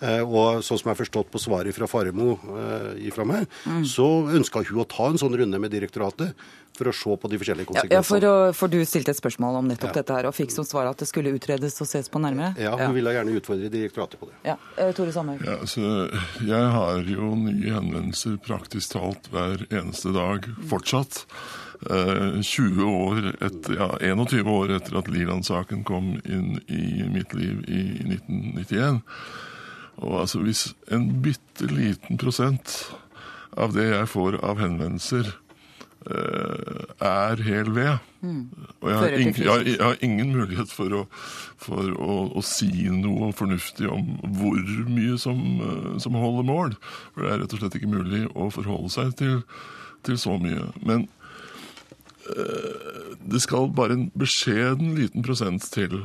Eh, 0.00 0.20
Og 0.22 0.60
sånn 0.62 0.78
som 0.78 0.86
jeg 0.90 0.94
har 0.96 1.00
forstått 1.04 1.30
på 1.32 1.40
svaret 1.42 1.74
fra 1.74 1.86
Faremo 1.90 2.36
ifra 3.02 3.24
meg, 3.26 3.48
mm. 3.66 3.82
så 3.84 4.06
ønska 4.30 4.62
hun 4.68 4.84
å 4.84 4.88
ta 4.88 5.08
en 5.10 5.18
sånn 5.18 5.34
runde 5.36 5.58
med 5.58 5.70
direktoratet 5.74 6.34
for 6.78 6.86
å 6.86 6.94
se 6.94 7.14
på 7.18 7.28
de 7.32 7.38
forskjellige 7.40 7.66
Ja, 7.66 7.72
konsekvensene. 7.72 7.96
ja 7.98 8.02
for, 8.06 8.26
å, 8.28 8.52
for 8.54 8.70
du 8.70 8.78
stilte 8.86 9.10
et 9.10 9.18
spørsmål 9.18 9.58
om 9.58 9.68
nettopp 9.72 9.90
Ja. 9.90 9.96
dette 10.02 10.14
her, 10.14 10.28
og 10.30 10.34
fikk 10.36 10.52
som 10.54 10.64
svar 10.68 10.86
at 10.86 11.00
det 11.02 11.08
skulle 11.10 11.32
utredes 11.34 11.74
og 11.82 11.88
ses 11.90 12.06
på 12.12 12.20
nærmere? 12.22 12.52
Ja, 12.60 12.76
hun 12.78 12.94
ville 12.94 13.10
gjerne 13.16 13.34
utfordre 13.34 13.70
direktoratet 13.72 14.20
på 14.20 14.28
det. 14.30 14.36
Ja. 14.46 14.54
Eh, 14.76 14.92
Tore 14.94 15.10
Sandberg. 15.12 15.42
Ja, 15.42 15.56
så 15.66 16.06
jeg 16.46 16.70
har 16.76 17.02
jo 17.02 17.32
nye 17.34 17.74
henvendelser 17.74 18.38
praktisk 18.46 18.94
talt 18.94 19.26
hver 19.34 19.66
eneste 19.72 20.14
dag 20.14 20.46
fortsatt. 20.70 21.24
Eh, 21.90 22.38
20 22.42 22.86
år 22.86 23.28
etter, 23.42 23.74
ja, 23.78 23.90
21 24.14 24.46
år 24.50 24.76
etter 24.78 24.98
at 24.98 25.10
Liland-saken 25.10 25.84
kom 25.86 26.20
inn 26.26 26.60
i 26.68 27.02
mitt 27.10 27.34
liv 27.34 27.64
i 27.66 27.82
1991. 28.06 29.02
Og 29.98 30.20
altså 30.22 30.42
hvis 30.44 30.68
en 30.94 31.10
bitte 31.22 31.68
liten 31.70 32.18
prosent 32.20 32.78
av 33.58 33.74
det 33.74 33.88
jeg 33.90 34.10
får 34.12 34.38
av 34.46 34.60
henvendelser, 34.62 35.30
eh, 36.06 36.84
er 37.04 37.42
hel 37.42 37.72
ved 37.74 37.98
Og 38.80 38.90
jeg 38.90 38.98
har, 38.98 39.16
ingen, 39.16 39.34
jeg, 39.34 39.50
har, 39.50 39.64
jeg 39.66 39.82
har 39.82 39.98
ingen 40.04 40.32
mulighet 40.34 40.70
for, 40.72 40.94
å, 40.94 41.02
for 41.58 41.90
å, 41.98 42.18
å 42.38 42.44
si 42.46 42.70
noe 42.94 43.32
fornuftig 43.36 43.90
om 43.90 44.14
hvor 44.38 44.62
mye 44.90 45.18
som, 45.20 45.42
eh, 45.64 45.90
som 46.02 46.18
holder 46.18 46.46
mål. 46.46 46.78
For 47.14 47.24
det 47.24 47.32
er 47.32 47.42
rett 47.42 47.56
og 47.56 47.62
slett 47.62 47.78
ikke 47.80 47.92
mulig 47.92 48.24
å 48.34 48.50
forholde 48.54 48.92
seg 48.94 49.14
til, 49.18 49.40
til 50.06 50.20
så 50.20 50.38
mye. 50.38 50.70
Men 50.86 51.08
eh, 52.30 53.16
det 53.26 53.42
skal 53.46 53.70
bare 53.74 53.98
en 53.98 54.08
beskjeden 54.18 54.94
liten 54.98 55.26
prosent 55.26 55.66
til 55.74 56.04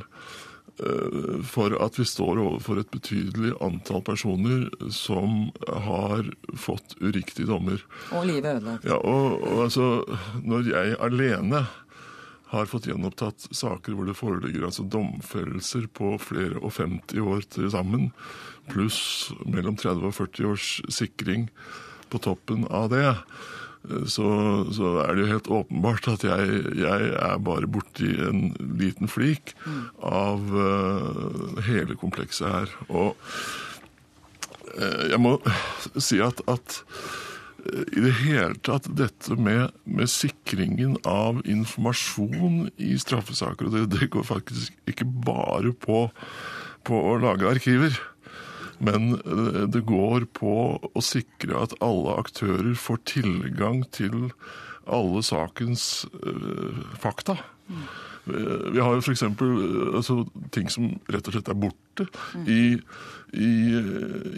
for 1.46 1.76
at 1.86 2.00
vi 2.00 2.06
står 2.08 2.40
overfor 2.42 2.80
et 2.82 2.90
betydelig 2.90 3.52
antall 3.62 4.02
personer 4.06 4.66
som 4.90 5.52
har 5.70 6.26
fått 6.58 6.96
uriktige 6.98 7.46
dommer. 7.50 7.84
Og 8.12 8.26
livet 8.26 8.58
ødelagt. 8.58 8.88
Ja, 8.90 8.98
og, 8.98 9.38
og 9.46 9.64
altså, 9.68 9.88
når 10.42 10.72
jeg 10.72 10.98
alene 10.98 11.64
har 12.54 12.70
fått 12.70 12.86
gjenopptatt 12.86 13.48
saker 13.50 13.96
hvor 13.98 14.06
det 14.10 14.18
foreligger 14.18 14.68
altså 14.68 14.86
domfellelser 14.86 15.88
på 15.98 16.14
flere 16.22 16.60
og 16.62 16.76
50 16.78 17.22
år 17.26 17.48
til 17.56 17.72
sammen, 17.74 18.12
pluss 18.70 19.32
mellom 19.46 19.78
30 19.80 20.10
og 20.12 20.16
40 20.20 20.52
års 20.52 20.70
sikring 20.94 21.48
på 22.14 22.22
toppen 22.22 22.68
av 22.70 22.92
det, 22.94 23.08
så, 23.84 24.28
så 24.72 24.94
er 25.04 25.12
det 25.16 25.26
jo 25.26 25.32
helt 25.34 25.50
åpenbart 25.60 26.08
at 26.14 26.24
jeg, 26.24 26.62
jeg 26.80 27.10
er 27.20 27.42
bare 27.44 27.68
borti 27.68 28.14
en 28.28 28.54
liten 28.80 29.12
flik 29.12 29.56
av 30.00 30.40
uh, 30.56 31.60
hele 31.68 31.98
komplekset 32.00 32.48
her. 32.48 32.72
Og 32.88 33.18
uh, 34.78 35.04
jeg 35.12 35.20
må 35.20 35.36
si 36.00 36.22
at, 36.24 36.40
at 36.48 36.80
i 37.64 38.02
det 38.04 38.16
hele 38.24 38.58
tatt 38.66 38.90
dette 39.00 39.36
med, 39.40 39.72
med 39.88 40.12
sikringen 40.12 40.98
av 41.08 41.40
informasjon 41.48 42.66
i 42.76 42.96
straffesaker, 43.00 43.70
og 43.70 43.78
det, 43.78 43.86
det 43.96 44.10
går 44.12 44.26
faktisk 44.28 44.76
ikke 44.90 45.08
bare 45.28 45.72
på, 45.72 46.06
på 46.88 47.04
å 47.12 47.16
lage 47.24 47.48
arkiver. 47.48 47.96
Men 48.80 49.14
eh, 49.22 49.64
det 49.70 49.84
går 49.90 50.26
på 50.34 50.54
å 50.82 51.02
sikre 51.04 51.62
at 51.66 51.76
alle 51.84 52.16
aktører 52.22 52.74
får 52.80 53.02
tilgang 53.06 53.84
til 53.94 54.30
alle 54.88 55.22
sakens 55.24 56.06
eh, 56.24 56.82
fakta. 57.00 57.38
Eh, 57.70 58.72
Vi 58.74 58.80
har 58.80 58.96
jo 58.96 59.02
f.eks. 59.04 59.24
Altså, 59.28 60.24
ting 60.56 60.70
som 60.72 60.94
rett 61.12 61.28
og 61.28 61.36
slett 61.36 61.52
er 61.52 61.60
borte. 61.60 62.08
I, 62.48 62.80
i, 63.36 63.52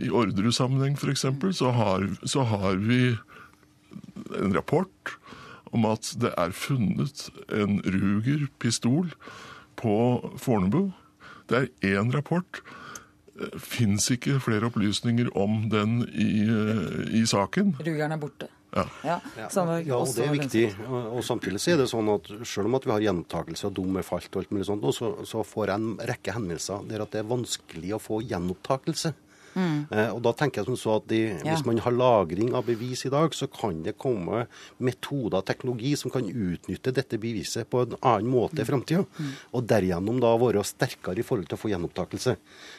i 0.05 0.09
Orderud-sammenheng 0.09 0.97
f.eks. 0.97 1.25
Så, 1.57 1.71
har- 1.77 2.09
så 2.25 2.43
har 2.49 2.77
vi 2.81 3.15
en 4.36 4.53
rapport 4.55 5.15
om 5.75 5.86
at 5.89 6.13
det 6.21 6.31
er 6.39 6.53
funnet 6.55 7.27
en 7.53 7.77
Ruger-pistol 7.83 9.09
på 9.79 9.95
Fornebu. 10.39 10.91
Det 11.51 11.57
er 11.83 11.95
én 11.99 12.13
rapport. 12.15 12.61
Fins 13.59 14.07
ikke 14.13 14.38
flere 14.43 14.69
opplysninger 14.69 15.31
om 15.36 15.65
den 15.71 16.03
i, 16.13 16.29
i 17.19 17.25
saken. 17.27 17.73
Rugeren 17.83 18.15
er 18.15 18.21
borte. 18.21 18.47
Ja. 18.75 18.86
Ja, 19.03 19.19
Ja, 19.38 19.95
og 19.95 20.09
det 20.15 20.25
er 20.25 20.33
viktig. 20.33 20.63
Og, 20.89 21.21
samtidig 21.23 21.61
så 21.63 21.73
er 21.73 21.77
det 21.79 21.89
sånn 21.91 22.09
at 22.11 22.27
selv 22.43 22.67
om 22.67 22.75
at 22.75 22.88
vi 22.88 22.91
har 22.91 23.05
gjentakelse 23.05 23.69
og 23.69 23.75
dom 23.77 23.99
er 23.99 24.07
falt, 24.07 24.27
og 24.33 24.41
alt 24.41 24.51
mulig 24.51 24.67
sånt, 24.67 24.88
så, 24.97 25.13
så 25.27 25.43
får 25.47 25.71
jeg 25.71 25.79
en 25.79 25.93
rekke 26.11 26.36
henvendelser 26.36 26.83
der 26.89 27.05
at 27.05 27.13
det 27.15 27.21
er 27.21 27.29
vanskelig 27.29 27.93
å 27.95 28.01
få 28.03 28.19
gjenopptakelse. 28.27 29.13
Eh, 29.56 30.10
og 30.12 30.22
da 30.26 30.34
tenker 30.34 30.62
jeg 30.62 30.70
som 30.70 30.80
så 30.80 30.95
at 30.99 31.08
de, 31.08 31.22
Mm. 31.26 31.45
Ja. 31.45 31.56
Hvis 31.56 31.66
man 31.66 31.78
har 31.80 31.91
lagring 31.91 32.53
av 32.53 32.66
bevis 32.66 33.06
i 33.06 33.10
dag, 33.10 33.34
så 33.34 33.47
kan 33.47 33.84
det 33.84 33.97
komme 33.97 34.47
metoder 34.80 35.39
og 35.39 35.45
teknologi 35.45 35.95
som 35.97 36.12
kan 36.12 36.24
utnytte 36.24 36.93
dette 36.93 37.18
beviset 37.18 37.70
på 37.70 37.82
en 37.82 37.95
annen 38.01 38.30
måte 38.30 38.62
i 38.62 38.66
framtida. 38.66 39.06
Mm. 39.18 39.32
Og 39.53 39.66
derigjennom 39.66 40.20
da 40.22 40.36
være 40.38 40.64
sterkere 40.64 41.20
i 41.20 41.24
forhold 41.24 41.47
til 41.47 41.58
å 41.58 41.62
få 41.62 41.72
gjenopptakelse. 41.72 42.36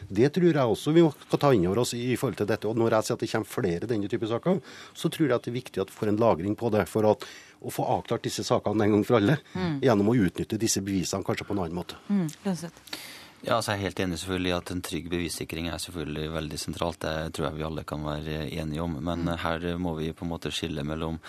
Det 0.09 0.33
tror 0.33 0.53
jeg 0.53 0.77
også 0.77 0.93
vi 0.93 1.05
skal 1.27 1.39
ta 1.39 1.53
inn 1.53 1.66
over 1.66 1.79
oss 1.83 1.95
i 1.95 2.16
forhold 2.16 2.37
til 2.37 2.47
dette. 2.47 2.68
Og 2.68 2.77
når 2.77 2.91
jeg 2.99 3.09
sier 3.09 3.14
at 3.14 3.20
det 3.20 3.33
kommer 3.33 3.47
flere 3.57 3.87
denne 3.91 4.09
type 4.09 4.27
saker, 4.27 4.62
så 4.95 5.11
tror 5.11 5.29
jeg 5.29 5.37
at 5.37 5.43
det 5.45 5.53
er 5.53 5.61
viktig 5.61 5.83
at 5.83 5.91
vi 5.91 5.99
får 5.99 6.09
en 6.12 6.22
lagring 6.22 6.57
på 6.57 6.70
det. 6.70 6.87
for 6.89 7.11
at 7.11 7.24
å 7.66 7.72
få 7.72 7.85
avklart 7.89 8.22
disse 8.22 8.45
sakene 8.45 8.85
en 8.85 8.97
gang 8.97 9.05
for 9.05 9.16
alle, 9.16 9.39
gjennom 9.83 10.11
å 10.12 10.16
utnytte 10.16 10.59
disse 10.61 10.83
bevisene 10.85 11.24
kanskje 11.24 11.47
på 11.49 11.55
en 11.57 11.64
annen 11.64 11.74
måte. 11.74 11.97
Mm. 12.09 12.29
Ja, 13.45 13.57
altså 13.57 13.72
Jeg 13.72 13.78
er 13.78 13.84
helt 13.84 14.01
enig 14.01 14.18
selvfølgelig 14.18 14.53
at 14.57 14.70
en 14.72 14.82
trygg 14.82 15.11
bevissikring 15.12 15.68
er 15.68 15.78
selvfølgelig 15.78 16.32
veldig 16.32 16.59
sentralt. 16.59 17.01
Det 17.03 17.34
tror 17.37 17.51
jeg 17.51 17.59
vi 17.59 17.66
alle 17.68 17.84
kan 17.84 18.05
være 18.05 18.49
enige 18.49 18.82
om. 18.82 18.97
Men 19.03 19.28
her 19.28 19.76
må 19.76 19.95
vi 19.99 20.12
på 20.12 20.24
en 20.24 20.32
måte 20.32 20.51
skille 20.51 20.84
mellom 20.84 21.20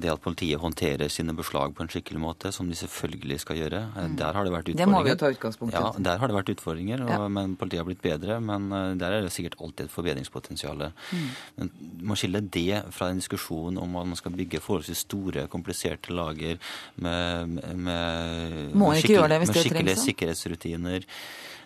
det 0.00 0.10
at 0.12 0.22
politiet 0.24 0.60
håndterer 0.60 1.08
sine 1.12 1.34
beslag 1.36 1.74
på 1.76 1.84
en 1.84 1.90
skikkelig 1.92 2.20
måte, 2.20 2.52
som 2.54 2.68
de 2.68 2.76
selvfølgelig 2.78 3.40
skal 3.42 3.60
gjøre. 3.60 3.80
Der 4.18 4.36
har 4.36 4.44
det 4.46 4.52
vært 4.52 4.70
utfordringer. 4.70 4.84
Det 4.84 4.88
må 4.92 5.02
vi 5.06 5.12
jo 5.12 5.18
ta 5.20 5.30
utgangspunkt 5.32 5.74
i. 5.74 5.80
Ja, 5.80 5.92
der 6.08 6.20
har 6.22 6.30
det 6.30 6.36
vært 6.36 6.52
utfordringer, 6.54 7.04
og, 7.06 7.10
Ja. 7.10 7.28
men 7.28 7.56
politiet 7.56 7.82
har 7.82 7.88
blitt 7.88 8.02
bedre. 8.02 8.40
Men 8.40 8.70
eh, 8.72 8.94
der 9.00 9.18
er 9.18 9.22
det 9.22 9.32
sikkert 9.32 9.58
alltid 9.60 9.86
et 9.86 9.94
forbedringspotensial. 9.94 10.92
Mm. 11.12 11.26
Men 11.56 11.70
man 12.02 12.16
skiller 12.16 12.40
det 12.40 12.84
fra 12.92 13.10
en 13.10 13.22
diskusjon 13.22 13.78
om 13.78 13.96
at 13.96 14.06
man 14.06 14.16
skal 14.16 14.32
bygge 14.32 14.60
forholdsvis 14.60 15.04
store, 15.06 15.46
kompliserte 15.48 16.12
lager 16.12 16.58
med, 16.96 17.48
med, 17.48 17.76
med 17.76 18.74
med 18.74 19.02
skikkelige 19.02 19.94
da? 19.94 20.00
sikkerhetsrutiner. 20.02 21.04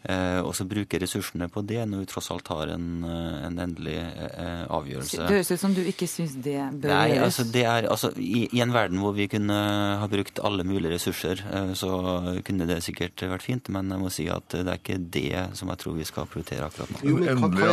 Eh, 0.01 0.41
og 0.41 0.55
så 0.57 0.65
bruke 0.65 0.97
ressursene 0.97 1.45
på 1.53 1.61
det 1.69 1.83
når 1.85 2.01
vi 2.01 2.09
tross 2.09 2.31
alt 2.33 2.49
har 2.49 2.71
en, 2.73 3.05
eh, 3.05 3.41
en 3.45 3.59
endelig 3.61 3.99
eh, 4.01 4.63
avgjørelse. 4.73 5.19
Det 5.21 5.35
høres 5.37 5.51
ut 5.53 5.61
som 5.61 5.75
du 5.77 5.83
ikke 5.85 6.09
syns 6.09 6.39
det 6.41 6.57
bør 6.81 6.95
Nei, 6.95 7.11
gjøres. 7.11 7.27
altså 7.27 7.45
det 7.53 7.65
er, 7.69 7.89
altså, 7.93 8.11
i, 8.17 8.47
I 8.57 8.63
en 8.65 8.73
verden 8.73 9.03
hvor 9.03 9.13
vi 9.19 9.27
kunne 9.29 9.59
ha 10.01 10.09
brukt 10.09 10.41
alle 10.41 10.65
mulige 10.65 10.95
ressurser, 10.95 11.43
eh, 11.53 11.75
så 11.77 11.91
kunne 12.47 12.69
det 12.71 12.79
sikkert 12.87 13.21
vært 13.29 13.45
fint. 13.45 13.69
Men 13.69 13.93
jeg 13.93 14.01
må 14.01 14.15
si 14.15 14.27
at 14.33 14.57
det 14.57 14.65
er 14.65 14.81
ikke 14.81 14.97
det 15.13 15.45
som 15.61 15.69
jeg 15.69 15.83
tror 15.85 15.99
vi 15.99 16.09
skal 16.09 16.31
prioritere 16.33 16.71
akkurat 16.71 16.97
nå. 16.97 17.03
Jo, 17.05 17.19
men 17.21 17.29
endelig 17.35 17.69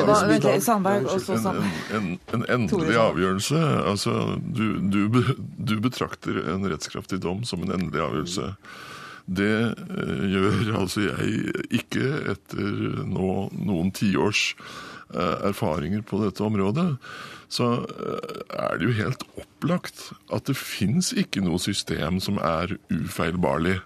En, 0.67 1.07
en, 1.07 1.63
en, 1.95 2.11
en 2.33 2.45
endelig 2.57 2.99
avgjørelse 2.99 3.63
altså, 3.87 4.13
du, 4.43 4.65
du, 4.91 5.07
du 5.57 5.77
betrakter 5.83 6.43
en 6.51 6.67
rettskraftig 6.67 7.21
dom 7.23 7.45
som 7.47 7.63
en 7.63 7.71
endelig 7.77 8.03
avgjørelse. 8.03 8.51
Det 9.27 9.47
eh, 9.75 10.21
gjør 10.31 10.69
altså 10.79 11.01
jeg 11.03 11.55
ikke 11.81 12.05
etter 12.31 12.69
nå 13.11 13.31
noen 13.59 13.89
tiårs 13.91 14.53
eh, 15.11 15.49
erfaringer 15.49 16.05
på 16.07 16.21
dette 16.23 16.45
området. 16.45 16.85
Så 17.51 17.67
eh, 17.83 18.39
er 18.55 18.79
det 18.79 18.87
jo 18.87 18.95
helt 19.01 19.25
opplagt 19.43 20.09
at 20.31 20.47
det 20.47 20.55
fins 20.59 21.11
ikke 21.15 21.43
noe 21.43 21.59
system 21.59 22.21
som 22.23 22.39
er 22.39 22.77
ufeilbarlig. 22.93 23.77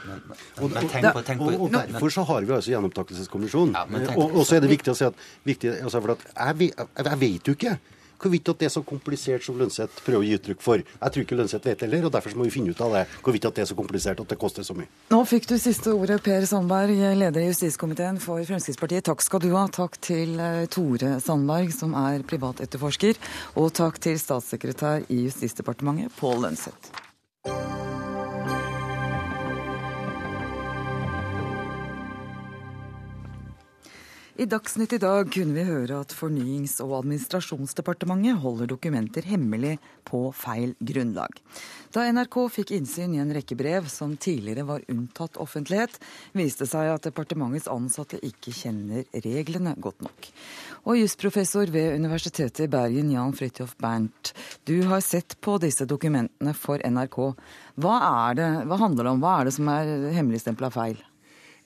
Men, 0.00 0.20
Men 0.28 0.64
og, 0.64 0.76
tenk 0.92 1.06
på- 1.16 1.22
tenk 1.26 1.40
på- 1.40 1.48
og, 1.54 1.64
og 1.66 1.72
derfor 1.76 2.12
så 2.12 2.22
har 2.28 2.44
vi 2.46 2.54
altså 2.58 2.72
gjenopptakelseskommisjonen. 2.74 3.74
Ja, 3.76 4.12
og, 4.14 4.36
og 4.36 4.44
så 4.48 4.56
er 4.58 4.64
det 4.64 4.70
viktig 4.72 4.92
å 4.92 4.96
si 5.00 5.08
at, 5.08 5.16
viktig, 5.48 5.72
altså 5.80 6.00
for 6.04 6.14
at 6.16 6.28
jeg, 6.28 6.70
jeg, 6.76 6.88
jeg 7.08 7.20
vet 7.24 7.48
jo 7.50 7.56
ikke 7.56 7.74
hvorvidt 8.20 8.52
at 8.52 8.60
det 8.60 8.68
er 8.68 8.74
så 8.74 8.82
komplisert 8.86 9.44
som 9.46 9.58
Lønseth 9.60 10.04
prøver 10.04 10.20
å 10.20 10.26
gi 10.26 10.36
uttrykk 10.38 10.62
for. 10.64 10.84
Jeg 10.84 11.14
tror 11.14 11.26
ikke 11.26 11.38
Lønseth 11.38 11.70
vet 11.70 11.84
heller, 11.86 12.06
og 12.06 12.14
derfor 12.14 12.36
må 12.38 12.46
vi 12.46 12.54
finne 12.54 12.74
ut 12.74 12.84
av 12.84 12.96
det. 12.98 13.04
Hvorvidt 13.24 13.48
at 13.48 13.58
det 13.58 13.64
er 13.64 13.70
så 13.70 13.78
komplisert 13.78 14.22
at 14.22 14.32
det 14.32 14.38
koster 14.40 14.66
så 14.66 14.76
mye. 14.76 14.90
Nå 15.12 15.22
fikk 15.28 15.48
du 15.50 15.56
siste 15.60 15.94
ordet, 15.96 16.20
Per 16.24 16.46
Sandberg, 16.48 16.94
leder 17.20 17.42
i 17.42 17.50
justiskomiteen 17.50 18.20
for 18.22 18.44
Fremskrittspartiet. 18.46 19.06
Takk 19.10 19.24
skal 19.24 19.44
du 19.44 19.50
ha. 19.56 19.66
Takk 19.70 19.98
til 20.04 20.36
eh, 20.40 20.64
Tore 20.72 21.16
Sandberg, 21.24 21.74
som 21.76 21.96
er 21.98 22.24
privatetterforsker, 22.26 23.20
og 23.60 23.70
takk 23.76 24.00
til 24.02 24.18
statssekretær 24.20 25.06
i 25.08 25.24
Justisdepartementet, 25.26 26.12
Pål 26.20 26.44
Lønseth. 26.48 27.79
I 34.40 34.46
Dagsnytt 34.48 34.94
i 34.96 34.98
dag 34.98 35.26
kunne 35.34 35.52
vi 35.52 35.66
høre 35.68 35.98
at 36.00 36.14
Fornyings- 36.16 36.78
og 36.80 36.94
administrasjonsdepartementet 37.02 38.38
holder 38.40 38.70
dokumenter 38.70 39.26
hemmelig 39.28 39.74
på 40.08 40.20
feil 40.32 40.72
grunnlag. 40.80 41.34
Da 41.92 42.06
NRK 42.08 42.38
fikk 42.54 42.72
innsyn 42.72 43.12
i 43.12 43.20
en 43.20 43.34
rekke 43.36 43.58
brev 43.60 43.90
som 43.92 44.14
tidligere 44.16 44.64
var 44.64 44.86
unntatt 44.88 45.36
offentlighet, 45.44 45.98
viste 46.32 46.64
seg 46.70 46.88
at 46.88 47.04
departementets 47.10 47.68
ansatte 47.68 48.22
ikke 48.24 48.54
kjenner 48.56 49.04
reglene 49.26 49.76
godt 49.76 50.00
nok. 50.08 50.30
Og 50.88 51.02
jusprofessor 51.02 51.68
ved 51.76 52.00
Universitetet 52.00 52.64
i 52.64 52.72
Bergen, 52.72 53.12
Jan 53.12 53.36
Fridtjof 53.36 53.76
Bernt, 53.76 54.32
du 54.64 54.78
har 54.88 55.04
sett 55.04 55.36
på 55.44 55.60
disse 55.60 55.84
dokumentene 55.84 56.56
for 56.56 56.80
NRK. 56.80 57.20
Hva, 57.76 58.00
det, 58.40 58.48
hva 58.64 58.82
handler 58.86 59.04
det 59.04 59.16
om? 59.18 59.20
Hva 59.20 59.36
er 59.36 59.50
det 59.50 59.56
som 59.60 59.68
er 59.76 60.12
hemmeligstempla 60.16 60.72
feil? 60.72 61.04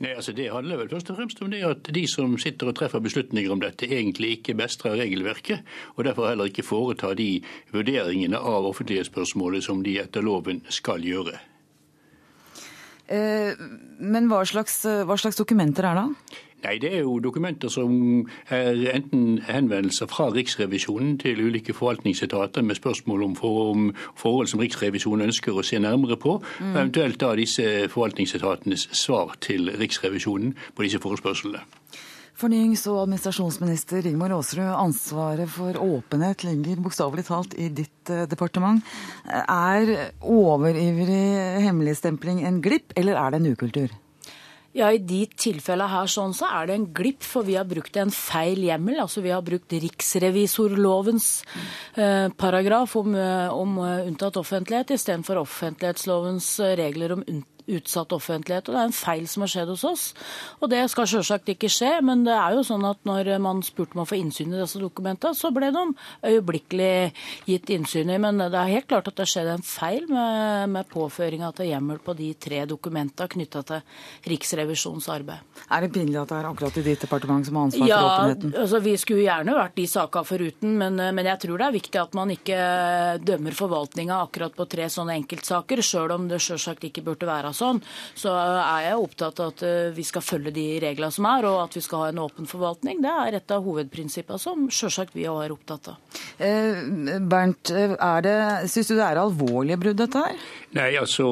Nei, 0.03 0.11
altså 0.11 0.33
Det 0.35 0.51
handler 0.51 0.81
vel 0.81 0.91
først 0.91 1.11
og 1.13 1.19
fremst 1.21 1.43
om 1.45 1.51
det 1.53 1.63
at 1.67 1.91
de 1.95 2.03
som 2.11 2.33
sitter 2.41 2.71
og 2.71 2.77
treffer 2.79 3.03
beslutninger 3.05 3.53
om 3.55 3.61
dette, 3.63 3.87
egentlig 3.87 4.41
ikke 4.41 4.57
mestrer 4.59 4.99
regelverket, 4.99 5.63
og 5.95 6.09
derfor 6.09 6.29
heller 6.33 6.51
ikke 6.51 6.67
foretar 6.67 7.15
de 7.19 7.39
vurderingene 7.73 8.39
av 8.39 8.67
offentlighetsspørsmålet 8.73 9.67
som 9.67 9.85
de 9.87 9.99
etter 10.03 10.25
loven 10.27 10.65
skal 10.69 11.05
gjøre. 11.07 11.39
Eh, 13.05 13.55
men 14.01 14.27
hva 14.31 14.41
slags, 14.49 14.81
hva 14.83 15.17
slags 15.21 15.39
dokumenter 15.39 15.87
er 15.87 16.01
det? 16.01 16.41
Nei, 16.65 16.79
Det 16.79 16.95
er 16.95 17.03
jo 17.05 17.19
dokumenter 17.21 17.69
som 17.69 18.25
er 18.49 18.79
enten 18.95 19.41
henvendelser 19.45 20.09
fra 20.09 20.31
Riksrevisjonen 20.33 21.19
til 21.21 21.43
ulike 21.45 21.75
forvaltningsetater 21.77 22.63
med 22.63 22.79
spørsmål 22.79 23.23
om, 23.23 23.37
for, 23.37 23.71
om 23.71 23.95
forhold 24.17 24.49
som 24.49 24.61
Riksrevisjonen 24.61 25.29
ønsker 25.29 25.53
å 25.53 25.65
se 25.67 25.79
nærmere 25.79 26.17
på, 26.17 26.39
mm. 26.41 26.73
eventuelt 26.73 27.21
da 27.21 27.35
disse 27.37 27.89
forvaltningsetatenes 27.93 28.89
svar 28.97 29.37
til 29.45 29.69
Riksrevisjonen 29.77 30.55
på 30.75 30.87
disse 30.87 31.01
forespørslene. 31.05 31.61
Fornyings- 32.35 32.87
og 32.91 33.05
administrasjonsminister 33.05 34.03
Rigmor 34.03 34.33
Aasrud, 34.35 34.67
ansvaret 34.67 35.51
for 35.53 35.77
åpenhet 35.79 36.43
ligger 36.43 36.81
bokstavelig 36.83 37.27
talt 37.29 37.55
i 37.61 37.69
ditt 37.71 38.11
eh, 38.11 38.25
departement. 38.27 38.83
Er 39.29 39.93
overivrig 40.19 41.61
hemmeligstempling 41.63 42.43
en 42.49 42.59
glipp, 42.65 42.97
eller 42.97 43.21
er 43.21 43.31
det 43.31 43.43
en 43.43 43.53
ukultur? 43.53 43.95
Ja, 44.75 44.91
I 44.91 44.99
de 44.99 45.21
tilfellene 45.39 45.87
her 45.93 46.09
sånn, 46.11 46.35
så 46.35 46.49
er 46.51 46.67
det 46.67 46.75
en 46.75 46.89
glipp, 46.97 47.23
for 47.23 47.47
vi 47.47 47.55
har 47.55 47.67
brukt 47.71 47.95
en 48.01 48.11
feil 48.11 48.65
hjemmel. 48.67 48.99
altså 49.05 49.23
Vi 49.23 49.31
har 49.31 49.45
brukt 49.47 49.71
riksrevisorlovens 49.71 51.29
eh, 51.95 52.29
paragraf 52.35 52.97
om, 52.99 53.15
eh, 53.15 53.55
om 53.55 53.79
unntatt 53.79 54.41
offentlighet 54.41 54.91
istedenfor 54.97 55.45
offentlighetslovens 55.45 56.57
regler 56.81 57.15
om 57.15 57.23
unntatt 57.23 57.54
utsatt 57.67 58.13
offentlighet. 58.13 58.69
og 58.69 58.75
Det 58.75 58.81
er 58.81 58.91
en 58.91 58.97
feil 58.97 59.27
som 59.31 59.45
har 59.45 59.53
skjedd 59.53 59.73
hos 59.73 59.85
oss. 59.89 60.05
Og 60.61 60.71
det 60.73 60.83
skal 60.93 61.09
selvsagt 61.09 61.49
ikke 61.55 61.71
skje, 61.73 61.93
men 62.05 62.25
det 62.27 62.35
er 62.37 62.57
jo 62.59 62.65
sånn 62.67 62.85
at 62.89 63.01
når 63.09 63.33
man 63.43 63.63
spurte 63.65 63.97
om 63.97 64.05
å 64.05 64.09
få 64.09 64.19
innsyn 64.21 64.53
i 64.53 64.61
disse 64.61 64.81
dokumentene, 64.83 65.37
så 65.37 65.51
ble 65.55 65.71
de 65.75 65.85
øyeblikkelig 66.29 67.13
gitt 67.49 67.73
innsyn 67.75 68.13
i. 68.13 68.19
Men 68.21 68.43
det 68.43 68.59
er 68.59 68.73
helt 68.75 68.89
klart 68.91 69.09
at 69.11 69.19
det 69.21 69.29
skjedde 69.31 69.57
en 69.59 69.67
feil 69.67 70.09
med, 70.11 70.75
med 70.75 70.91
påføringa 70.93 71.53
til 71.57 71.71
hjemmel 71.73 72.03
på 72.05 72.17
de 72.19 72.31
tre 72.37 72.65
dokumentene 72.69 73.33
knytta 73.35 73.65
til 73.71 74.29
Riksrevisjonens 74.29 75.09
arbeid. 75.13 75.41
Er 75.71 75.87
det 75.87 75.93
pinlig 75.95 76.21
at 76.21 76.31
det 76.33 76.39
er 76.41 76.51
akkurat 76.51 76.79
i 76.81 76.85
ditt 76.85 77.05
departement 77.07 77.47
som 77.47 77.59
har 77.59 77.69
ansvar 77.71 77.89
ja, 77.89 78.01
for 78.01 78.11
åpenheten? 78.11 78.55
Ja, 78.55 78.65
altså 78.67 78.83
vi 78.85 78.97
skulle 79.01 79.25
gjerne 79.25 79.57
vært 79.57 79.77
de 79.79 79.87
sakene 79.91 80.29
foruten, 80.29 80.77
men, 80.81 81.01
men 81.17 81.31
jeg 81.33 81.43
tror 81.45 81.61
det 81.61 81.69
er 81.69 81.77
viktig 81.79 82.03
at 82.03 82.17
man 82.19 82.35
ikke 82.35 82.61
dømmer 83.25 83.57
forvaltninga 83.57 84.21
akkurat 84.27 84.57
på 84.57 84.69
tre 84.71 84.91
sånne 84.93 85.17
enkeltsaker, 85.23 85.83
sjøl 85.85 86.15
om 86.15 86.29
det 86.31 86.43
selvsagt 86.45 86.85
ikke 86.89 87.05
burde 87.07 87.29
være 87.29 87.54
sånn, 87.57 87.81
så 88.19 88.35
er 88.35 88.89
jeg 88.89 89.05
opptatt 89.05 89.43
av 89.43 89.53
at 89.55 89.65
eh, 89.67 89.93
vi 89.97 90.07
skal 90.07 90.25
følge 90.25 90.55
de 90.55 90.67
reglene 90.85 91.15
som 91.15 91.29
er, 91.31 91.49
og 91.51 91.61
at 91.67 91.79
vi 91.79 91.85
skal 91.85 92.05
ha 92.05 92.11
en 92.13 92.23
åpen 92.25 92.51
forvaltning. 92.51 93.03
Det 93.05 93.15
er 93.27 93.39
et 93.41 93.55
av 93.55 93.65
hovedprinsippene 93.67 94.41
som 94.43 94.67
selvsagt 94.73 95.17
vi 95.17 95.29
òg 95.31 95.45
er 95.47 95.55
opptatt 95.55 95.95
av. 95.95 96.21
Eh, 96.39 96.83
Bernt, 97.25 97.73
er 97.75 98.27
det, 98.27 98.37
syns 98.73 98.91
du 98.91 98.97
det 98.99 99.07
er 99.07 99.23
alvorlige 99.23 99.81
brudd, 99.81 100.03
dette 100.05 100.27
her? 100.27 100.45
Nei, 100.77 100.91
altså 101.01 101.31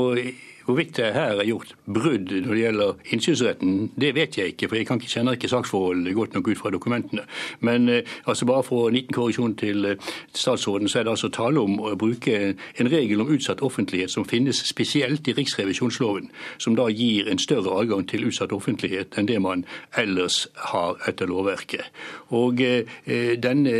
Hvorvidt 0.64 0.96
det 0.96 1.12
her 1.14 1.38
er 1.40 1.46
gjort 1.46 1.74
brudd 1.86 2.30
når 2.30 2.54
det 2.54 2.62
gjelder 2.62 2.92
innsynsretten, 3.14 3.92
det 4.00 4.14
vet 4.14 4.38
jeg 4.38 4.52
ikke. 4.52 4.68
For 4.68 4.76
jeg 4.76 4.86
ikke, 4.86 5.10
kjenner 5.10 5.36
ikke 5.36 5.50
saksforholdene 5.50 6.14
godt 6.14 6.34
nok 6.34 6.48
ut 6.48 6.58
fra 6.58 6.70
dokumentene. 6.70 7.24
Men 7.60 7.88
eh, 7.88 8.02
altså 8.26 8.46
bare 8.46 8.62
for 8.62 8.88
en 8.88 8.94
liten 8.94 9.14
korreksjon 9.14 9.56
til 9.58 9.84
eh, 9.84 10.10
statsråden, 10.34 10.88
så 10.88 10.98
er 10.98 11.02
det 11.02 11.14
altså 11.14 11.28
tale 11.28 11.60
om 11.60 11.80
å 11.80 11.94
bruke 11.98 12.54
en 12.54 12.92
regel 12.92 13.20
om 13.20 13.32
utsatt 13.34 13.62
offentlighet 13.62 14.10
som 14.10 14.24
finnes 14.28 14.62
spesielt 14.68 15.28
i 15.28 15.36
riksrevisjonsloven. 15.38 16.30
Som 16.58 16.76
da 16.78 16.88
gir 16.88 17.30
en 17.30 17.42
større 17.42 17.80
adgang 17.80 18.06
til 18.08 18.28
utsatt 18.30 18.52
offentlighet 18.52 19.18
enn 19.18 19.30
det 19.30 19.40
man 19.42 19.66
ellers 19.98 20.46
har 20.72 21.00
etter 21.08 21.30
lovverket. 21.30 21.90
Og 22.30 22.62
eh, 22.62 23.34
denne 23.42 23.78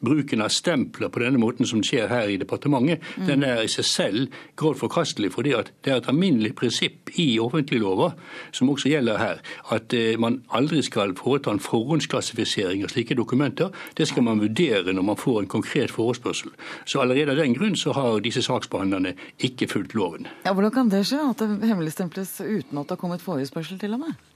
bruken 0.00 0.42
av 0.42 0.48
stempler 0.48 1.10
på 1.12 1.22
denne 1.22 1.40
måten 1.40 1.68
som 1.68 1.82
skjer 1.84 2.08
her 2.10 2.30
i 2.30 2.38
departementet, 2.40 3.02
mm. 3.16 3.26
den 3.28 3.44
er 3.46 3.62
i 3.64 3.70
seg 3.70 3.86
selv 3.86 4.40
grovt 4.60 4.80
forkastelig. 4.80 5.32
fordi 5.32 5.54
det 5.84 5.92
er 5.92 6.00
et 6.00 6.08
alminnelig 6.08 6.54
prinsipp 6.56 7.10
i 7.18 7.38
offentliglover, 7.40 8.12
som 8.52 8.70
også 8.70 8.88
gjelder 8.88 9.18
her, 9.18 9.42
at 9.70 9.92
eh, 9.94 10.18
man 10.18 10.40
aldri 10.48 10.82
skal 10.82 11.14
foreta 11.18 11.50
en 11.50 11.62
forhåndsklassifisering 11.62 12.84
av 12.84 12.94
slike 12.94 13.14
dokumenter. 13.14 13.70
Det 13.96 14.08
skal 14.08 14.24
man 14.26 14.40
vurdere 14.40 14.92
når 14.92 15.02
man 15.02 15.20
får 15.20 15.42
en 15.42 15.52
konkret 15.56 15.90
forespørsel. 15.90 16.50
Så 16.84 17.00
allerede 17.00 17.34
av 17.34 17.42
den 17.42 17.54
grunn 17.54 17.76
så 17.76 17.92
har 17.96 18.20
disse 18.24 18.42
saksbehandlerne 18.42 19.14
ikke 19.38 19.68
fulgt 19.68 19.94
loven. 19.94 20.28
Ja, 20.44 20.54
Hvordan 20.54 20.74
kan 20.74 20.90
det 20.90 21.06
skje, 21.08 21.22
at 21.30 21.40
det 21.40 21.68
hemmeligstemples 21.68 22.40
uten 22.40 22.78
at 22.78 22.88
det 22.88 22.96
har 22.96 23.00
kommet 23.00 23.24
forespørsel 23.24 23.78
til 23.80 23.96
og 23.96 24.06
med? 24.06 24.29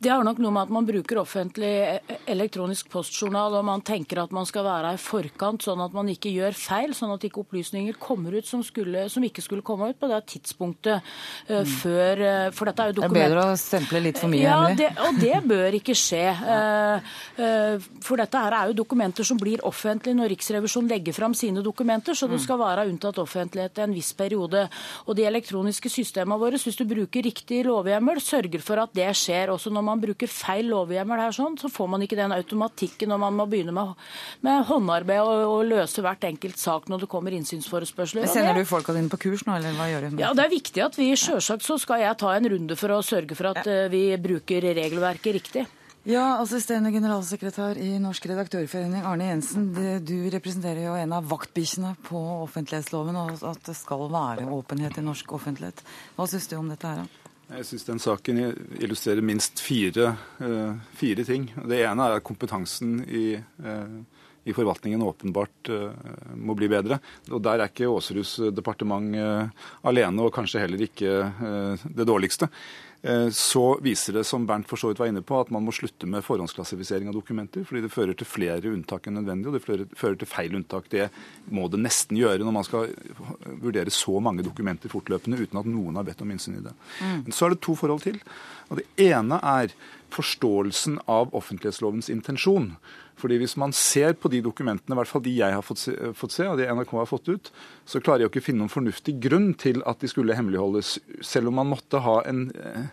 Det 0.00 0.08
har 0.08 0.22
nok 0.24 0.38
noe 0.40 0.52
med 0.54 0.62
at 0.64 0.70
man 0.72 0.86
bruker 0.88 1.18
offentlig 1.20 1.68
e- 1.84 2.16
elektronisk 2.32 2.88
postjournal, 2.88 3.52
og 3.58 3.66
man 3.68 3.82
tenker 3.84 4.22
at 4.22 4.30
man 4.32 4.46
skal 4.48 4.64
være 4.64 4.94
i 4.96 5.00
forkant, 5.00 5.66
sånn 5.66 5.82
at 5.84 5.92
man 5.92 6.08
ikke 6.08 6.30
gjør 6.32 6.56
feil, 6.56 6.94
sånn 6.96 7.12
at 7.12 7.26
ikke 7.28 7.42
opplysninger 7.42 7.98
kommer 8.00 8.32
ut 8.38 8.48
som, 8.48 8.62
skulle, 8.64 9.02
som 9.12 9.26
ikke 9.26 9.44
skulle 9.44 9.64
komme 9.66 9.90
ut 9.90 9.98
på 10.00 10.08
det 10.08 10.22
tidspunktet 10.32 11.04
uh, 11.50 11.64
før 11.68 12.22
uh, 12.24 12.46
For 12.56 12.70
dette 12.70 12.86
er 12.86 12.94
jo 12.94 12.96
dokument... 13.02 13.18
Det 13.18 13.26
er 13.26 13.34
bedre 13.34 13.44
å 13.50 13.58
stemple 13.60 14.00
litt 14.06 14.22
for 14.22 14.32
mye 14.32 14.40
ja, 14.40 14.54
hemmelig? 14.56 14.78
Det, 14.80 14.88
og 15.04 15.20
det 15.20 15.42
bør 15.52 15.76
ikke 15.82 15.98
skje. 15.98 16.24
Uh, 16.48 17.90
for 18.00 18.24
dette 18.24 18.44
her 18.46 18.56
er 18.56 18.72
jo 18.72 18.78
dokumenter 18.80 19.28
som 19.28 19.40
blir 19.40 19.60
offentlige 19.68 20.16
når 20.16 20.32
Riksrevisjonen 20.32 20.90
legger 20.94 21.18
fram 21.18 21.36
sine 21.36 21.60
dokumenter, 21.66 22.16
så 22.16 22.30
det 22.30 22.40
mm. 22.40 22.44
skal 22.46 22.62
være 22.62 22.88
unntatt 22.88 23.20
offentlighet 23.20 23.84
en 23.84 23.98
viss 23.98 24.14
periode. 24.16 24.64
Og 25.04 25.20
de 25.20 25.28
elektroniske 25.28 25.92
systemene 25.92 26.40
våre, 26.40 26.56
hvis 26.56 26.80
du 26.80 26.86
bruker 26.88 27.28
riktig 27.28 27.66
lovhjemmel, 27.68 28.24
sørger 28.24 28.64
for 28.64 28.80
at 28.80 28.96
det 28.96 29.12
skjer 29.20 29.52
også 29.52 29.68
når 29.68 29.89
man 29.89 29.89
man 29.90 30.02
bruker 30.02 30.30
feil 30.30 30.70
lovhjemmel 30.70 31.20
her, 31.24 31.34
sånn, 31.36 31.58
så 31.60 31.70
får 31.72 31.90
man 31.94 32.04
ikke 32.06 32.18
den 32.18 32.34
automatikken 32.36 33.10
når 33.12 33.22
man 33.24 33.38
må 33.40 33.48
begynne 33.50 33.74
med, 33.76 33.92
med 34.46 34.64
håndarbeid 34.70 35.22
og, 35.22 35.44
og, 35.50 35.64
løse 35.70 36.04
hvert 36.04 36.24
enkelt 36.30 36.60
sak 36.60 36.88
når 36.90 37.04
det 37.04 37.10
kommer 37.12 37.36
innsynsforespørsler. 37.36 38.28
Sender 38.30 38.56
du 38.56 38.64
folka 38.68 38.96
dine 38.96 39.12
på 39.12 39.20
kurs 39.26 39.44
nå, 39.48 39.58
eller 39.58 39.76
hva 39.78 39.90
gjør 39.90 40.08
du? 40.08 40.22
Ja, 40.22 40.32
Det 40.36 40.46
er 40.46 40.54
viktig 40.54 40.86
at 40.86 40.98
vi 40.98 41.10
Selvsagt 41.20 41.66
så 41.66 41.76
skal 41.78 42.00
jeg 42.00 42.16
ta 42.20 42.30
en 42.32 42.48
runde 42.48 42.76
for 42.78 42.94
å 42.94 43.02
sørge 43.04 43.36
for 43.36 43.50
at 43.52 43.66
ja. 43.66 43.84
Eh, 43.84 43.90
vi 43.92 44.02
bruker 44.22 44.64
regelverket 44.64 45.36
riktig. 45.36 45.66
Ja, 46.08 46.38
assisterende 46.40 46.88
generalsekretær 46.94 47.76
i 47.76 47.90
Norsk 48.00 48.24
redaktørforening, 48.30 49.02
Arne 49.04 49.26
Jensen. 49.28 49.66
Du 50.00 50.16
representerer 50.32 50.86
jo 50.86 50.94
en 50.96 51.12
av 51.12 51.26
vaktbikkjene 51.28 51.92
på 52.06 52.22
offentlighetsloven, 52.46 53.18
og 53.20 53.44
at 53.50 53.60
det 53.68 53.76
skal 53.76 54.06
være 54.08 54.48
åpenhet 54.48 54.96
i 54.96 55.04
norsk 55.04 55.34
offentlighet. 55.36 55.84
Hva 56.16 56.24
syns 56.30 56.48
du 56.48 56.56
om 56.56 56.72
dette 56.72 56.88
her? 56.88 57.04
da? 57.04 57.29
Jeg 57.50 57.66
syns 57.66 57.86
den 57.88 57.98
saken 57.98 58.38
illustrerer 58.78 59.24
minst 59.26 59.58
fire, 59.58 60.12
uh, 60.38 60.76
fire, 60.94 61.24
ting. 61.26 61.48
Det 61.66 61.80
ene 61.82 62.04
er 62.06 62.20
at 62.20 62.26
kompetansen 62.26 63.00
i, 63.10 63.24
uh, 63.40 63.96
i 64.46 64.54
forvaltningen 64.54 65.02
åpenbart 65.02 65.70
uh, 65.74 66.12
må 66.38 66.54
bli 66.54 66.68
bedre. 66.70 67.00
Og 67.32 67.42
Der 67.42 67.58
er 67.58 67.72
ikke 67.72 67.88
Aasruds 67.90 68.36
departement 68.54 69.18
alene, 69.82 70.22
og 70.22 70.30
kanskje 70.36 70.62
heller 70.62 70.86
ikke 70.86 71.16
det 71.82 72.06
dårligste. 72.06 72.46
Eh, 73.02 73.30
så 73.30 73.78
viser 73.82 74.12
det, 74.12 74.24
som 74.24 74.44
Bernt 74.46 74.68
for 74.68 74.76
så 74.76 74.90
vidt 74.90 74.98
var 75.00 75.08
inne 75.08 75.22
på, 75.24 75.38
at 75.40 75.50
man 75.54 75.64
må 75.64 75.72
slutte 75.72 76.08
med 76.10 76.24
forhåndsklassifisering 76.24 77.08
av 77.08 77.16
dokumenter. 77.16 77.64
Fordi 77.64 77.84
det 77.86 77.92
fører 77.94 78.16
til 78.18 78.28
flere 78.28 78.72
unntak 78.74 79.08
enn 79.08 79.16
nødvendig, 79.20 79.48
og 79.48 79.56
det 79.56 79.88
fører 79.96 80.18
til 80.20 80.28
feil 80.28 80.56
unntak. 80.58 80.90
Det 80.92 81.08
må 81.48 81.66
det 81.72 81.80
nesten 81.80 82.20
gjøre 82.20 82.44
når 82.44 82.56
man 82.58 82.68
skal 82.68 82.92
vurdere 83.62 83.94
så 83.94 84.20
mange 84.20 84.44
dokumenter 84.44 84.92
fortløpende 84.92 85.40
uten 85.40 85.62
at 85.62 85.70
noen 85.70 85.96
har 85.96 86.08
bedt 86.08 86.20
om 86.24 86.34
innsyn 86.34 86.60
i 86.60 86.64
det. 86.66 86.74
Mm. 87.00 87.22
Men 87.28 87.36
så 87.36 87.48
er 87.48 87.54
det 87.54 87.62
to 87.64 87.76
forhold 87.78 88.04
til. 88.04 88.20
Og 88.68 88.82
Det 88.82 89.08
ene 89.08 89.40
er 89.42 89.72
forståelsen 90.10 91.00
av 91.08 91.32
offentlighetslovens 91.36 92.10
intensjon. 92.12 92.74
Fordi 93.20 93.38
Hvis 93.40 93.56
man 93.60 93.74
ser 93.76 94.16
på 94.18 94.30
de 94.32 94.40
dokumentene, 94.44 94.94
i 94.94 94.98
hvert 95.00 95.10
fall 95.10 95.24
de 95.24 95.36
jeg 95.36 95.56
har 95.56 95.64
fått 95.66 95.84
se, 95.84 95.94
fått 96.16 96.36
se, 96.36 96.46
og 96.48 96.58
de 96.60 96.68
NRK 96.70 96.96
har 96.98 97.10
fått 97.10 97.28
ut, 97.28 97.52
så 97.84 98.00
klarer 98.00 98.24
jeg 98.24 98.32
ikke 98.32 98.42
å 98.44 98.48
finne 98.48 98.64
noen 98.64 98.72
fornuftig 98.72 99.18
grunn 99.22 99.52
til 99.60 99.84
at 99.88 100.00
de 100.00 100.10
skulle 100.10 100.36
hemmeligholdes, 100.38 100.96
selv 101.24 101.52
om 101.52 101.60
man 101.60 101.70
måtte 101.70 102.02
ha 102.04 102.20
en 102.30 102.48
eh, 102.56 102.88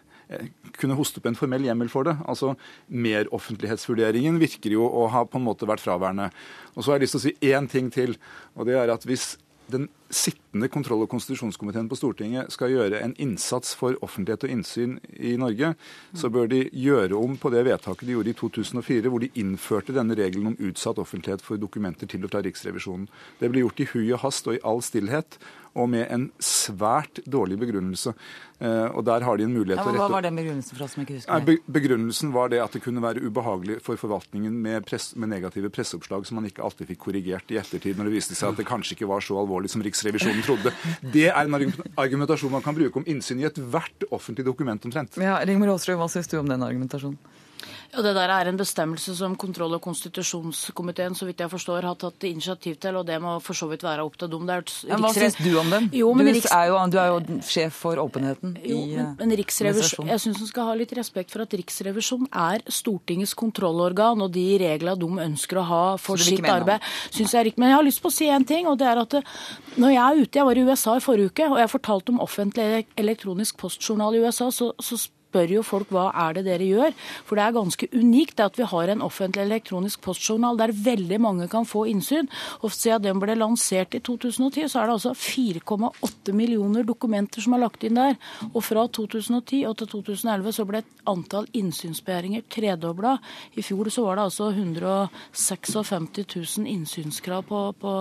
kunne 0.78 0.98
hoste 0.98 1.22
opp 1.22 1.28
en 1.30 1.38
formell 1.40 1.66
hjemmel 1.68 1.90
for 1.92 2.08
det. 2.08 2.18
Altså 2.28 2.54
Meroffentlighetsvurderingen 2.92 4.40
virker 4.42 4.76
jo 4.76 4.86
å 4.88 5.08
ha 5.14 5.24
på 5.26 5.40
en 5.40 5.48
måte 5.48 5.70
vært 5.70 5.84
fraværende. 5.86 6.30
Og 6.76 6.84
så 6.84 6.92
har 6.92 7.00
jeg 7.00 7.08
lyst 7.08 7.18
til 7.18 7.22
å 7.22 7.26
si 7.28 7.54
én 7.54 7.70
ting 7.72 7.92
til. 7.94 8.18
og 8.56 8.68
det 8.68 8.76
er 8.76 8.92
at 8.94 9.08
Hvis 9.08 9.38
den 9.72 9.88
sittende 10.14 10.70
kontroll- 10.72 11.04
og 11.04 11.10
konstitusjonskomiteen 11.12 11.90
på 11.92 11.98
Stortinget 12.00 12.52
skal 12.54 12.72
gjøre 12.72 13.02
en 13.04 13.16
innsats 13.20 13.74
for 13.76 13.98
offentlighet 14.06 14.46
og 14.48 14.54
innsyn 14.54 14.96
i 15.20 15.36
Norge, 15.40 15.74
så 16.16 16.32
bør 16.32 16.48
de 16.52 16.62
gjøre 16.72 17.20
om 17.20 17.36
på 17.38 17.52
det 17.52 17.66
vedtaket 17.68 18.08
de 18.08 18.16
gjorde 18.16 18.32
i 18.32 18.38
2004, 18.40 19.12
hvor 19.12 19.24
de 19.24 19.32
innførte 19.36 19.96
denne 19.96 20.16
regelen 20.18 20.54
om 20.54 20.60
utsatt 20.70 21.02
offentlighet 21.04 21.44
for 21.44 21.60
dokumenter 21.60 22.08
til 22.08 22.24
og 22.24 22.32
fra 22.32 22.44
Riksrevisjonen. 22.46 23.10
Det 23.42 23.52
ble 23.52 23.66
gjort 23.66 23.84
i 23.84 23.90
hui 23.92 24.06
og 24.12 24.22
hast 24.24 24.48
og 24.48 24.58
i 24.58 24.64
all 24.64 24.84
stillhet 24.86 25.40
og 25.78 25.90
med 25.94 26.08
en 26.14 26.28
svært 26.44 27.22
dårlig 27.30 27.60
begrunnelse. 27.62 28.14
Eh, 28.58 28.88
og 28.90 29.04
der 29.06 29.22
har 29.22 29.38
de 29.38 29.46
en 29.46 29.54
mulighet 29.54 29.78
Ja, 29.78 29.86
til 29.86 30.00
å 30.00 30.02
hva 30.02 30.08
var 30.16 30.26
den 30.26 30.38
begrunnelsen 30.40 30.74
for 30.74 30.86
oss 30.88 30.96
som 30.96 31.04
ikke 31.04 31.20
husker 31.20 31.44
det? 31.46 31.58
Begrunnelsen 31.70 32.32
var 32.34 32.50
det 32.50 32.62
at 32.64 32.74
det 32.74 32.82
kunne 32.82 33.04
være 33.04 33.22
ubehagelig 33.22 33.78
for 33.86 34.00
forvaltningen 34.02 34.56
med, 34.64 34.88
press, 34.90 35.12
med 35.16 35.30
negative 35.30 35.70
presseoppslag 35.74 36.26
som 36.26 36.40
man 36.40 36.50
ikke 36.50 36.66
alltid 36.66 36.90
fikk 36.90 37.04
korrigert 37.06 37.54
i 37.54 37.60
ettertid, 37.62 38.00
når 38.00 38.10
det 38.10 38.16
viste 38.18 38.38
seg 38.38 38.56
at 38.56 38.62
det 38.64 38.66
kanskje 38.70 38.98
ikke 38.98 39.12
var 39.12 39.22
så 39.22 39.38
alvorlig 39.38 39.70
som 39.70 39.86
Riksrevisjonen 39.86 40.42
trodde. 40.48 40.74
Det 41.14 41.28
er 41.30 41.44
en 41.44 41.54
argumentasjon 42.02 42.56
man 42.58 42.66
kan 42.66 42.78
bruke 42.78 42.98
om 42.98 43.06
innsyn 43.06 43.44
i 43.44 43.48
ethvert 43.50 44.08
offentlig 44.10 44.48
dokument 44.48 44.90
omtrent. 44.90 45.22
Ja, 45.22 45.38
Rigmor 45.46 45.76
Aasrud, 45.76 46.00
hva 46.02 46.10
syns 46.10 46.32
du 46.32 46.40
om 46.42 46.50
den 46.50 46.66
argumentasjonen? 46.66 47.22
Ja, 47.94 48.02
Det 48.04 48.14
der 48.16 48.30
er 48.30 48.48
en 48.50 48.58
bestemmelse 48.58 49.16
som 49.16 49.36
kontroll- 49.36 49.74
og 49.74 49.82
konstitusjonskomiteen 49.82 51.16
så 51.16 51.26
vidt 51.26 51.40
jeg 51.40 51.50
forstår, 51.50 51.82
har 51.88 51.96
tatt 51.96 52.24
initiativ 52.28 52.76
til, 52.84 52.96
og 53.00 53.06
det 53.08 53.16
må 53.24 53.38
for 53.42 53.54
så 53.58 53.68
vidt 53.70 53.82
være 53.86 54.04
opp 54.06 54.18
til 54.18 54.28
dem. 54.30 54.46
Det 54.46 54.58
et- 54.58 55.00
hva 55.00 55.14
syns 55.14 55.38
du 55.42 55.58
om 55.60 55.70
den? 55.70 55.90
Jo, 55.94 56.14
men 56.14 56.26
du, 56.28 56.34
Riks- 56.34 56.52
er 56.52 56.68
jo, 56.68 56.78
du 56.92 56.98
er 57.00 57.08
jo 57.08 57.40
sjef 57.42 57.74
for 57.74 57.96
åpenheten 57.98 58.58
Jo, 58.64 58.76
i 58.78 58.96
men, 58.98 59.16
men 59.20 59.32
eh, 59.32 59.38
Riksrevisjon, 59.38 60.08
jeg 60.08 60.20
syns 60.20 60.42
en 60.42 60.48
skal 60.48 60.64
ha 60.66 60.74
litt 60.76 60.92
respekt 60.94 61.32
for 61.32 61.42
at 61.42 61.50
Riksrevisjonen 61.58 62.28
er 62.34 62.62
Stortingets 62.68 63.34
kontrollorgan, 63.34 64.22
og 64.22 64.32
de 64.32 64.58
reglene 64.60 64.98
de 65.00 65.06
ønsker 65.30 65.58
å 65.58 65.66
ha 65.66 65.84
for 65.98 66.18
sitt 66.18 66.44
arbeid, 66.46 66.82
syns 67.10 67.32
jeg 67.34 67.40
er 67.40 67.46
riktig. 67.50 67.58
Men 67.60 67.70
jeg 67.70 67.78
har 67.78 67.84
lyst 67.88 68.02
på 68.04 68.10
å 68.12 68.14
si 68.14 68.28
en 68.28 68.46
ting, 68.46 68.68
og 68.68 68.78
det 68.78 68.88
er 68.88 68.98
at 69.02 69.18
når 69.78 69.94
jeg 69.94 70.04
er 70.04 70.22
ute 70.24 70.36
Jeg 70.38 70.46
var 70.46 70.56
i 70.58 70.64
USA 70.68 70.96
i 70.98 71.00
forrige 71.00 71.32
uke, 71.32 71.50
og 71.50 71.58
jeg 71.58 71.70
fortalte 71.70 72.10
om 72.10 72.20
offentlig 72.20 72.86
elektronisk 72.98 73.58
postjournal 73.58 74.14
i 74.16 74.20
USA, 74.28 74.52
så, 74.52 74.74
så 74.80 74.98
spør 75.38 75.54
jo 75.54 75.64
folk 75.66 75.92
hva 75.94 76.08
er 76.26 76.38
det 76.38 76.46
dere 76.48 76.66
gjør. 76.66 76.96
For 77.28 77.38
det 77.38 77.46
er 77.46 77.56
ganske 77.56 77.90
unikt 77.94 78.42
at 78.42 78.58
vi 78.58 78.66
har 78.68 78.90
en 78.90 79.04
offentlig 79.06 79.44
elektronisk 79.46 80.02
postjournal 80.06 80.58
der 80.58 80.74
veldig 80.74 81.20
mange 81.22 81.48
kan 81.52 81.68
få 81.68 81.86
innsyn. 81.92 82.30
Og 82.64 82.74
siden 82.74 83.06
den 83.06 83.22
ble 83.22 83.36
lansert 83.38 83.96
i 83.96 84.02
2010, 84.02 84.68
så 84.72 84.82
er 84.82 84.90
det 84.90 84.98
altså 84.98 85.14
4,8 85.14 86.34
millioner 86.34 86.86
dokumenter 86.88 87.44
som 87.44 87.54
er 87.54 87.64
lagt 87.66 87.86
inn 87.86 88.00
der. 88.00 88.18
Og 88.54 88.64
fra 88.66 88.88
2010 88.88 89.64
og 89.70 89.78
til 89.78 89.92
2011 89.94 90.58
så 90.58 90.68
ble 90.68 90.82
et 90.82 91.06
antall 91.08 91.50
innsynsbegjæringer 91.58 92.48
tredobla. 92.52 93.18
I 93.58 93.66
fjor 93.66 93.92
så 93.94 94.08
var 94.08 94.18
det 94.18 94.28
altså 94.28 94.50
156 94.54 95.78
000 95.78 96.72
innsynskrav 96.74 97.46
på, 97.48 97.62
på, 97.78 97.94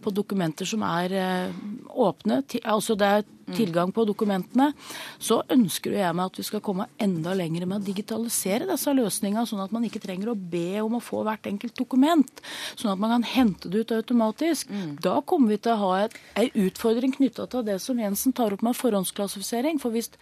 på 0.00 0.14
dokumenter 0.14 0.68
som 0.68 0.84
er 0.86 1.16
eh, 1.20 1.60
åpne. 1.90 2.42
Altså 2.64 2.96
det 2.98 3.10
er 3.10 3.28
tilgang 3.56 3.92
på 3.94 4.04
dokumentene. 4.08 4.70
Så 5.18 5.40
ønsker 5.50 5.96
jeg 5.98 6.16
meg 6.16 6.30
at 6.30 6.40
vi 6.40 6.46
skal 6.46 6.64
komme 6.64 6.88
enda 7.00 7.34
lenger 7.36 7.66
med 7.66 7.80
å 7.80 7.86
digitalisere 7.90 8.68
disse 8.70 8.94
løsningene, 8.96 9.46
sånn 9.48 9.62
at 9.64 9.74
man 9.74 9.86
ikke 9.88 10.02
trenger 10.02 10.32
å 10.32 10.38
be 10.38 10.80
om 10.82 10.98
å 10.98 11.04
få 11.04 11.22
hvert 11.26 11.46
enkelt 11.50 11.76
dokument. 11.78 12.42
Sånn 12.74 12.92
at 12.94 13.00
man 13.02 13.14
kan 13.16 13.28
hente 13.28 13.70
det 13.70 13.84
ut 13.84 13.94
automatisk. 14.00 14.70
Da 15.02 15.20
kommer 15.22 15.54
vi 15.54 15.62
til 15.62 15.76
å 15.76 15.80
ha 15.84 15.94
et, 16.04 16.18
en 16.34 16.66
utfordring 16.66 17.14
knytta 17.16 17.48
til 17.50 17.66
det 17.66 17.80
som 17.82 17.98
Jensen 18.00 18.36
tar 18.36 18.54
opp 18.54 18.62
med 18.66 18.78
forhåndsklassifisering. 18.78 19.80
For 19.82 19.94
hvis 19.94 20.12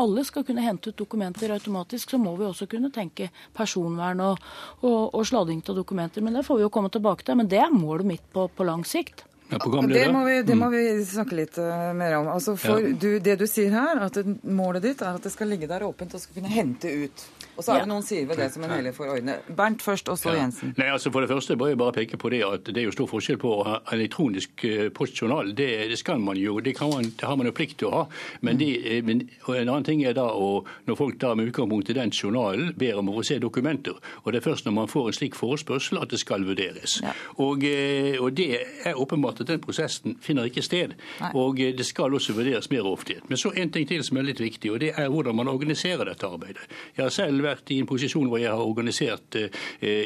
alle 0.00 0.24
skal 0.24 0.44
kunne 0.48 0.64
hente 0.64 0.90
ut 0.90 0.98
dokumenter 0.98 1.52
automatisk, 1.52 2.10
så 2.10 2.20
må 2.20 2.34
vi 2.38 2.46
også 2.48 2.68
kunne 2.70 2.92
tenke 2.94 3.30
personvern 3.56 4.22
og, 4.24 4.44
og, 4.80 5.14
og 5.14 5.26
sladding 5.28 5.60
av 5.68 5.76
dokumenter. 5.76 6.24
Men 6.24 6.38
det 6.38 6.46
får 6.46 6.60
vi 6.60 6.66
jo 6.66 6.72
komme 6.72 6.92
tilbake 6.92 7.26
til. 7.26 7.36
Men 7.40 7.50
det 7.50 7.60
er 7.60 7.74
målet 7.74 8.08
mitt 8.14 8.30
på, 8.32 8.48
på 8.48 8.68
lang 8.68 8.86
sikt. 8.88 9.26
Ja, 9.50 9.58
Det 9.58 10.12
må, 10.12 10.24
vi, 10.24 10.42
det 10.42 10.56
må 10.56 10.68
Mm. 10.70 10.72
vi 10.72 11.04
snakke 11.04 11.34
litt 11.34 11.58
eh, 11.58 11.92
mer 11.92 12.16
om. 12.20 12.28
Altså 12.28 12.56
for 12.56 12.78
Ja. 12.80 12.92
du, 12.94 13.18
det 13.18 13.38
du 13.38 13.46
sier 13.46 13.70
her, 13.70 13.98
at 14.06 14.16
målet 14.44 14.82
ditt 14.82 15.02
er 15.02 15.14
at 15.18 15.22
det 15.22 15.32
skal 15.32 15.48
ligge 15.48 15.66
der 15.66 15.80
åpent 15.82 16.14
og 16.14 16.20
skal 16.20 16.34
kunne 16.40 16.48
hente 16.54 16.86
ut. 17.04 17.24
Og 17.60 17.64
så 17.66 17.74
er 17.74 17.82
Ja. 17.82 17.84
noen 17.90 18.02
sider 18.06 18.26
ved 18.30 18.38
det 18.40 18.52
som 18.54 18.64
en 18.64 18.70
heller 18.72 18.92
får 18.96 19.10
ordne. 19.18 19.34
Bernt 19.56 19.82
først, 19.84 20.08
og 20.08 20.16
så 20.18 20.32
Ja. 20.32 20.40
Jensen. 20.40 20.72
Nei, 20.78 20.86
altså 20.88 21.10
For 21.12 21.20
det 21.20 21.28
første 21.28 21.56
bør 21.60 21.68
jeg 21.68 21.78
bare 21.78 21.92
peke 21.92 22.16
på 22.16 22.30
det 22.32 22.40
at 22.46 22.64
det 22.64 22.76
er 22.78 22.86
jo 22.88 22.92
stor 22.94 23.06
forskjell 23.10 23.36
på 23.38 23.50
å 23.60 23.64
ha 23.66 23.78
elektronisk 23.92 24.64
eh, 24.64 24.88
postjournal. 24.88 25.52
Det, 25.54 25.88
det 25.90 25.98
skal 25.98 26.18
man 26.20 26.36
jo, 26.40 26.58
det, 26.60 26.74
kan 26.78 26.88
man, 26.90 27.02
det 27.04 27.20
har 27.28 27.36
man 27.36 27.46
jo 27.46 27.52
plikt 27.52 27.76
til 27.82 27.88
å 27.88 27.92
ha. 27.92 28.06
Men, 28.40 28.56
det, 28.56 28.70
eh, 28.86 29.02
men 29.04 29.28
og 29.46 29.56
en 29.56 29.68
annen 29.68 29.84
ting 29.84 30.02
er 30.04 30.14
da 30.14 30.28
å, 30.32 30.64
når 30.86 30.96
folk 30.96 31.18
da 31.20 31.34
med 31.34 31.50
utgangspunkt 31.52 31.90
i 31.90 31.92
den 31.98 32.10
journalen 32.10 32.72
ber 32.78 32.96
om 33.02 33.10
å 33.10 33.16
få 33.18 33.24
se 33.28 33.38
dokumenter. 33.38 33.98
Og 34.24 34.32
det 34.32 34.40
er 34.40 34.46
først 34.50 34.64
når 34.64 34.72
man 34.78 34.88
får 34.88 35.06
en 35.12 35.18
slik 35.18 35.34
forespørsel 35.36 36.00
at 36.00 36.08
det 36.08 36.20
skal 36.22 36.40
vurderes. 36.48 37.02
Og, 37.38 37.62
eh, 37.64 38.16
og 38.20 38.34
det 38.34 38.48
er 38.86 38.94
åpenbart 38.94 39.40
at 39.42 39.46
den 39.52 39.60
prosessen 39.60 40.16
finner 40.22 40.48
ikke 40.48 40.62
sted. 40.64 40.94
Nei. 41.20 41.30
Og 41.34 41.56
det 41.60 41.84
skal 41.86 42.10
også 42.16 42.32
vurderes 42.32 42.70
mer 42.70 42.86
ofte. 42.88 43.20
Men 43.28 43.36
så 43.36 43.52
en 43.54 43.70
ting 43.70 43.86
til 43.86 44.02
som 44.02 44.16
er 44.16 44.22
litt 44.22 44.38
viktig, 44.40 44.70
og 44.72 44.80
det 44.80 44.94
er 44.96 45.08
hvordan 45.10 45.34
man 45.36 45.48
organiserer 45.48 46.04
dette 46.06 46.24
arbeidet. 46.26 46.62
Jeg 46.96 47.04
har 47.04 47.10
selv 47.10 47.42
vært 47.50 47.72
i 47.74 47.80
en 47.82 47.88
posisjon 47.90 48.28
hvor 48.30 48.40
jeg 48.40 48.52
har 48.52 48.64
organisert 48.64 49.36
eh, 49.38 49.50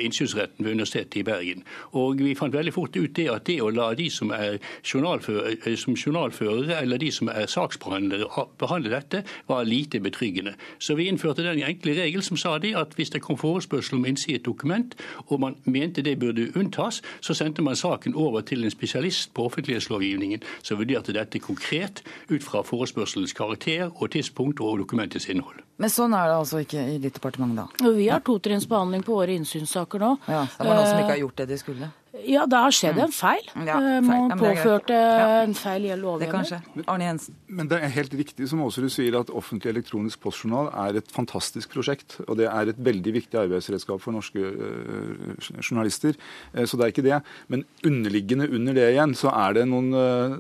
innsynsretten 0.04 0.64
ved 0.64 0.76
Universitetet 0.78 1.20
i 1.20 1.26
Bergen. 1.26 1.64
Og 1.98 2.20
vi 2.20 2.34
fant 2.38 2.54
veldig 2.54 2.74
fort 2.74 2.96
ut 2.96 3.14
det 3.16 3.28
at 3.32 3.46
det 3.48 3.60
å 3.62 3.70
la 3.74 3.90
de 3.98 4.08
som 4.12 4.32
er 4.34 4.58
journalførere, 4.82 5.56
eh, 5.64 5.78
som 5.80 5.96
journalførere 5.96 6.80
eller 6.80 7.00
de 7.02 7.10
som 7.14 7.30
er 7.32 7.48
saksbehandlere 7.50 8.46
behandle 8.60 8.94
dette, 8.94 9.24
var 9.48 9.64
lite 9.68 10.00
betryggende. 10.00 10.54
Så 10.78 10.96
vi 10.98 11.08
innførte 11.08 11.44
den 11.46 11.62
enkle 11.62 11.96
regel 11.98 12.22
som 12.22 12.40
sa 12.40 12.56
det 12.58 12.74
at 12.78 12.94
hvis 12.98 13.12
det 13.14 13.22
kom 13.24 13.38
forespørsel 13.40 13.98
om 13.98 14.06
innsyn 14.08 14.34
i 14.34 14.38
et 14.38 14.46
dokument, 14.46 14.94
og 15.28 15.40
man 15.40 15.56
mente 15.64 16.02
det 16.02 16.18
burde 16.18 16.50
unntas, 16.56 17.02
så 17.20 17.34
sendte 17.34 17.62
man 17.62 17.76
saken 17.76 18.14
over 18.14 18.40
til 18.40 18.64
en 18.64 18.70
spesialist 18.70 19.34
på 19.34 19.44
offentlighetslovgivningen 19.48 20.42
som 20.62 20.78
vurderte 20.80 21.12
dette 21.12 21.38
konkret 21.38 22.02
ut 22.30 22.42
fra 22.42 22.62
forespørselens 22.62 23.32
karakter 23.32 23.90
og 23.90 24.10
tidspunkt 24.10 24.60
og 24.60 24.78
dokumentets 24.78 25.28
innhold. 25.28 25.60
Men 25.82 25.90
sånn 25.90 26.12
er 26.14 26.28
det 26.30 26.34
altså 26.38 26.60
ikke 26.62 26.82
i 26.92 26.98
ditt 27.02 27.16
departement, 27.24 27.56
da. 27.56 27.90
Vi 27.96 28.08
har 28.12 28.20
totrinnsbehandling 28.20 29.02
på 29.06 29.16
våre 29.16 29.34
innsynssaker 29.40 29.98
nå. 30.04 30.14
Ja, 30.28 30.44
det 30.46 30.66
var 30.68 30.74
noen 30.76 30.86
som 30.92 30.98
ikke 31.00 31.04
Eh, 31.04 31.16
har 31.16 31.22
gjort 31.24 31.36
det 31.36 31.48
de 31.48 31.58
skulle. 31.64 31.92
Ja, 32.24 32.44
det 32.46 32.54
har 32.62 32.70
skjedd 32.70 32.98
en 33.02 33.10
feil. 33.10 33.42
Ja, 33.66 33.74
Eh, 33.74 34.00
feil. 34.00 34.02
Man 34.06 34.30
Ja, 34.30 34.34
er 34.36 34.38
greit. 34.38 34.58
påførte 34.62 34.90
Ja. 34.94 35.42
en 35.42 35.54
feil 35.54 35.84
i 35.84 35.88
Det 35.88 35.98
lovhjemmel. 35.98 36.62
Arne 36.86 37.04
Jensen. 37.08 37.34
Men 37.48 37.66
det 37.68 37.82
er 37.82 37.88
helt 37.88 38.12
riktig 38.14 38.48
som 38.48 38.60
Aasrud 38.62 38.88
sier 38.88 39.18
at 39.18 39.26
offentlig 39.34 39.74
elektronisk 39.74 40.20
postjournal 40.20 40.70
er 40.72 40.96
et 40.98 41.08
fantastisk 41.10 41.70
prosjekt. 41.74 42.20
Og 42.28 42.36
det 42.36 42.46
er 42.46 42.68
et 42.70 42.76
veldig 42.78 43.12
viktig 43.12 43.34
arbeidsredskap 43.34 44.00
for 44.00 44.12
norske 44.12 44.38
øh, 44.38 45.36
journalister. 45.60 46.14
Eh, 46.54 46.64
Så 46.64 46.76
det 46.78 46.84
er 46.86 46.92
ikke 46.92 47.02
det. 47.10 47.22
Men 47.48 47.64
underliggende 47.84 48.48
under 48.54 48.72
det 48.74 48.94
igjen, 48.94 49.14
så 49.14 49.28
er 49.34 49.52
det, 49.54 49.66
noen, 49.68 49.90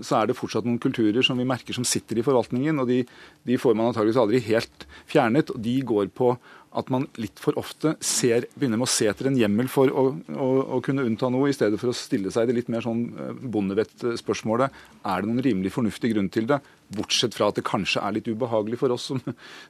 så 0.02 0.22
er 0.22 0.26
det 0.28 0.36
fortsatt 0.36 0.64
noen 0.64 0.78
kulturer 0.78 1.22
som 1.24 1.36
vi 1.36 1.44
merker 1.44 1.74
som 1.74 1.84
sitter 1.84 2.18
i 2.18 2.22
forvaltningen. 2.22 2.78
Og 2.80 2.86
de, 2.86 3.04
de 3.44 3.56
får 3.58 3.74
man 3.74 3.92
antageligvis 3.92 4.16
aldri 4.22 4.40
helt 4.46 4.86
fjernet. 5.10 5.50
Og 5.50 5.60
de 5.60 5.82
går 5.82 6.06
på 6.14 6.36
at 6.74 6.90
man 6.90 7.06
litt 7.22 7.38
for 7.42 7.56
ofte 7.60 7.94
ser, 8.02 8.48
begynner 8.58 8.80
med 8.80 8.88
å 8.88 8.90
se 8.90 9.06
etter 9.10 9.28
en 9.30 9.38
hjemmel 9.38 9.68
for 9.70 9.90
å, 9.90 10.06
å, 10.34 10.48
å 10.76 10.80
kunne 10.84 11.04
unnta 11.06 11.30
noe, 11.30 11.50
i 11.50 11.56
stedet 11.56 11.78
for 11.80 11.92
å 11.92 11.96
stille 11.96 12.32
seg 12.34 12.50
det 12.50 12.56
litt 12.58 12.70
mer 12.72 12.84
sånn 12.84 13.04
eh, 13.12 13.32
Bondevett-spørsmålet. 13.54 14.80
Er 15.06 15.22
det 15.22 15.30
noen 15.30 15.44
rimelig 15.46 15.74
fornuftig 15.76 16.10
grunn 16.14 16.30
til 16.34 16.48
det? 16.50 16.58
Bortsett 16.94 17.34
fra 17.34 17.48
at 17.48 17.56
det 17.58 17.64
kanskje 17.66 18.02
er 18.04 18.14
litt 18.16 18.28
ubehagelig 18.28 18.78
for 18.78 18.92
oss 18.94 19.08
som, 19.10 19.20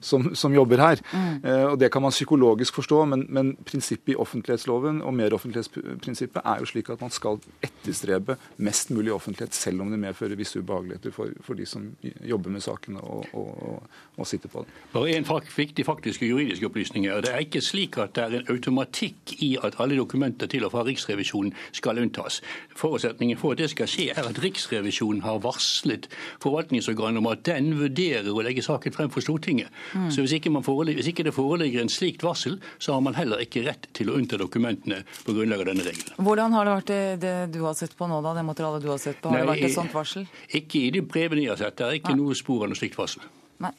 som, 0.01 0.27
som 0.35 0.55
jobber 0.55 0.83
her. 0.83 1.03
Eh, 1.15 1.65
og 1.71 1.79
Det 1.79 1.91
kan 1.93 2.03
man 2.03 2.15
psykologisk 2.15 2.75
forstå, 2.81 3.05
men, 3.13 3.27
men 3.29 3.53
prinsippet 3.65 4.15
i 4.15 4.19
offentlighetsloven 4.21 5.01
og 5.03 5.15
meroffentlighetsprinsippet 5.15 6.43
er 6.45 6.63
jo 6.63 6.69
slik 6.69 6.91
at 6.93 7.05
man 7.05 7.15
skal 7.15 7.39
etterstrebe 7.65 8.37
mest 8.57 8.91
mulig 8.91 9.13
offentlighet, 9.15 9.55
selv 9.55 9.85
om 9.85 9.93
det 9.93 10.01
medfører 10.03 10.37
visse 10.39 10.59
ubehageligheter 10.59 11.15
for, 11.15 11.31
for 11.45 11.59
de 11.59 11.67
som 11.69 11.87
jobber 12.03 12.51
med 12.51 12.65
sakene 12.65 13.01
og, 13.01 13.29
og, 13.33 13.51
og, 13.69 13.97
og 14.19 14.29
sitter 14.29 14.53
på 14.53 14.65
det. 14.65 14.75
Bare 14.93 15.15
en 15.15 15.29
viktig 15.57 15.87
faktiske 15.87 16.27
juridiske 16.27 16.67
opplysninger. 16.67 17.23
Det 17.25 17.33
er 17.33 17.47
ikke 17.47 17.63
slik 17.65 17.99
at 18.03 18.15
det 18.19 18.25
er 18.25 18.39
en 18.41 18.53
automatikk 18.53 19.37
i 19.45 19.55
at 19.63 19.79
alle 19.81 19.97
dokumenter 19.97 20.51
til 20.51 20.67
og 20.67 20.75
fra 20.75 20.85
Riksrevisjonen 20.85 21.55
skal 21.73 21.99
unntas. 22.03 22.41
Forutsetningen 22.77 23.39
for 23.39 23.55
at 23.55 23.63
det 23.63 23.71
skal 23.73 23.89
skje, 23.91 24.11
er 24.13 24.29
at 24.29 24.43
Riksrevisjonen 24.43 25.23
har 25.25 25.41
varslet 25.45 26.09
forvaltningsorganet 26.43 27.04
om 27.07 27.29
at 27.31 27.45
den 27.47 27.73
vurderer 27.79 28.31
å 28.33 28.45
legge 28.45 28.65
saken 28.65 28.95
frem 28.95 29.11
for 29.13 29.25
Stortinget. 29.25 29.73
Mm. 29.93 30.11
Så 30.15 30.25
hvis 30.25 30.37
ikke, 30.39 30.53
man 30.55 30.65
hvis 30.65 31.11
ikke 31.11 31.27
det 31.27 31.35
foreligger 31.37 31.85
en 31.85 31.93
slikt 31.93 32.25
varsel, 32.25 32.59
så 32.79 32.97
har 32.97 33.05
man 33.05 33.17
heller 33.19 33.43
ikke 33.45 33.65
rett 33.67 33.89
til 33.97 34.11
å 34.11 34.19
unnta 34.19 34.39
dokumentene 34.41 35.03
på 35.25 35.37
grunnlag 35.37 35.65
av 35.65 35.71
denne 35.73 35.87
regelen. 35.87 36.17
Hvordan 36.25 36.57
har 36.57 36.69
det 36.69 36.77
vært 36.79 36.93
det, 36.93 37.03
det 37.25 37.35
du 37.55 37.61
har 37.67 37.77
sett 37.79 37.97
på 37.99 38.09
nå, 38.11 38.23
da? 38.25 38.35
Det 38.39 38.47
materialet 38.47 38.85
du 38.85 38.91
har 38.93 39.03
sett 39.03 39.21
på? 39.21 39.33
Har 39.33 39.45
det 39.45 39.51
vært 39.53 39.69
et 39.69 39.77
sånt 39.77 39.95
varsel? 39.95 40.29
Ikke 40.55 40.87
i 40.87 40.95
de 40.95 41.05
brevene 41.05 41.45
jeg 41.45 41.55
har 41.55 41.61
sett. 41.67 41.77
Det 41.81 41.91
er 41.91 42.01
ikke 42.01 42.17
noe 42.19 42.37
spor 42.39 42.65
av 42.65 42.73
noe 42.73 42.81
slikt 42.81 42.99
varsel. 43.01 43.27
Nei. 43.65 43.75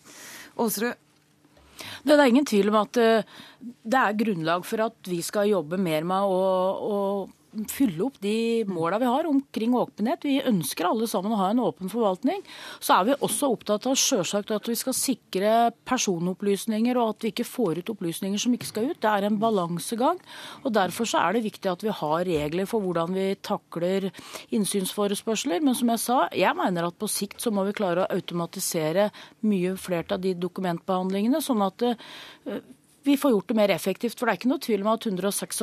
Åsru? 0.61 0.91
Det 2.05 2.15
er 2.15 2.29
ingen 2.29 2.45
tvil 2.47 2.69
om 2.71 2.77
at 2.79 2.97
eh, 3.01 3.25
det 3.59 4.01
er 4.01 4.19
grunnlag 4.19 4.65
for 4.67 4.85
at 4.85 5.09
vi 5.09 5.19
skal 5.25 5.49
jobbe 5.49 5.79
mer 5.81 6.05
med 6.07 6.29
å, 6.29 6.45
å 6.85 6.99
fylle 7.71 8.03
opp 8.05 8.19
de 8.23 8.65
måla 8.67 8.99
vi 9.01 9.09
har 9.09 9.27
omkring 9.29 9.75
åpenhet. 9.77 10.25
Vi 10.27 10.41
ønsker 10.45 10.89
alle 10.89 11.07
sammen 11.09 11.33
å 11.33 11.39
ha 11.39 11.49
en 11.53 11.61
åpen 11.63 11.91
forvaltning. 11.91 12.43
Så 12.83 12.97
er 12.97 13.07
vi 13.09 13.17
også 13.25 13.51
opptatt 13.55 13.87
av 13.89 13.97
selvsagt 13.99 14.53
at 14.55 14.69
vi 14.69 14.77
skal 14.79 14.97
sikre 14.97 15.53
personopplysninger, 15.87 16.99
og 16.99 17.15
at 17.15 17.25
vi 17.25 17.33
ikke 17.33 17.47
får 17.47 17.81
ut 17.81 17.93
opplysninger 17.95 18.41
som 18.41 18.55
ikke 18.55 18.69
skal 18.69 18.91
ut. 18.91 19.01
Det 19.01 19.11
er 19.11 19.27
en 19.27 19.39
balansegang. 19.41 20.21
og 20.63 20.75
Derfor 20.75 21.09
så 21.09 21.23
er 21.23 21.37
det 21.37 21.45
viktig 21.47 21.71
at 21.71 21.85
vi 21.85 21.95
har 21.95 22.25
regler 22.27 22.69
for 22.69 22.83
hvordan 22.83 23.15
vi 23.15 23.27
takler 23.45 24.09
innsynsforespørsler. 24.55 25.63
Men 25.63 25.77
som 25.77 25.91
jeg 25.93 26.03
sa, 26.03 26.21
jeg 26.35 26.57
mener 26.57 26.89
at 26.89 26.99
på 26.99 27.09
sikt 27.11 27.43
så 27.43 27.53
må 27.55 27.65
vi 27.67 27.75
klare 27.77 28.05
å 28.05 28.11
automatisere 28.15 29.09
mye 29.47 29.75
flere 29.79 30.17
av 30.17 30.23
de 30.23 30.33
dokumentbehandlingene, 30.37 31.41
sånn 31.43 31.63
at 31.65 31.85
eh, 31.85 32.59
vi 33.05 33.15
får 33.17 33.31
gjort 33.35 33.47
det 33.51 33.55
mer 33.57 33.69
effektivt. 33.75 34.17
For 34.19 34.25
det 34.27 34.33
er 34.35 34.39
ikke 34.41 34.49
noe 34.51 34.63
tvil 34.63 34.81
om 34.85 34.91
at 34.93 35.05
156 35.05 35.61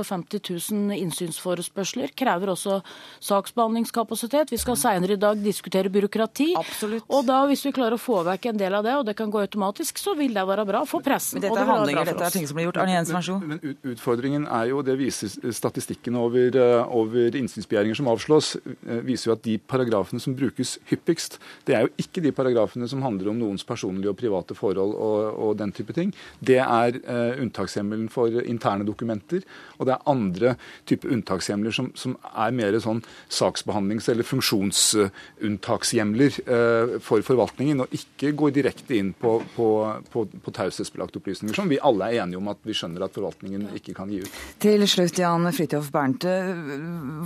000 0.71 0.97
innsynsforespørsler 0.97 2.13
krever 2.19 2.53
også 2.53 2.81
saksbehandlingskapasitet. 3.23 4.53
Vi 4.53 4.61
skal 4.61 4.77
senere 4.79 5.17
i 5.17 5.21
dag 5.21 5.39
diskutere 5.43 5.91
byråkrati. 5.93 6.53
Absolutt. 6.59 7.05
Og 7.13 7.27
da, 7.29 7.43
hvis 7.51 7.65
vi 7.67 7.73
klarer 7.75 7.97
å 7.97 8.01
få 8.01 8.23
vekk 8.27 8.51
en 8.53 8.61
del 8.61 8.77
av 8.79 8.87
det, 8.87 8.95
og 9.01 9.07
det 9.09 9.17
kan 9.19 9.31
gå 9.33 9.43
automatisk, 9.43 9.99
så 10.01 10.15
vil 10.19 10.35
det 10.37 10.45
være 10.49 10.67
bra 10.69 10.85
for 10.89 11.05
pressen. 11.05 11.39
Men 11.39 11.47
dette 11.49 11.59
det 11.59 11.65
er 11.65 11.71
handlinger, 11.73 12.11
dette 12.13 12.27
er 12.29 12.37
ting 12.37 12.47
som 12.49 12.59
blir 12.59 12.69
gjort. 12.69 12.81
Arne 12.83 12.97
Jensen, 12.97 13.17
vær 13.19 13.27
så 13.27 13.37
god. 13.37 13.49
Men 13.53 13.63
ut- 13.63 13.91
utfordringen 13.95 14.47
er 14.49 14.71
jo, 14.73 14.83
det 14.87 14.97
viser 15.01 15.53
statistikken 15.53 16.19
over, 16.21 16.57
eh, 16.63 16.95
over 17.03 17.39
innsynsbegjæringer 17.43 17.99
som 18.01 18.11
avslås, 18.13 18.53
eh, 18.67 19.01
viser 19.07 19.31
jo 19.31 19.37
at 19.37 19.43
de 19.47 19.59
paragrafene 19.59 20.21
som 20.23 20.35
brukes 20.39 20.77
hyppigst, 20.91 21.39
det 21.67 21.77
er 21.77 21.87
jo 21.87 21.93
ikke 21.99 22.23
de 22.23 22.33
paragrafene 22.33 22.89
som 22.89 23.03
handler 23.03 23.31
om 23.33 23.39
noens 23.39 23.65
personlige 23.65 24.11
og 24.13 24.17
private 24.21 24.55
forhold 24.59 24.95
og, 24.95 25.39
og 25.39 25.57
den 25.59 25.73
type 25.73 25.93
ting. 25.97 26.13
Det 26.43 26.59
er 26.61 26.99
eh, 27.03 27.32
unntakshjemmelen 27.41 28.09
for 28.13 28.29
interne 28.43 28.85
dokumenter, 28.89 29.41
og 29.79 29.87
det 29.89 29.95
er 29.95 30.11
andre 30.11 30.49
type 30.89 31.09
unntakshjemler 31.09 31.73
som, 31.75 31.87
som 31.99 32.13
er 32.33 32.51
mer 32.57 32.81
sånn 32.83 33.03
saksbehandlings- 33.33 34.09
eller 34.13 34.25
funksjonsunntakshjemler 34.27 36.31
eh, 36.47 36.99
for 37.05 37.19
forvaltningen, 37.27 37.81
og 37.85 37.89
ikke 37.97 38.29
går 38.39 38.51
direkte 38.59 38.93
inn 38.99 39.11
på, 39.19 39.31
på, 39.57 39.69
på, 40.13 40.19
på 40.45 40.51
taushetsbelagte 40.59 41.19
opplysninger, 41.23 41.57
som 41.57 41.69
vi 41.71 41.83
alle 41.83 42.05
er 42.11 42.17
enige 42.25 42.41
om 42.41 42.49
at 42.53 42.61
vi 42.67 42.75
skjønner 42.77 43.01
at 43.07 43.17
forvaltningen 43.17 43.63
ikke 43.79 43.93
kan 43.97 44.09
gi 44.13 44.19
ut. 44.25 44.33
Til 44.63 44.81
slutt, 44.89 45.17
Jan 45.23 45.45
Fridtjof 45.53 45.87
Bernte, 45.95 46.33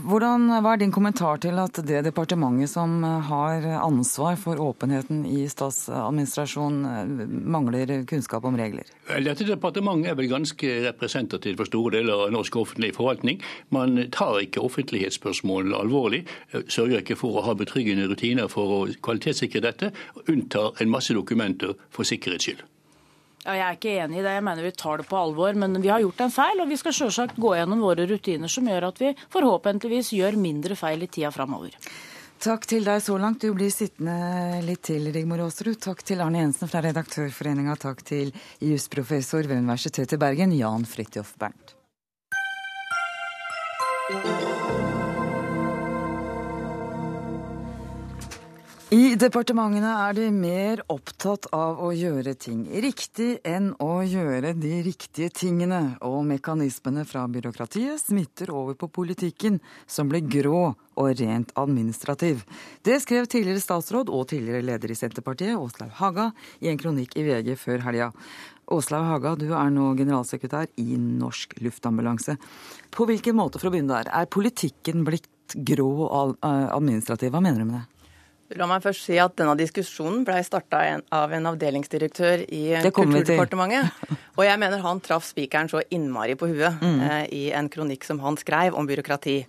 Hvordan, 0.06 0.40
hva 0.62 0.70
er 0.74 0.78
din 0.80 0.94
kommentar 0.94 1.36
til 1.42 1.56
at 1.60 1.74
det 1.86 2.04
departementet 2.06 2.70
som 2.70 3.02
har 3.02 3.64
ansvar 3.80 4.36
for 4.40 4.60
åpenheten 4.62 5.24
i 5.28 5.48
statsadministrasjonen, 5.50 7.42
mangler 7.50 8.04
kunnskap 8.08 8.44
om 8.46 8.56
regler? 8.58 8.84
Vel, 9.08 9.26
Dette 9.26 9.46
departementet 9.48 9.95
er 10.04 10.18
vel 10.18 10.28
ganske 10.28 10.72
representativt 10.84 11.56
for 11.60 11.70
store 11.70 11.96
deler 11.96 12.26
av 12.26 12.34
norsk 12.34 12.56
offentlig 12.60 12.92
forvaltning. 12.98 13.40
Man 13.72 13.96
tar 14.12 14.42
ikke 14.42 14.64
offentlighetsspørsmålene 14.66 15.78
alvorlig, 15.78 16.24
sørger 16.52 17.00
ikke 17.00 17.16
for 17.16 17.38
å 17.38 17.46
ha 17.46 17.56
betryggende 17.56 18.08
rutiner 18.10 18.50
for 18.52 18.78
å 18.78 18.80
kvalitetssikre 19.00 19.64
dette, 19.64 19.92
og 20.16 20.32
unntar 20.32 20.82
en 20.82 20.92
masse 20.92 21.14
dokumenter 21.16 21.76
for 21.88 22.08
sikkerhets 22.08 22.50
skyld. 22.50 22.66
Ja, 23.46 23.54
jeg 23.54 23.62
er 23.62 23.76
ikke 23.76 23.94
enig 24.02 24.18
i 24.18 24.24
det. 24.26 24.32
Jeg 24.34 24.42
mener 24.42 24.66
vi 24.66 24.72
tar 24.74 24.98
det 24.98 25.06
på 25.06 25.18
alvor. 25.20 25.54
Men 25.54 25.78
vi 25.78 25.92
har 25.92 26.02
gjort 26.02 26.24
en 26.24 26.34
feil, 26.34 26.58
og 26.64 26.66
vi 26.72 26.78
skal 26.80 26.96
selvsagt 26.96 27.38
gå 27.38 27.54
gjennom 27.54 27.84
våre 27.86 28.08
rutiner 28.10 28.50
som 28.50 28.66
gjør 28.66 28.88
at 28.88 28.98
vi 28.98 29.12
forhåpentligvis 29.30 30.10
gjør 30.18 30.38
mindre 30.40 30.74
feil 30.78 31.06
i 31.06 31.10
tida 31.10 31.30
framover. 31.30 31.76
Takk 32.42 32.66
til 32.68 32.84
deg 32.86 33.00
så 33.02 33.16
langt. 33.18 33.42
Du 33.42 33.54
blir 33.56 33.72
sittende 33.72 34.60
litt 34.66 34.84
til, 34.86 35.08
Rigmor 35.14 35.42
Aasrud. 35.46 35.78
Takk 35.82 36.04
til 36.06 36.22
Arne 36.22 36.44
Jensen 36.44 36.70
fra 36.70 36.82
Redaktørforeninga. 36.84 37.74
Takk 37.80 38.04
til 38.06 38.30
jusprofessor 38.62 39.48
ved 39.48 39.64
Universitetet 39.64 40.18
i 40.18 40.20
Bergen, 40.20 40.54
Jan 40.54 40.86
Fridtjof 40.86 41.34
Bernt. 41.40 41.74
I 48.94 49.16
departementene 49.18 49.90
er 49.98 50.12
de 50.14 50.26
mer 50.30 50.78
opptatt 50.94 51.48
av 51.50 51.80
å 51.82 51.88
gjøre 51.90 52.36
ting 52.38 52.60
riktig 52.84 53.40
enn 53.42 53.72
å 53.82 54.04
gjøre 54.06 54.52
de 54.54 54.76
riktige 54.86 55.32
tingene, 55.34 55.96
og 56.06 56.20
mekanismene 56.28 57.02
fra 57.02 57.24
byråkratiet 57.26 57.98
smitter 57.98 58.52
over 58.54 58.76
på 58.78 58.86
politikken, 59.00 59.58
som 59.90 60.06
blir 60.06 60.22
grå 60.30 60.60
og 60.70 61.08
rent 61.18 61.50
administrativ. 61.58 62.44
Det 62.86 63.00
skrev 63.02 63.26
tidligere 63.26 63.64
statsråd 63.64 64.06
og 64.06 64.28
tidligere 64.30 64.62
leder 64.68 64.94
i 64.94 64.98
Senterpartiet, 65.02 65.58
Åslaug 65.58 65.90
Haga, 65.98 66.28
i 66.62 66.70
en 66.70 66.78
kronikk 66.78 67.18
i 67.18 67.26
VG 67.26 67.56
før 67.58 67.82
helga. 67.88 68.12
Åslaug 68.70 69.10
Haga, 69.10 69.34
du 69.34 69.48
er 69.50 69.74
nå 69.74 69.88
generalsekretær 69.98 70.70
i 70.78 70.94
Norsk 70.94 71.58
Luftambulanse. 71.58 72.38
På 72.94 73.10
hvilken 73.10 73.34
måte, 73.34 73.58
for 73.58 73.66
å 73.66 73.74
begynne 73.74 73.98
der, 73.98 74.14
er 74.14 74.30
politikken 74.30 75.02
blitt 75.10 75.26
grå 75.66 75.90
og 76.06 76.38
administrativ? 76.46 77.34
Hva 77.34 77.42
mener 77.42 77.66
du 77.66 77.66
med 77.66 77.80
det? 77.80 77.84
La 78.54 78.66
meg 78.70 78.82
først 78.84 79.02
si 79.08 79.16
at 79.18 79.34
denne 79.36 79.56
diskusjonen 79.58 80.22
blei 80.24 80.38
starta 80.46 80.84
av 81.10 81.32
en 81.34 81.48
avdelingsdirektør 81.50 82.44
i. 82.46 82.60
Kulturdepartementet. 82.94 83.90
Og 84.38 84.44
jeg 84.46 84.60
mener 84.62 84.84
han 84.84 85.00
traff 85.02 85.24
spikeren 85.26 85.68
så 85.72 85.82
innmari 85.90 86.36
på 86.38 86.46
huet 86.52 86.78
Mm. 86.82 87.00
eh, 87.00 87.24
i 87.32 87.42
en 87.52 87.68
kronikk 87.68 88.04
som 88.04 88.20
han 88.22 88.36
skrev 88.36 88.74
om 88.78 88.86
byråkrati. 88.86 89.40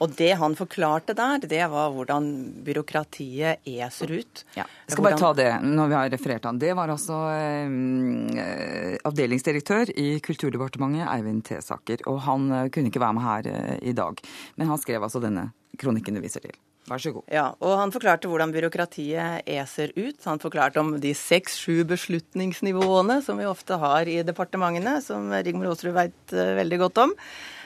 Og 0.00 0.12
det 0.14 0.30
han 0.38 0.54
forklarte 0.54 1.10
der, 1.18 1.40
det 1.42 1.64
var 1.72 1.90
hvordan 1.90 2.28
byråkratiet 2.62 3.66
eser 3.66 4.12
ut. 4.20 4.44
Jeg 4.54 4.64
skal 4.94 5.02
bare 5.08 5.18
ta 5.18 5.32
det 5.34 5.48
når 5.64 5.88
vi 5.90 5.96
har 5.98 6.10
referert 6.12 6.44
han. 6.46 6.60
Det 6.62 6.70
var 6.78 6.88
altså 6.94 7.16
eh, 7.34 8.96
avdelingsdirektør 9.08 9.90
i 9.98 10.20
Kulturdepartementet, 10.24 11.02
Eivind 11.12 11.42
Tesaker. 11.48 12.04
Og 12.10 12.20
han 12.28 12.46
eh, 12.52 12.68
kunne 12.70 12.92
ikke 12.92 13.02
være 13.02 13.16
med 13.18 13.26
her 13.26 13.50
eh, 13.52 13.76
i 13.90 13.94
dag. 13.96 14.22
Men 14.56 14.70
han 14.72 14.78
skrev 14.82 15.02
altså 15.02 15.22
denne 15.22 15.48
kronikken 15.78 16.14
du 16.14 16.22
viser 16.24 16.46
til. 16.46 16.54
Vær 16.88 17.02
så 17.02 17.12
god. 17.12 17.24
Ja, 17.32 17.46
og 17.60 17.74
han 17.78 17.92
forklarte 17.92 18.28
hvordan 18.30 18.52
byråkratiet 18.54 19.44
eser 19.48 19.92
ut. 19.96 20.18
Han 20.24 20.40
forklarte 20.40 20.80
om 20.80 20.94
de 21.00 21.12
seks-sju 21.14 21.82
beslutningsnivåene 21.90 23.20
som 23.24 23.38
vi 23.40 23.46
ofte 23.48 23.76
har 23.80 24.08
i 24.08 24.22
departementene, 24.26 24.98
som 25.04 25.28
Rigmor 25.32 25.70
Aasrud 25.72 25.92
veit 25.96 26.32
veldig 26.32 26.78
godt 26.86 27.02
om. 27.04 27.12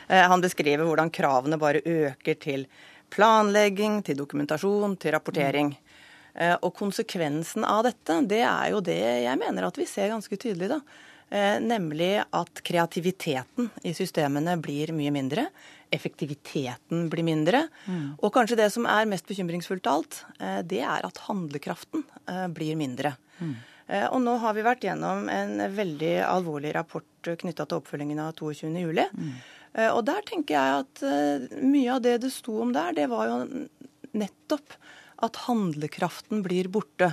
Eh, 0.08 0.26
Han 0.28 0.42
beskriver 0.42 0.84
hvordan 0.84 1.12
kravene 1.14 1.58
bare 1.58 1.84
øker 1.84 2.34
til 2.40 2.66
planlegging, 3.12 4.02
til 4.04 4.16
dokumentasjon, 4.16 4.98
til 4.98 5.12
rapportering. 5.12 5.76
Eh, 6.34 6.56
Og 6.62 6.74
konsekvensen 6.74 7.64
av 7.64 7.84
dette, 7.84 8.26
det 8.26 8.42
er 8.42 8.70
jo 8.72 8.80
det 8.80 8.98
jeg 9.24 9.38
mener 9.38 9.66
at 9.68 9.76
vi 9.76 9.86
ser 9.86 10.08
ganske 10.08 10.36
tydelig, 10.36 10.68
da. 10.68 10.80
Eh, 11.32 11.60
Nemlig 11.60 12.24
at 12.30 12.60
kreativiteten 12.62 13.70
i 13.82 13.94
systemene 13.96 14.58
blir 14.60 14.92
mye 14.92 15.12
mindre. 15.14 15.46
Effektiviteten 15.92 17.06
blir 17.12 17.24
mindre. 17.24 17.64
Og 18.20 18.32
kanskje 18.34 18.58
det 18.60 18.68
som 18.74 18.84
er 18.88 19.08
mest 19.08 19.28
bekymringsfullt 19.28 19.88
av 19.88 20.02
alt, 20.02 20.18
eh, 20.40 20.60
det 20.60 20.82
er 20.84 21.08
at 21.08 21.22
handlekraften 21.28 22.04
eh, 22.28 22.48
blir 22.52 22.76
mindre. 22.76 23.16
Mm. 23.40 23.54
Og 23.92 24.20
nå 24.22 24.36
har 24.40 24.54
vi 24.56 24.62
vært 24.64 24.84
gjennom 24.86 25.26
en 25.28 25.58
veldig 25.74 26.12
alvorlig 26.24 26.70
rapport 26.72 27.28
knytta 27.40 27.66
til 27.66 27.80
oppfølgingen 27.80 28.20
av 28.22 28.30
22.07. 28.38 29.02
Mm. 29.10 29.32
Og 29.96 29.98
der 30.06 30.22
tenker 30.24 30.54
jeg 30.54 30.84
at 30.84 31.58
mye 31.60 31.90
av 31.96 32.00
det 32.04 32.14
det 32.22 32.30
sto 32.32 32.54
om 32.62 32.72
der, 32.72 32.94
det 32.96 33.08
var 33.10 33.26
jo 33.28 33.66
nettopp 34.16 34.78
at 35.22 35.36
handlekraften 35.46 36.42
blir 36.44 36.68
borte. 36.72 37.12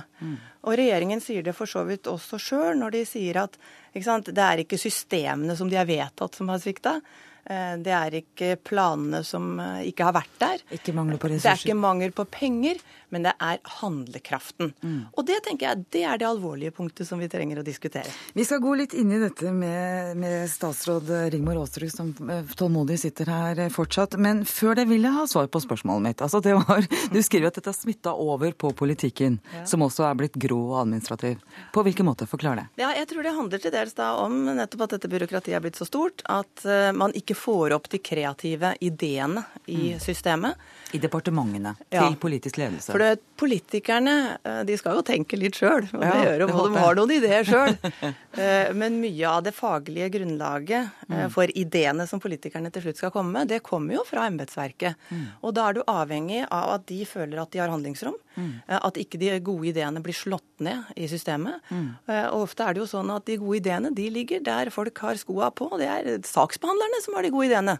Og 0.66 0.76
regjeringen 0.76 1.20
sier 1.22 1.42
det 1.46 1.54
for 1.56 1.70
så 1.70 1.84
vidt 1.88 2.08
også 2.10 2.38
sjøl 2.42 2.78
når 2.80 2.90
de 2.98 3.04
sier 3.08 3.38
at 3.44 3.56
ikke 3.94 4.04
sant, 4.06 4.30
det 4.34 4.44
er 4.44 4.62
ikke 4.64 4.78
systemene 4.78 5.56
som 5.58 5.70
de 5.70 5.78
har 5.78 5.88
vedtatt 5.88 6.34
som 6.38 6.48
har 6.52 6.58
svikta. 6.62 6.96
Eh, 7.44 7.76
Det 7.80 7.94
er 7.96 8.18
ikke 8.20 8.56
planene 8.62 9.22
som 9.24 9.58
eh, 9.60 9.86
ikke 9.90 10.04
har 10.04 10.12
vært 10.18 10.36
der. 10.38 10.58
Ikke 10.70 10.92
Det 11.40 11.46
er 11.50 11.56
ikke 11.64 11.80
mangel 11.80 12.12
på 12.12 12.26
penger, 12.30 12.82
men 13.10 13.24
det 13.26 13.32
er 13.42 13.58
handlekraften. 13.80 14.72
Og 15.16 15.24
det 15.28 15.40
tenker 15.46 15.66
jeg 15.68 15.84
det 15.94 16.02
er 16.06 16.20
det 16.20 16.26
alvorlige 16.28 16.72
punktet 16.76 17.08
som 17.08 17.20
vi 17.22 17.28
trenger 17.30 17.60
å 17.60 17.64
diskutere. 17.66 18.08
Vi 18.36 18.44
skal 18.46 18.60
gå 18.62 18.74
litt 18.78 18.94
inn 18.98 19.12
i 19.14 19.20
dette 19.22 19.50
med, 19.54 20.16
med 20.20 20.46
statsråd 20.50 21.10
Rigmor 21.34 21.60
Aasrud, 21.62 21.90
som 21.92 22.12
eh, 22.30 22.44
tålmodig 22.58 22.98
sitter 23.02 23.30
her 23.30 23.58
eh, 23.66 23.70
fortsatt. 23.74 24.16
Men 24.20 24.44
før 24.48 24.78
det 24.80 24.86
vil 24.90 25.04
jeg 25.06 25.14
ha 25.16 25.26
svar 25.30 25.50
på 25.52 25.62
spørsmålet 25.62 26.06
mitt. 26.10 26.24
Altså, 26.24 26.40
det 26.44 26.54
var, 26.58 26.86
du 27.14 27.20
skriver 27.26 27.50
at 27.50 27.58
dette 27.60 27.72
har 27.72 27.78
smitta 27.78 28.14
over 28.14 28.52
på 28.56 28.72
politikken, 28.78 29.40
Ja. 29.54 29.64
som 29.66 29.82
også 29.82 30.04
er 30.06 30.14
blitt 30.18 30.36
grå 30.40 30.58
og 30.72 30.78
administrativ. 30.84 31.40
På 31.74 31.82
hvilken 31.86 32.06
måte? 32.08 32.26
Forklar 32.30 32.56
det. 32.60 32.66
Ja, 32.80 32.92
jeg 32.96 33.08
tror 33.10 33.26
det 33.26 33.34
handler 33.36 33.62
til 33.62 33.72
dels 33.74 33.94
da 33.98 34.12
om 34.22 34.36
nettopp 34.56 34.86
at 34.86 34.94
dette 34.96 35.10
byråkratiet 35.10 35.56
er 35.58 35.64
blitt 35.64 35.78
så 35.80 35.86
stort 35.88 36.22
at 36.30 36.64
eh, 36.68 36.90
man 36.96 37.14
ikke 37.16 37.34
får 37.38 37.74
opp 37.76 37.88
de 37.92 37.98
kreative 38.02 38.74
ideene 38.84 39.42
i 39.70 39.94
systemet. 40.02 40.54
I 40.92 40.98
departementene, 40.98 41.76
Ja. 41.90 42.08
til 42.08 42.16
politisk 42.16 42.56
ledelse. 42.58 42.90
For 42.92 42.98
det, 42.98 43.20
Politikerne 43.40 44.38
eh, 44.44 44.62
de 44.68 44.76
skal 44.76 44.96
jo 44.98 45.02
tenke 45.02 45.38
litt 45.38 45.54
sjøl, 45.56 45.86
og 45.94 46.02
Ja, 46.02 46.10
det 46.12 46.24
gjør 46.26 46.40
jo 46.40 46.48
og 46.60 46.72
de 46.74 46.78
har 46.78 46.94
noen 46.98 47.10
ideer 47.14 47.44
sjøl. 47.48 47.76
Men 48.80 49.00
mye 49.02 49.26
av 49.26 49.42
det 49.46 49.54
faglige 49.56 50.10
grunnlaget 50.16 50.90
eh, 51.08 51.10
Mm. 51.10 51.30
for 51.34 51.50
ideene 51.58 52.04
som 52.06 52.20
politikerne 52.22 52.70
til 52.70 52.82
slutt 52.84 52.96
skal 53.00 53.10
komme 53.10 53.32
med, 53.34 53.48
det 53.50 53.62
kommer 53.66 53.94
jo 53.96 54.04
fra 54.06 54.28
embetsverket. 54.30 54.94
Mm. 55.10 55.24
Og 55.42 55.54
da 55.56 55.64
er 55.68 55.72
du 55.74 55.80
avhengig 55.90 56.44
av 56.46 56.68
at 56.76 56.84
de 56.86 57.00
føler 57.04 57.40
at 57.42 57.50
de 57.50 57.58
har 57.58 57.68
handlingsrom. 57.72 58.14
Mm. 58.36 58.62
eh, 58.68 58.78
At 58.86 58.94
ikke 58.94 59.18
de 59.18 59.40
gode 59.40 59.66
ideene 59.72 60.00
blir 60.00 60.14
slått 60.14 60.46
ned 60.60 60.84
i 60.96 61.08
systemet. 61.10 61.58
Eh, 61.72 62.26
Og 62.30 62.46
ofte 62.46 62.62
er 62.68 62.74
det 62.74 62.80
jo 62.84 62.86
sånn 62.86 63.10
at 63.14 63.24
de 63.26 63.36
gode 63.42 63.58
ideene 63.58 63.90
de 63.94 64.08
ligger 64.10 64.40
der 64.44 64.70
folk 64.70 64.96
har 64.98 65.14
skoa 65.18 65.50
på. 65.50 65.66
Det 65.78 65.88
er 65.88 66.18
saksbehandlerne 66.22 67.02
som 67.02 67.14
har 67.14 67.22
de 67.26 67.30
gode 67.34 67.48
ideene. 67.50 67.78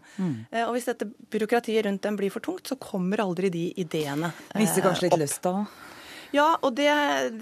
Eh, 0.50 0.64
Og 0.66 0.74
hvis 0.74 0.86
dette 0.90 1.06
byråkratiet 1.30 1.84
rundt 1.86 2.02
dem 2.02 2.16
blir 2.16 2.30
for 2.32 2.40
tungt, 2.40 2.66
så 2.66 2.76
kommer 2.76 2.99
aldri 3.20 3.51
de 3.51 3.66
ideene 3.80 4.32
Mister 4.55 4.82
kanskje 4.82 5.09
litt 5.09 5.12
opp. 5.16 5.24
lyst 5.24 5.42
da? 5.42 5.55
Ja, 6.30 6.53
og 6.62 6.76
det, 6.78 6.86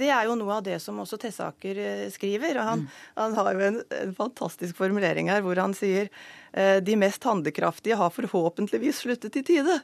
det 0.00 0.06
er 0.08 0.24
jo 0.24 0.34
noe 0.40 0.54
av 0.54 0.62
det 0.64 0.78
som 0.80 0.96
også 1.02 1.18
Tesaker 1.20 1.76
eh, 1.76 2.04
skriver. 2.08 2.56
og 2.56 2.64
Han, 2.64 2.84
han 3.18 3.34
har 3.36 3.50
jo 3.52 3.60
en, 3.66 3.74
en 3.92 4.14
fantastisk 4.16 4.78
formulering 4.78 5.28
her 5.28 5.42
hvor 5.44 5.58
han 5.60 5.74
sier 5.76 6.08
eh, 6.56 6.78
de 6.80 6.94
mest 6.96 7.20
handlekraftige 7.28 7.98
har 8.00 8.08
forhåpentligvis 8.16 9.02
sluttet 9.04 9.36
i 9.36 9.42
tide. 9.44 9.74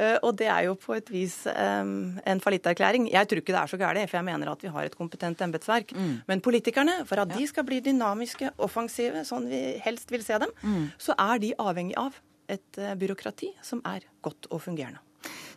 Eh, 0.00 0.16
Og 0.24 0.32
det 0.40 0.48
er 0.48 0.62
jo 0.64 0.78
på 0.80 0.96
et 0.96 1.10
vis 1.12 1.34
um, 1.52 2.16
en 2.24 2.40
fallitterklæring. 2.40 3.10
Jeg 3.12 3.28
tror 3.28 3.42
ikke 3.42 3.52
det 3.52 3.60
er 3.60 3.72
så 3.74 3.80
gærent, 3.82 4.08
for 4.08 4.16
jeg 4.16 4.24
mener 4.30 4.48
at 4.54 4.64
vi 4.64 4.72
har 4.72 4.88
et 4.88 4.96
kompetent 4.96 5.44
embetsverk. 5.44 5.92
Men 6.30 6.40
politikerne, 6.40 7.02
for 7.04 7.20
at 7.20 7.28
de 7.36 7.44
skal 7.52 7.66
bli 7.68 7.82
dynamiske, 7.84 8.54
offensive, 8.64 9.26
sånn 9.28 9.44
vi 9.52 9.60
helst 9.84 10.08
vil 10.14 10.24
se 10.24 10.40
dem, 10.40 10.54
Mm. 10.64 10.88
så 10.96 11.12
er 11.20 11.38
de 11.44 11.52
avhengig 11.60 11.98
av 12.00 12.16
et 12.48 12.80
eh, 12.80 12.94
byråkrati 12.96 13.52
som 13.60 13.84
er 13.84 14.08
godt 14.24 14.48
og 14.48 14.62
fungerende. 14.64 15.04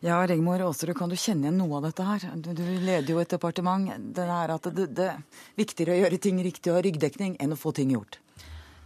Ja, 0.01 0.25
Rigmor 0.25 0.63
Aasrud, 0.65 0.95
kan 0.97 1.11
du 1.11 1.13
kjenne 1.13 1.45
igjen 1.45 1.59
noe 1.61 1.77
av 1.77 1.83
dette 1.85 2.05
her? 2.07 2.23
Du, 2.41 2.47
du 2.57 2.63
leder 2.65 3.11
jo 3.13 3.19
et 3.21 3.29
departement. 3.29 3.85
Det 4.17 4.23
er 4.25 4.53
at 4.55 4.65
det, 4.73 4.87
det 4.97 5.11
er 5.11 5.19
viktigere 5.59 5.93
å 5.93 5.99
gjøre 5.99 6.17
ting 6.25 6.39
riktig 6.41 6.71
og 6.71 6.79
ha 6.79 6.81
ryggdekning 6.87 7.35
enn 7.37 7.53
å 7.53 7.57
få 7.59 7.69
ting 7.77 7.93
gjort. 7.93 8.17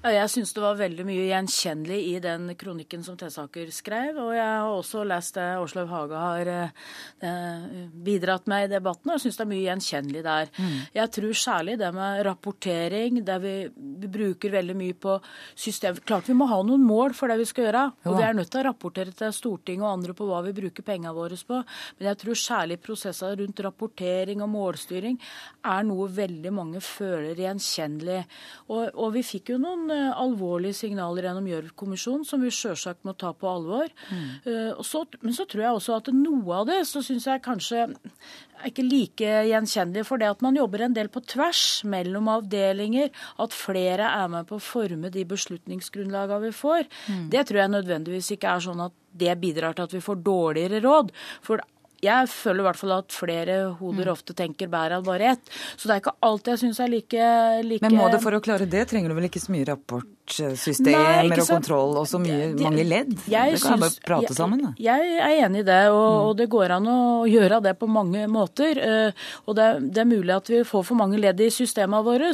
Ja, 0.05 0.11
jeg 0.19 0.29
syns 0.29 0.51
det 0.53 0.61
var 0.61 0.75
veldig 0.77 1.01
mye 1.07 1.23
gjenkjennelig 1.31 1.95
i 2.11 2.17
den 2.21 2.51
kronikken 2.61 3.01
som 3.01 3.15
Tesaker 3.17 3.71
skrev. 3.73 4.19
Og 4.21 4.35
jeg 4.35 4.45
har 4.45 4.69
også 4.69 5.01
lest 5.01 5.33
det 5.33 5.45
Åslaug 5.57 5.89
Haga 5.89 6.19
har 6.21 6.49
eh, 6.53 7.63
bidratt 8.05 8.45
med 8.51 8.67
i 8.67 8.69
debatten, 8.75 9.09
og 9.09 9.15
jeg 9.15 9.23
syns 9.23 9.39
det 9.39 9.43
er 9.47 9.49
mye 9.49 9.63
gjenkjennelig 9.63 10.21
der. 10.27 10.51
Jeg 10.93 11.11
tror 11.15 11.39
særlig 11.41 11.77
det 11.81 11.89
med 11.95 12.21
rapportering, 12.27 13.17
der 13.25 13.41
vi, 13.41 13.53
vi 13.73 14.11
bruker 14.13 14.53
veldig 14.53 14.75
mye 14.77 14.97
på 15.07 15.15
system. 15.55 15.97
Klart 16.05 16.29
vi 16.29 16.37
må 16.37 16.45
ha 16.53 16.61
noen 16.61 16.85
mål 16.85 17.17
for 17.17 17.33
det 17.33 17.39
vi 17.41 17.49
skal 17.49 17.65
gjøre, 17.65 17.83
og 18.05 18.19
vi 18.19 18.27
er 18.27 18.37
nødt 18.37 18.53
til 18.53 18.61
å 18.61 18.67
rapportere 18.69 19.15
til 19.23 19.33
Stortinget 19.33 19.87
og 19.87 19.95
andre 19.95 20.17
på 20.21 20.29
hva 20.29 20.43
vi 20.45 20.53
bruker 20.61 20.85
pengene 20.85 21.15
våre 21.17 21.41
på. 21.49 21.63
Men 21.97 22.11
jeg 22.11 22.21
tror 22.21 22.41
særlig 22.43 22.77
prosesser 22.85 23.41
rundt 23.41 23.65
rapportering 23.65 24.45
og 24.45 24.53
målstyring 24.53 25.17
er 25.65 25.89
noe 25.89 26.07
veldig 26.13 26.53
mange 26.53 26.85
føler 26.85 27.41
gjenkjennelig. 27.47 28.21
Og, 28.69 28.93
og 28.93 29.11
vi 29.17 29.25
fikk 29.25 29.55
jo 29.55 29.61
noen 29.65 29.89
eh, 29.89 29.94
alvorlige 30.15 30.77
signaler 30.77 31.29
gjennom 31.29 31.47
Gjørv-kommisjonen 31.49 32.25
som 32.27 32.43
vi 32.43 32.51
sjølsagt 32.53 33.05
må 33.07 33.15
ta 33.17 33.31
på 33.33 33.49
alvor. 33.49 33.91
Mm. 34.09 34.75
og 34.77 34.83
så, 34.85 35.03
men 35.21 35.35
så 35.35 35.45
tror 35.49 35.63
jeg 35.63 35.79
også 35.79 35.97
at 35.99 36.11
noe 36.15 36.59
av 36.61 36.67
det 36.69 36.81
så 36.89 37.01
syns 37.05 37.27
jeg 37.29 37.43
kanskje 37.45 37.85
er 37.85 38.71
ikke 38.71 38.85
like 38.85 39.31
gjenkjennelig 39.49 40.05
for 40.07 40.21
det 40.21 40.29
at 40.31 40.43
man 40.45 40.57
jobber 40.57 40.85
en 40.85 40.95
del 40.95 41.09
på 41.11 41.23
tvers 41.27 41.83
mellom 41.91 42.29
avdelinger, 42.31 43.11
at 43.41 43.55
flere 43.55 44.09
er 44.09 44.31
med 44.31 44.47
på 44.49 44.59
å 44.59 44.63
forme 44.63 45.11
de 45.13 45.25
beslutningsgrunnlagene 45.27 46.47
vi 46.47 46.53
får. 46.55 46.87
Det 47.31 47.45
tror 47.47 47.61
jeg 47.63 47.73
nødvendigvis 47.75 48.31
ikke 48.35 48.55
er 48.55 48.65
sånn 48.67 48.85
at 48.87 48.95
det 49.15 49.35
bidrar 49.39 49.75
til 49.75 49.87
at 49.87 49.95
vi 49.95 50.03
får 50.03 50.23
dårligere 50.25 50.81
råd. 50.83 51.11
For 51.45 51.61
jeg 52.05 52.29
føler 52.31 52.61
i 52.63 52.67
hvert 52.69 52.79
fall 52.81 52.93
at 52.99 53.15
flere 53.15 53.57
hoder 53.79 54.11
ofte 54.13 54.35
tenker 54.37 54.69
bedre 54.71 54.99
enn 55.01 55.05
bare 55.07 55.31
ett. 55.35 55.51
Så 55.75 55.89
det 55.89 55.95
er 55.97 56.03
ikke 56.03 56.15
alt 56.29 56.49
jeg 56.53 56.61
syns 56.61 56.79
er 56.85 56.91
like, 56.93 57.27
like 57.65 57.81
Men 57.85 57.97
må 57.97 58.09
det 58.13 58.21
for 58.23 58.37
å 58.37 58.41
klare 58.45 58.69
det, 58.69 58.85
trenger 58.91 59.09
du 59.11 59.17
vel 59.17 59.27
ikke 59.29 59.41
så 59.43 59.51
mye 59.55 59.65
rapportsystemer 59.67 61.29
Nei, 61.29 61.39
og 61.39 61.47
kontroll 61.49 61.97
og 62.01 62.07
så 62.09 62.19
mye, 62.21 62.51
mange 62.59 62.83
ledd? 62.87 63.13
Jeg 63.29 63.55
det 63.55 63.61
kan 63.61 63.77
synes, 63.79 63.83
bare 63.99 64.05
prate 64.07 64.29
jeg- 64.29 64.37
sammen, 64.37 64.61
da. 64.63 64.71
Jeg 64.79 65.17
er 65.21 65.45
enig 65.45 65.59
i 65.63 65.67
det, 65.67 65.79
og, 65.89 66.29
og 66.29 66.37
det 66.39 66.47
går 66.49 66.71
an 66.77 66.87
å 66.91 66.99
gjøre 67.29 67.61
det 67.65 67.75
på 67.79 67.87
mange 67.89 68.25
måter. 68.31 68.77
eh, 68.77 69.11
Og 69.47 69.55
det, 69.55 69.67
det 69.93 70.01
er 70.03 70.09
mulig 70.09 70.33
at 70.35 70.47
vi 70.49 70.63
får 70.65 70.85
for 70.85 70.95
mange 70.99 71.19
ledd 71.19 71.39
i 71.41 71.49
systemene 71.53 72.03
våre, 72.05 72.31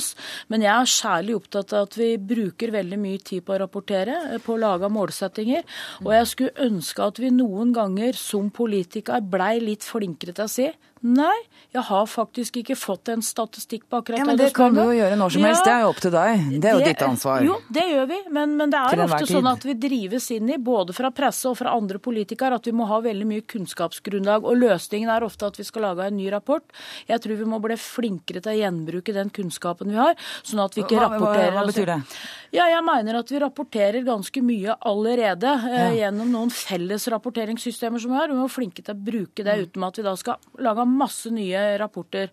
men 0.49 0.61
jeg 0.61 0.71
er 0.71 0.85
særlig 0.91 1.35
opptatt 1.35 1.73
av 1.73 1.87
at 1.89 1.97
vi 1.99 2.17
bruker 2.17 2.71
veldig 2.71 2.99
mye 2.99 3.19
tid 3.23 3.43
på 3.45 3.55
å 3.55 3.59
rapportere, 3.65 4.33
eh, 4.33 4.37
på 4.39 4.55
å 4.55 4.59
lage 4.61 4.89
målsettinger. 4.91 5.63
Og 6.05 6.11
jeg 6.15 6.27
skulle 6.31 6.67
ønske 6.69 7.03
at 7.07 7.19
vi 7.19 7.29
noen 7.31 7.73
ganger 7.75 8.13
som 8.17 8.49
politikere 8.51 9.21
blei 9.21 9.59
litt 9.63 9.85
flinkere 9.87 10.35
til 10.37 10.47
å 10.47 10.51
si 10.51 10.67
Nei, 11.01 11.33
jeg 11.73 11.81
har 11.87 12.05
faktisk 12.05 12.57
ikke 12.61 12.75
fått 12.77 13.09
en 13.09 13.23
statistikk 13.25 13.87
på 13.89 13.97
akkurat 14.01 14.19
Ja, 14.21 14.25
men 14.27 14.37
det 14.37 14.51
det 14.51 14.53
kan 14.53 14.73
du 14.75 14.81
jo 14.83 14.91
gjøre 14.93 15.15
når 15.17 15.31
som 15.33 15.45
helst. 15.47 15.63
Det 15.65 15.71
er 15.73 15.79
jo 15.81 15.87
opp 15.89 16.01
til 16.03 16.11
deg. 16.13 16.43
Det 16.61 16.69
er 16.69 16.75
jo 16.77 16.83
ditt 16.85 17.01
ansvar. 17.01 17.41
Jo, 17.47 17.55
det 17.73 17.85
gjør 17.89 18.05
vi, 18.11 18.19
men, 18.37 18.53
men 18.59 18.69
det 18.69 18.77
er 18.77 19.01
ofte 19.07 19.25
sånn 19.31 19.49
at 19.49 19.65
vi 19.65 19.73
drives 19.81 20.27
inn 20.35 20.51
i, 20.53 20.57
både 20.61 20.93
fra 20.93 21.09
presse 21.09 21.49
og 21.49 21.57
fra 21.57 21.73
andre 21.73 21.97
politikere, 21.97 22.59
at 22.61 22.69
vi 22.69 22.73
må 22.77 22.85
ha 22.85 22.99
veldig 23.01 23.25
mye 23.31 23.41
kunnskapsgrunnlag. 23.49 24.45
Og 24.45 24.59
løsningen 24.61 25.09
er 25.09 25.25
ofte 25.25 25.49
at 25.49 25.57
vi 25.57 25.65
skal 25.65 25.87
lage 25.87 26.05
en 26.11 26.17
ny 26.21 26.29
rapport. 26.33 26.61
Jeg 27.09 27.23
tror 27.23 27.39
vi 27.41 27.49
må 27.49 27.57
bli 27.63 27.79
flinkere 27.81 28.43
til 28.45 28.53
å 28.53 28.59
gjenbruke 28.59 29.15
den 29.17 29.33
kunnskapen 29.33 29.89
vi 29.89 29.97
har, 29.97 30.13
sånn 30.45 30.61
at 30.63 30.77
vi 30.77 30.83
ikke 30.85 30.99
Hva- 30.99 31.09
rapporterer 31.09 31.51
hva 31.57 31.63
hva, 31.65 31.71
betyr 31.71 31.89
det? 31.95 31.97
Ja, 32.51 32.67
jeg 32.67 32.83
mener 32.85 33.17
at 33.23 33.31
vi 33.31 33.39
rapporterer 33.41 34.03
ganske 34.05 34.41
mye 34.43 34.77
allerede 34.85 35.49
eh, 35.71 35.79
Ja. 35.81 35.89
gjennom 36.11 36.29
noen 36.35 36.49
felles 36.53 37.07
rapporteringssystemer 37.09 37.97
som 37.99 38.11
vi 38.11 38.17
har. 38.21 38.27
Vi 38.27 38.35
må 38.37 38.45
være 38.45 38.53
flinke 38.59 38.83
til 38.85 38.93
å 38.93 39.01
bruke 39.01 39.43
det 39.47 39.57
uten 39.65 39.83
at 39.87 39.97
vi 39.97 40.03
da 40.05 40.15
skal 40.19 40.37
lage 40.59 40.85
masse 40.91 41.31
nye 41.31 41.77
rapporter. 41.77 42.29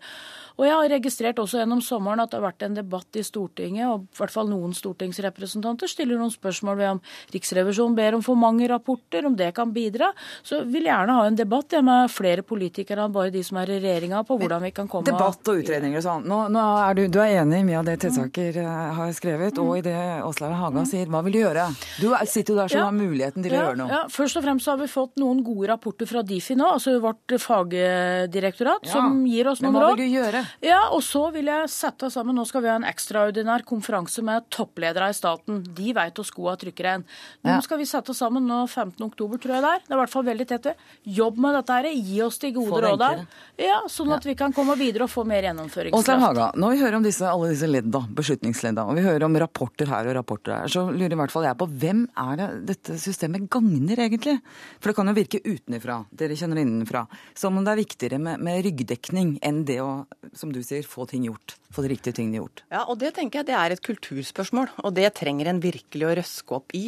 Og 0.59 0.65
jeg 0.67 0.75
har 0.75 0.89
registrert 0.91 1.37
også 1.39 1.61
gjennom 1.61 1.79
sommeren 1.81 2.19
at 2.19 2.31
det 2.33 2.39
har 2.41 2.43
vært 2.49 2.63
en 2.67 2.73
debatt 2.75 3.15
i 3.15 3.23
Stortinget, 3.23 3.87
og 3.87 4.01
i 4.11 4.17
hvert 4.19 4.33
fall 4.33 4.49
noen 4.51 4.73
stortingsrepresentanter 4.75 5.87
stiller 5.87 6.19
noen 6.19 6.33
spørsmål 6.33 6.75
ved 6.81 6.89
om 6.97 6.99
Riksrevisjonen 7.31 7.95
ber 7.95 8.17
om 8.17 8.23
for 8.25 8.35
mange 8.35 8.67
rapporter, 8.67 9.23
om 9.29 9.37
det 9.39 9.53
kan 9.55 9.71
bidra. 9.71 10.09
Så 10.43 10.59
vil 10.67 10.83
jeg 10.83 10.91
gjerne 10.91 11.15
ha 11.15 11.23
en 11.29 11.37
debatt 11.39 11.71
med 11.85 12.11
flere 12.11 12.43
politikere 12.43 13.05
enn 13.07 13.13
bare 13.15 13.31
de 13.31 13.43
som 13.47 13.57
er 13.61 13.71
i 13.71 13.79
regjeringa, 13.79 14.19
på 14.27 14.35
hvordan 14.41 14.61
vi 14.67 14.71
kan 14.75 14.89
komme 14.91 15.07
Debatt 15.07 15.47
og 15.47 15.61
utredninger 15.63 16.01
og 16.01 16.03
sånn. 16.05 16.27
Nå, 16.27 16.41
nå 16.51 16.65
er 16.89 16.99
du, 16.99 17.03
du 17.07 17.19
er 17.23 17.37
enig 17.39 17.61
i 17.63 17.67
mye 17.71 17.79
av 17.79 17.87
det 17.87 17.95
Tesaker 18.03 18.59
eh, 18.59 18.91
har 18.99 19.13
skrevet, 19.15 19.57
og 19.63 19.77
i 19.79 19.85
det 19.87 19.95
Åslaug 20.27 20.57
Haga 20.59 20.83
sier. 20.89 21.07
Hva 21.07 21.23
vil 21.23 21.37
du 21.37 21.39
gjøre? 21.45 21.69
Du 22.01 22.09
er- 22.13 22.25
sitter 22.27 22.53
jo 22.53 22.59
der 22.59 22.67
som 22.75 22.79
Ja. 22.83 22.85
har 22.89 22.97
muligheten 22.99 23.43
til 23.47 23.53
å 23.53 23.55
ja, 23.55 23.63
gjøre 23.69 23.77
noe. 23.79 23.89
Ja, 23.95 24.03
Først 24.11 24.35
og 24.37 24.43
fremst 24.43 24.67
har 24.67 24.77
vi 24.77 24.87
fått 24.91 25.15
noen 25.23 25.39
gode 25.43 25.69
rapporter 25.71 26.05
fra 26.09 26.21
Difi 26.21 26.55
nå, 26.59 26.67
altså 26.75 26.99
vårt 26.99 27.37
fagdirektorat, 27.39 28.83
Ja, 28.85 28.91
som 28.91 29.25
gir 29.25 29.47
oss 29.47 29.61
men 29.61 29.73
hva 29.73 29.93
vil 29.95 30.03
du 30.03 30.17
gjøre? 30.19 30.43
Ja, 30.61 30.89
og 30.91 31.01
så 31.05 31.31
vil 31.33 31.45
jeg 31.45 31.69
sette 31.69 32.09
sammen, 32.11 32.35
Nå 32.39 32.45
skal 32.47 32.61
vi 32.61 32.69
ha 32.71 32.75
en 32.79 32.83
ekstraordinær 32.87 33.63
konferanse 33.67 34.21
med 34.23 34.45
toppledere 34.53 35.09
i 35.09 35.13
staten. 35.17 35.61
De 35.75 35.93
veit 35.93 36.15
hvor 36.15 36.25
skoa 36.27 36.55
trykker 36.59 36.85
en. 36.93 37.05
Nå 37.43 37.49
Ja. 37.55 37.59
skal 37.61 37.77
vi 37.77 37.85
sette 37.85 38.13
sammen 38.15 38.45
nå 38.47 38.67
15. 38.69 39.03
oktober, 39.05 39.37
tror 39.37 39.55
jeg 39.55 39.63
det 39.63 39.71
er. 39.73 39.79
Det 39.87 39.91
er 39.91 39.97
i 39.97 39.99
hvert 40.05 40.09
fall 40.09 40.23
veldig 40.23 40.47
tett. 40.47 40.63
ved. 40.65 40.75
Jobb 41.05 41.37
med 41.37 41.55
dette 41.55 41.69
her. 41.73 41.83
Gi 41.93 42.21
oss 42.21 42.37
de 42.39 42.51
gode 42.51 42.81
råda. 42.83 43.25
Ja, 43.57 43.81
sånn 43.87 44.11
at 44.13 44.23
vi 44.23 44.35
kan 44.35 44.53
komme 44.53 44.75
videre 44.77 45.03
og 45.03 45.09
få 45.09 45.25
mer 45.25 45.41
gjennomføringskraft. 45.43 46.05
gjennomføringskraft. 46.05 46.21
Haga, 46.21 46.51
når 46.55 46.71
vi 46.71 46.79
hører 46.83 46.95
om 46.95 47.03
disse, 47.03 47.21
alle 47.27 47.49
disse 47.49 47.67
ledda, 47.67 48.01
beslutningsledda, 48.15 48.85
og 48.87 48.95
vi 48.95 49.01
hører 49.01 49.23
om 49.25 49.35
rapporter 49.35 49.87
her 49.87 50.07
og 50.07 50.15
rapporter 50.15 50.53
her, 50.53 50.67
så 50.67 50.85
lurer 50.91 51.11
i 51.11 51.19
hvert 51.19 51.31
fall 51.31 51.43
jeg 51.43 51.57
på 51.57 51.67
hvem 51.79 52.07
er 52.17 52.35
det 52.37 52.65
dette 52.65 52.97
systemet 52.99 53.49
gagner 53.49 53.95
egentlig? 53.97 54.41
For 54.79 54.89
det 54.91 54.95
kan 54.95 55.07
jo 55.07 55.13
virke 55.13 55.41
utenfra, 55.43 56.05
dere 56.15 56.35
kjenner 56.39 56.55
det 56.59 56.65
innenfra, 56.67 57.07
som 57.35 57.57
om 57.57 57.63
det 57.65 57.71
er 57.73 57.83
viktigere 57.83 58.19
med, 58.19 58.39
med 58.39 58.63
ryggdekning 58.65 59.39
enn 59.41 59.63
det 59.65 59.79
å, 59.81 60.05
som 60.39 60.53
du 60.55 60.61
sier, 60.63 60.87
få 60.87 61.05
ting 61.11 61.27
gjort. 61.27 61.57
Få 61.75 61.83
de 61.85 61.91
riktige 61.91 62.15
tingene 62.17 62.39
gjort. 62.39 62.63
Ja, 62.71 62.85
og 62.89 62.97
det 63.03 63.11
tenker 63.19 63.41
jeg 63.43 63.49
det 63.51 63.57
er 63.59 63.75
et 63.75 63.83
kulturspørsmål, 63.85 64.71
og 64.81 64.95
det 64.97 65.11
trenger 65.19 65.51
en 65.51 65.59
virkelig 65.63 66.07
å 66.07 66.15
røske 66.17 66.55
opp 66.57 66.73
i. 66.79 66.87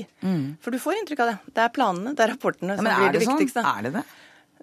For 0.64 0.72
du 0.74 0.80
får 0.82 1.02
inntrykk 1.02 1.22
av 1.26 1.32
det. 1.34 1.38
Det 1.60 1.64
er 1.68 1.76
planene, 1.76 2.16
det 2.16 2.26
er 2.26 2.34
rapportene 2.34 2.74
Ja, 2.76 2.82
som 2.82 2.90
blir 2.90 3.12
det, 3.12 3.20
det 3.20 3.28
sånn? 3.28 3.38
viktigste. 3.38 3.66
Er 3.76 3.88
det 3.90 3.94
det? 4.00 4.04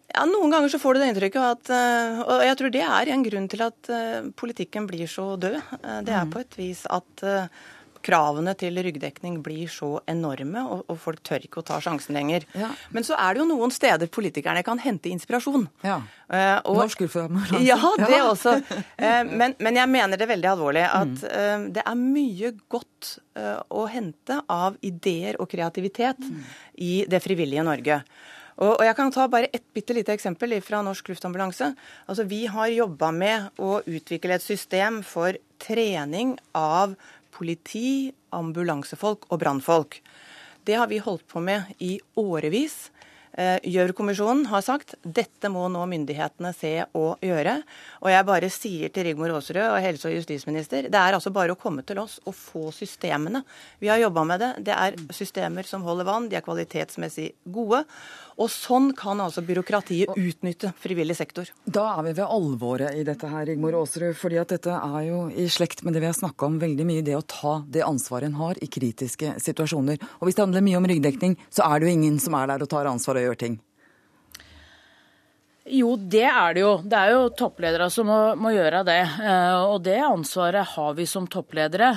Ja, 0.08 0.22
Noen 0.24 0.48
ganger 0.50 0.70
så 0.72 0.78
får 0.80 0.94
du 0.96 1.00
det 1.02 1.08
inntrykket 1.12 1.42
at 1.44 1.68
eh, 1.68 2.20
Og 2.24 2.40
jeg 2.40 2.56
tror 2.56 2.70
det 2.72 2.80
er 2.80 3.10
en 3.12 3.24
grunn 3.26 3.48
til 3.52 3.60
at 3.66 3.90
eh, 3.92 4.30
politikken 4.40 4.86
blir 4.88 5.04
så 5.06 5.34
død. 5.36 5.58
Eh, 5.84 5.98
Det 6.06 6.14
er 6.16 6.24
Mm. 6.24 6.30
på 6.32 6.40
et 6.40 6.56
vis 6.56 6.86
at 6.88 7.24
kravene 8.02 8.54
til 8.58 8.76
ryggdekning 8.84 9.40
blir 9.42 9.68
så 9.68 10.00
enorme, 10.08 10.62
og, 10.68 10.84
og 10.88 10.98
folk 11.02 11.22
tør 11.26 11.44
ikke 11.44 11.60
å 11.62 11.66
ta 11.66 11.78
sjansen 11.84 12.14
lenger. 12.16 12.44
Ja. 12.54 12.70
Men 12.94 13.04
så 13.06 13.16
er 13.18 13.34
det 13.34 13.42
jo 13.42 13.48
noen 13.50 13.70
steder 13.74 14.06
politikerne 14.12 14.62
kan 14.66 14.78
hente 14.78 15.10
inspirasjon. 15.12 15.68
Ja. 15.84 15.98
Uh, 16.28 16.60
og- 16.64 16.82
Norsk 16.84 17.00
urformannskap. 17.06 17.60
Ja, 17.70 17.78
det 17.98 18.10
Ja. 18.16 18.24
også. 18.30 18.56
Uh, 19.00 19.24
Men, 19.38 19.54
men 19.58 19.74
jeg 19.76 19.88
mener 19.88 20.16
det 20.16 20.28
veldig 20.28 20.50
alvorlig 20.54 20.84
at 20.86 21.08
Mm. 21.08 21.28
eh, 21.30 21.68
det 21.78 21.82
er 21.86 21.94
mye 21.94 22.52
godt 22.68 23.18
uh, 23.36 23.62
å 23.70 23.86
hente 23.88 24.40
av 24.48 24.76
ideer 24.82 25.36
og 25.40 25.48
kreativitet 25.48 26.18
Mm. 26.18 26.42
i 26.78 27.04
det 27.08 27.22
frivillige 27.22 27.64
Norge. 27.64 28.02
Og 28.58 28.80
jeg 28.82 28.96
kan 28.98 29.12
ta 29.14 29.28
bare 29.30 29.46
et 29.54 29.62
bitte 29.72 29.94
lite 29.94 30.10
eksempel 30.10 30.50
fra 30.66 30.80
Norsk 30.82 31.06
Luftambulanse. 31.12 31.76
Altså, 32.08 32.24
vi 32.26 32.46
har 32.50 32.66
jobba 32.74 33.12
med 33.14 33.50
å 33.62 33.76
utvikle 33.86 34.34
et 34.34 34.42
system 34.42 35.02
for 35.06 35.32
trening 35.62 36.36
av 36.58 36.96
politi, 37.38 38.12
ambulansefolk 38.34 39.30
og 39.30 39.40
brannfolk. 39.40 40.00
Det 40.66 40.76
har 40.76 40.90
vi 40.90 41.00
holdt 41.00 41.26
på 41.30 41.40
med 41.40 41.70
i 41.80 41.96
årevis. 42.18 42.88
Eh, 43.38 43.60
Gjørv-kommisjonen 43.70 44.48
har 44.50 44.64
sagt 44.66 44.96
dette 45.02 45.50
må 45.52 45.62
nå 45.70 45.84
myndighetene 45.86 46.50
se 46.56 46.72
og 46.98 47.22
gjøre. 47.22 47.60
Og 48.02 48.10
jeg 48.10 48.26
bare 48.26 48.50
sier 48.50 48.90
til 48.92 49.06
Rigmor 49.06 49.30
Aasrud 49.36 49.62
og 49.62 49.78
helse- 49.84 50.10
og 50.10 50.16
justisminister, 50.16 50.88
det 50.90 50.98
er 50.98 51.14
altså 51.14 51.30
bare 51.34 51.54
å 51.54 51.60
komme 51.60 51.84
til 51.86 52.00
oss 52.02 52.18
og 52.26 52.34
få 52.34 52.72
systemene. 52.74 53.44
Vi 53.78 53.92
har 53.92 54.02
jobba 54.02 54.24
med 54.26 54.42
det. 54.42 54.50
Det 54.66 54.74
er 54.74 54.98
systemer 55.14 55.68
som 55.68 55.86
holder 55.86 56.08
vann, 56.08 56.28
de 56.28 56.40
er 56.40 56.46
kvalitetsmessig 56.46 57.30
gode. 57.54 57.84
Og 58.38 58.50
sånn 58.52 58.92
kan 58.94 59.18
altså 59.18 59.42
byråkratiet 59.42 60.14
utnytte 60.14 60.70
frivillig 60.78 61.16
sektor. 61.18 61.50
Da 61.66 61.88
er 61.96 62.06
vi 62.06 62.14
ved 62.20 62.24
alvoret 62.24 62.94
i 62.94 63.04
dette 63.06 63.30
her, 63.30 63.48
Rigmor 63.50 63.74
Aasrud. 63.80 64.14
fordi 64.16 64.38
at 64.38 64.54
dette 64.54 64.70
er 64.70 65.00
jo 65.08 65.24
i 65.28 65.48
slekt 65.50 65.82
med 65.82 65.94
det 65.94 66.04
vi 66.04 66.10
har 66.10 66.14
snakka 66.14 66.46
om 66.46 66.60
veldig 66.62 66.86
mye, 66.86 67.02
det 67.02 67.16
å 67.18 67.26
ta 67.26 67.64
det 67.66 67.82
ansvaret 67.82 68.30
en 68.30 68.38
har 68.38 68.54
i 68.62 68.70
kritiske 68.70 69.34
situasjoner. 69.42 69.98
Og 70.20 70.28
hvis 70.28 70.38
det 70.38 70.46
handler 70.46 70.62
mye 70.62 70.78
om 70.78 70.86
ryggdekning, 70.86 71.36
så 71.50 71.66
er 71.66 71.80
det 71.80 71.88
jo 71.88 71.96
ingen 71.98 72.20
som 72.22 72.38
er 72.38 72.46
der 72.46 72.62
og 72.62 72.70
tar 72.70 72.86
ansvar 72.86 73.18
og 73.18 73.26
gjør 73.26 73.42
ting. 73.42 73.58
Jo, 75.70 75.94
det 76.00 76.24
er 76.24 76.54
det 76.56 76.62
jo. 76.62 76.70
Det 76.84 76.98
er 76.98 77.12
jo 77.12 77.28
toppledere 77.36 77.88
som 77.92 78.08
må, 78.08 78.18
må 78.40 78.52
gjøre 78.54 78.80
det. 78.86 79.00
Eh, 79.20 79.64
og 79.68 79.82
det 79.84 79.98
ansvaret 80.04 80.66
har 80.74 80.94
vi 80.96 81.04
som 81.08 81.26
toppledere. 81.30 81.90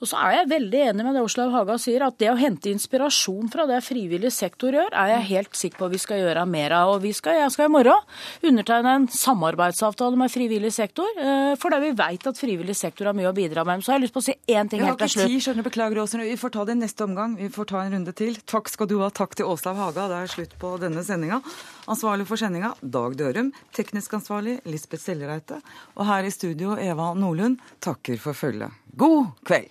Og 0.00 0.10
så 0.10 0.20
er 0.20 0.38
jeg 0.38 0.50
veldig 0.52 0.82
enig 0.90 1.06
med 1.06 1.16
det 1.16 1.22
Åslaug 1.24 1.54
Haga 1.54 1.76
sier, 1.80 2.04
at 2.06 2.18
det 2.20 2.30
å 2.32 2.36
hente 2.38 2.72
inspirasjon 2.72 3.50
fra 3.52 3.66
det 3.70 3.80
frivillig 3.86 4.32
sektor 4.34 4.76
gjør, 4.76 4.92
er 4.92 5.14
jeg 5.14 5.28
helt 5.30 5.58
sikker 5.58 5.80
på 5.80 5.90
vi 5.94 6.00
skal 6.02 6.20
gjøre 6.20 6.44
mer 6.50 6.76
av. 6.76 6.94
Og 6.96 7.04
vi 7.04 7.14
skal, 7.16 7.38
jeg 7.40 7.54
skal 7.54 7.70
i 7.70 7.74
morgen 7.74 8.04
undertegne 8.44 8.96
en 9.00 9.08
samarbeidsavtale 9.14 10.20
med 10.20 10.32
frivillig 10.32 10.72
sektor, 10.76 11.08
eh, 11.16 11.54
fordi 11.60 11.80
vi 11.86 11.94
vet 12.02 12.28
at 12.30 12.40
frivillig 12.40 12.76
sektor 12.78 13.10
har 13.10 13.16
mye 13.16 13.30
å 13.32 13.36
bidra 13.36 13.64
med. 13.68 13.84
Så 13.84 13.94
har 13.94 14.00
jeg 14.00 14.08
lyst 14.08 14.18
på 14.18 14.24
å 14.24 14.28
si 14.28 14.36
én 14.48 14.70
ting 14.70 14.84
helt 14.84 15.00
til 15.00 15.14
slutt. 15.14 15.16
Vi 15.16 15.24
har 15.24 15.30
ikke 15.30 15.38
tid, 15.38 15.46
skjønner 15.48 15.68
Beklager, 15.70 16.02
Åsen. 16.04 16.24
Vi 16.24 16.40
får 16.40 16.54
ta 16.58 16.66
det 16.68 16.76
i 16.76 16.82
neste 16.82 17.08
omgang. 17.08 17.38
Vi 17.40 17.50
får 17.52 17.70
ta 17.72 17.84
en 17.84 17.96
runde 17.98 18.16
til. 18.16 18.36
Takk 18.44 18.68
skal 18.72 18.90
du 18.90 18.98
ha. 19.00 19.10
Takk 19.14 19.38
til 19.38 19.48
Åslaug 19.48 19.80
Haga. 19.80 20.08
Det 20.12 20.20
er 20.20 20.34
slutt 20.36 20.58
på 20.60 20.76
denne 20.82 21.04
sendinga. 21.06 21.40
Ansvarlig 21.84 22.24
for 22.28 22.40
sendinga, 22.40 22.70
Dag 22.80 23.16
Dørum. 23.18 23.50
Teknisk 23.76 24.14
ansvarlig, 24.16 24.56
Lisbeth 24.64 25.02
Sellereite. 25.04 25.60
Og 25.98 26.06
her 26.08 26.24
i 26.24 26.32
studio, 26.32 26.78
Eva 26.80 27.10
Nordlund 27.18 27.58
takker 27.84 28.16
for 28.20 28.36
følget. 28.36 28.72
God 28.96 29.34
kveld! 29.44 29.68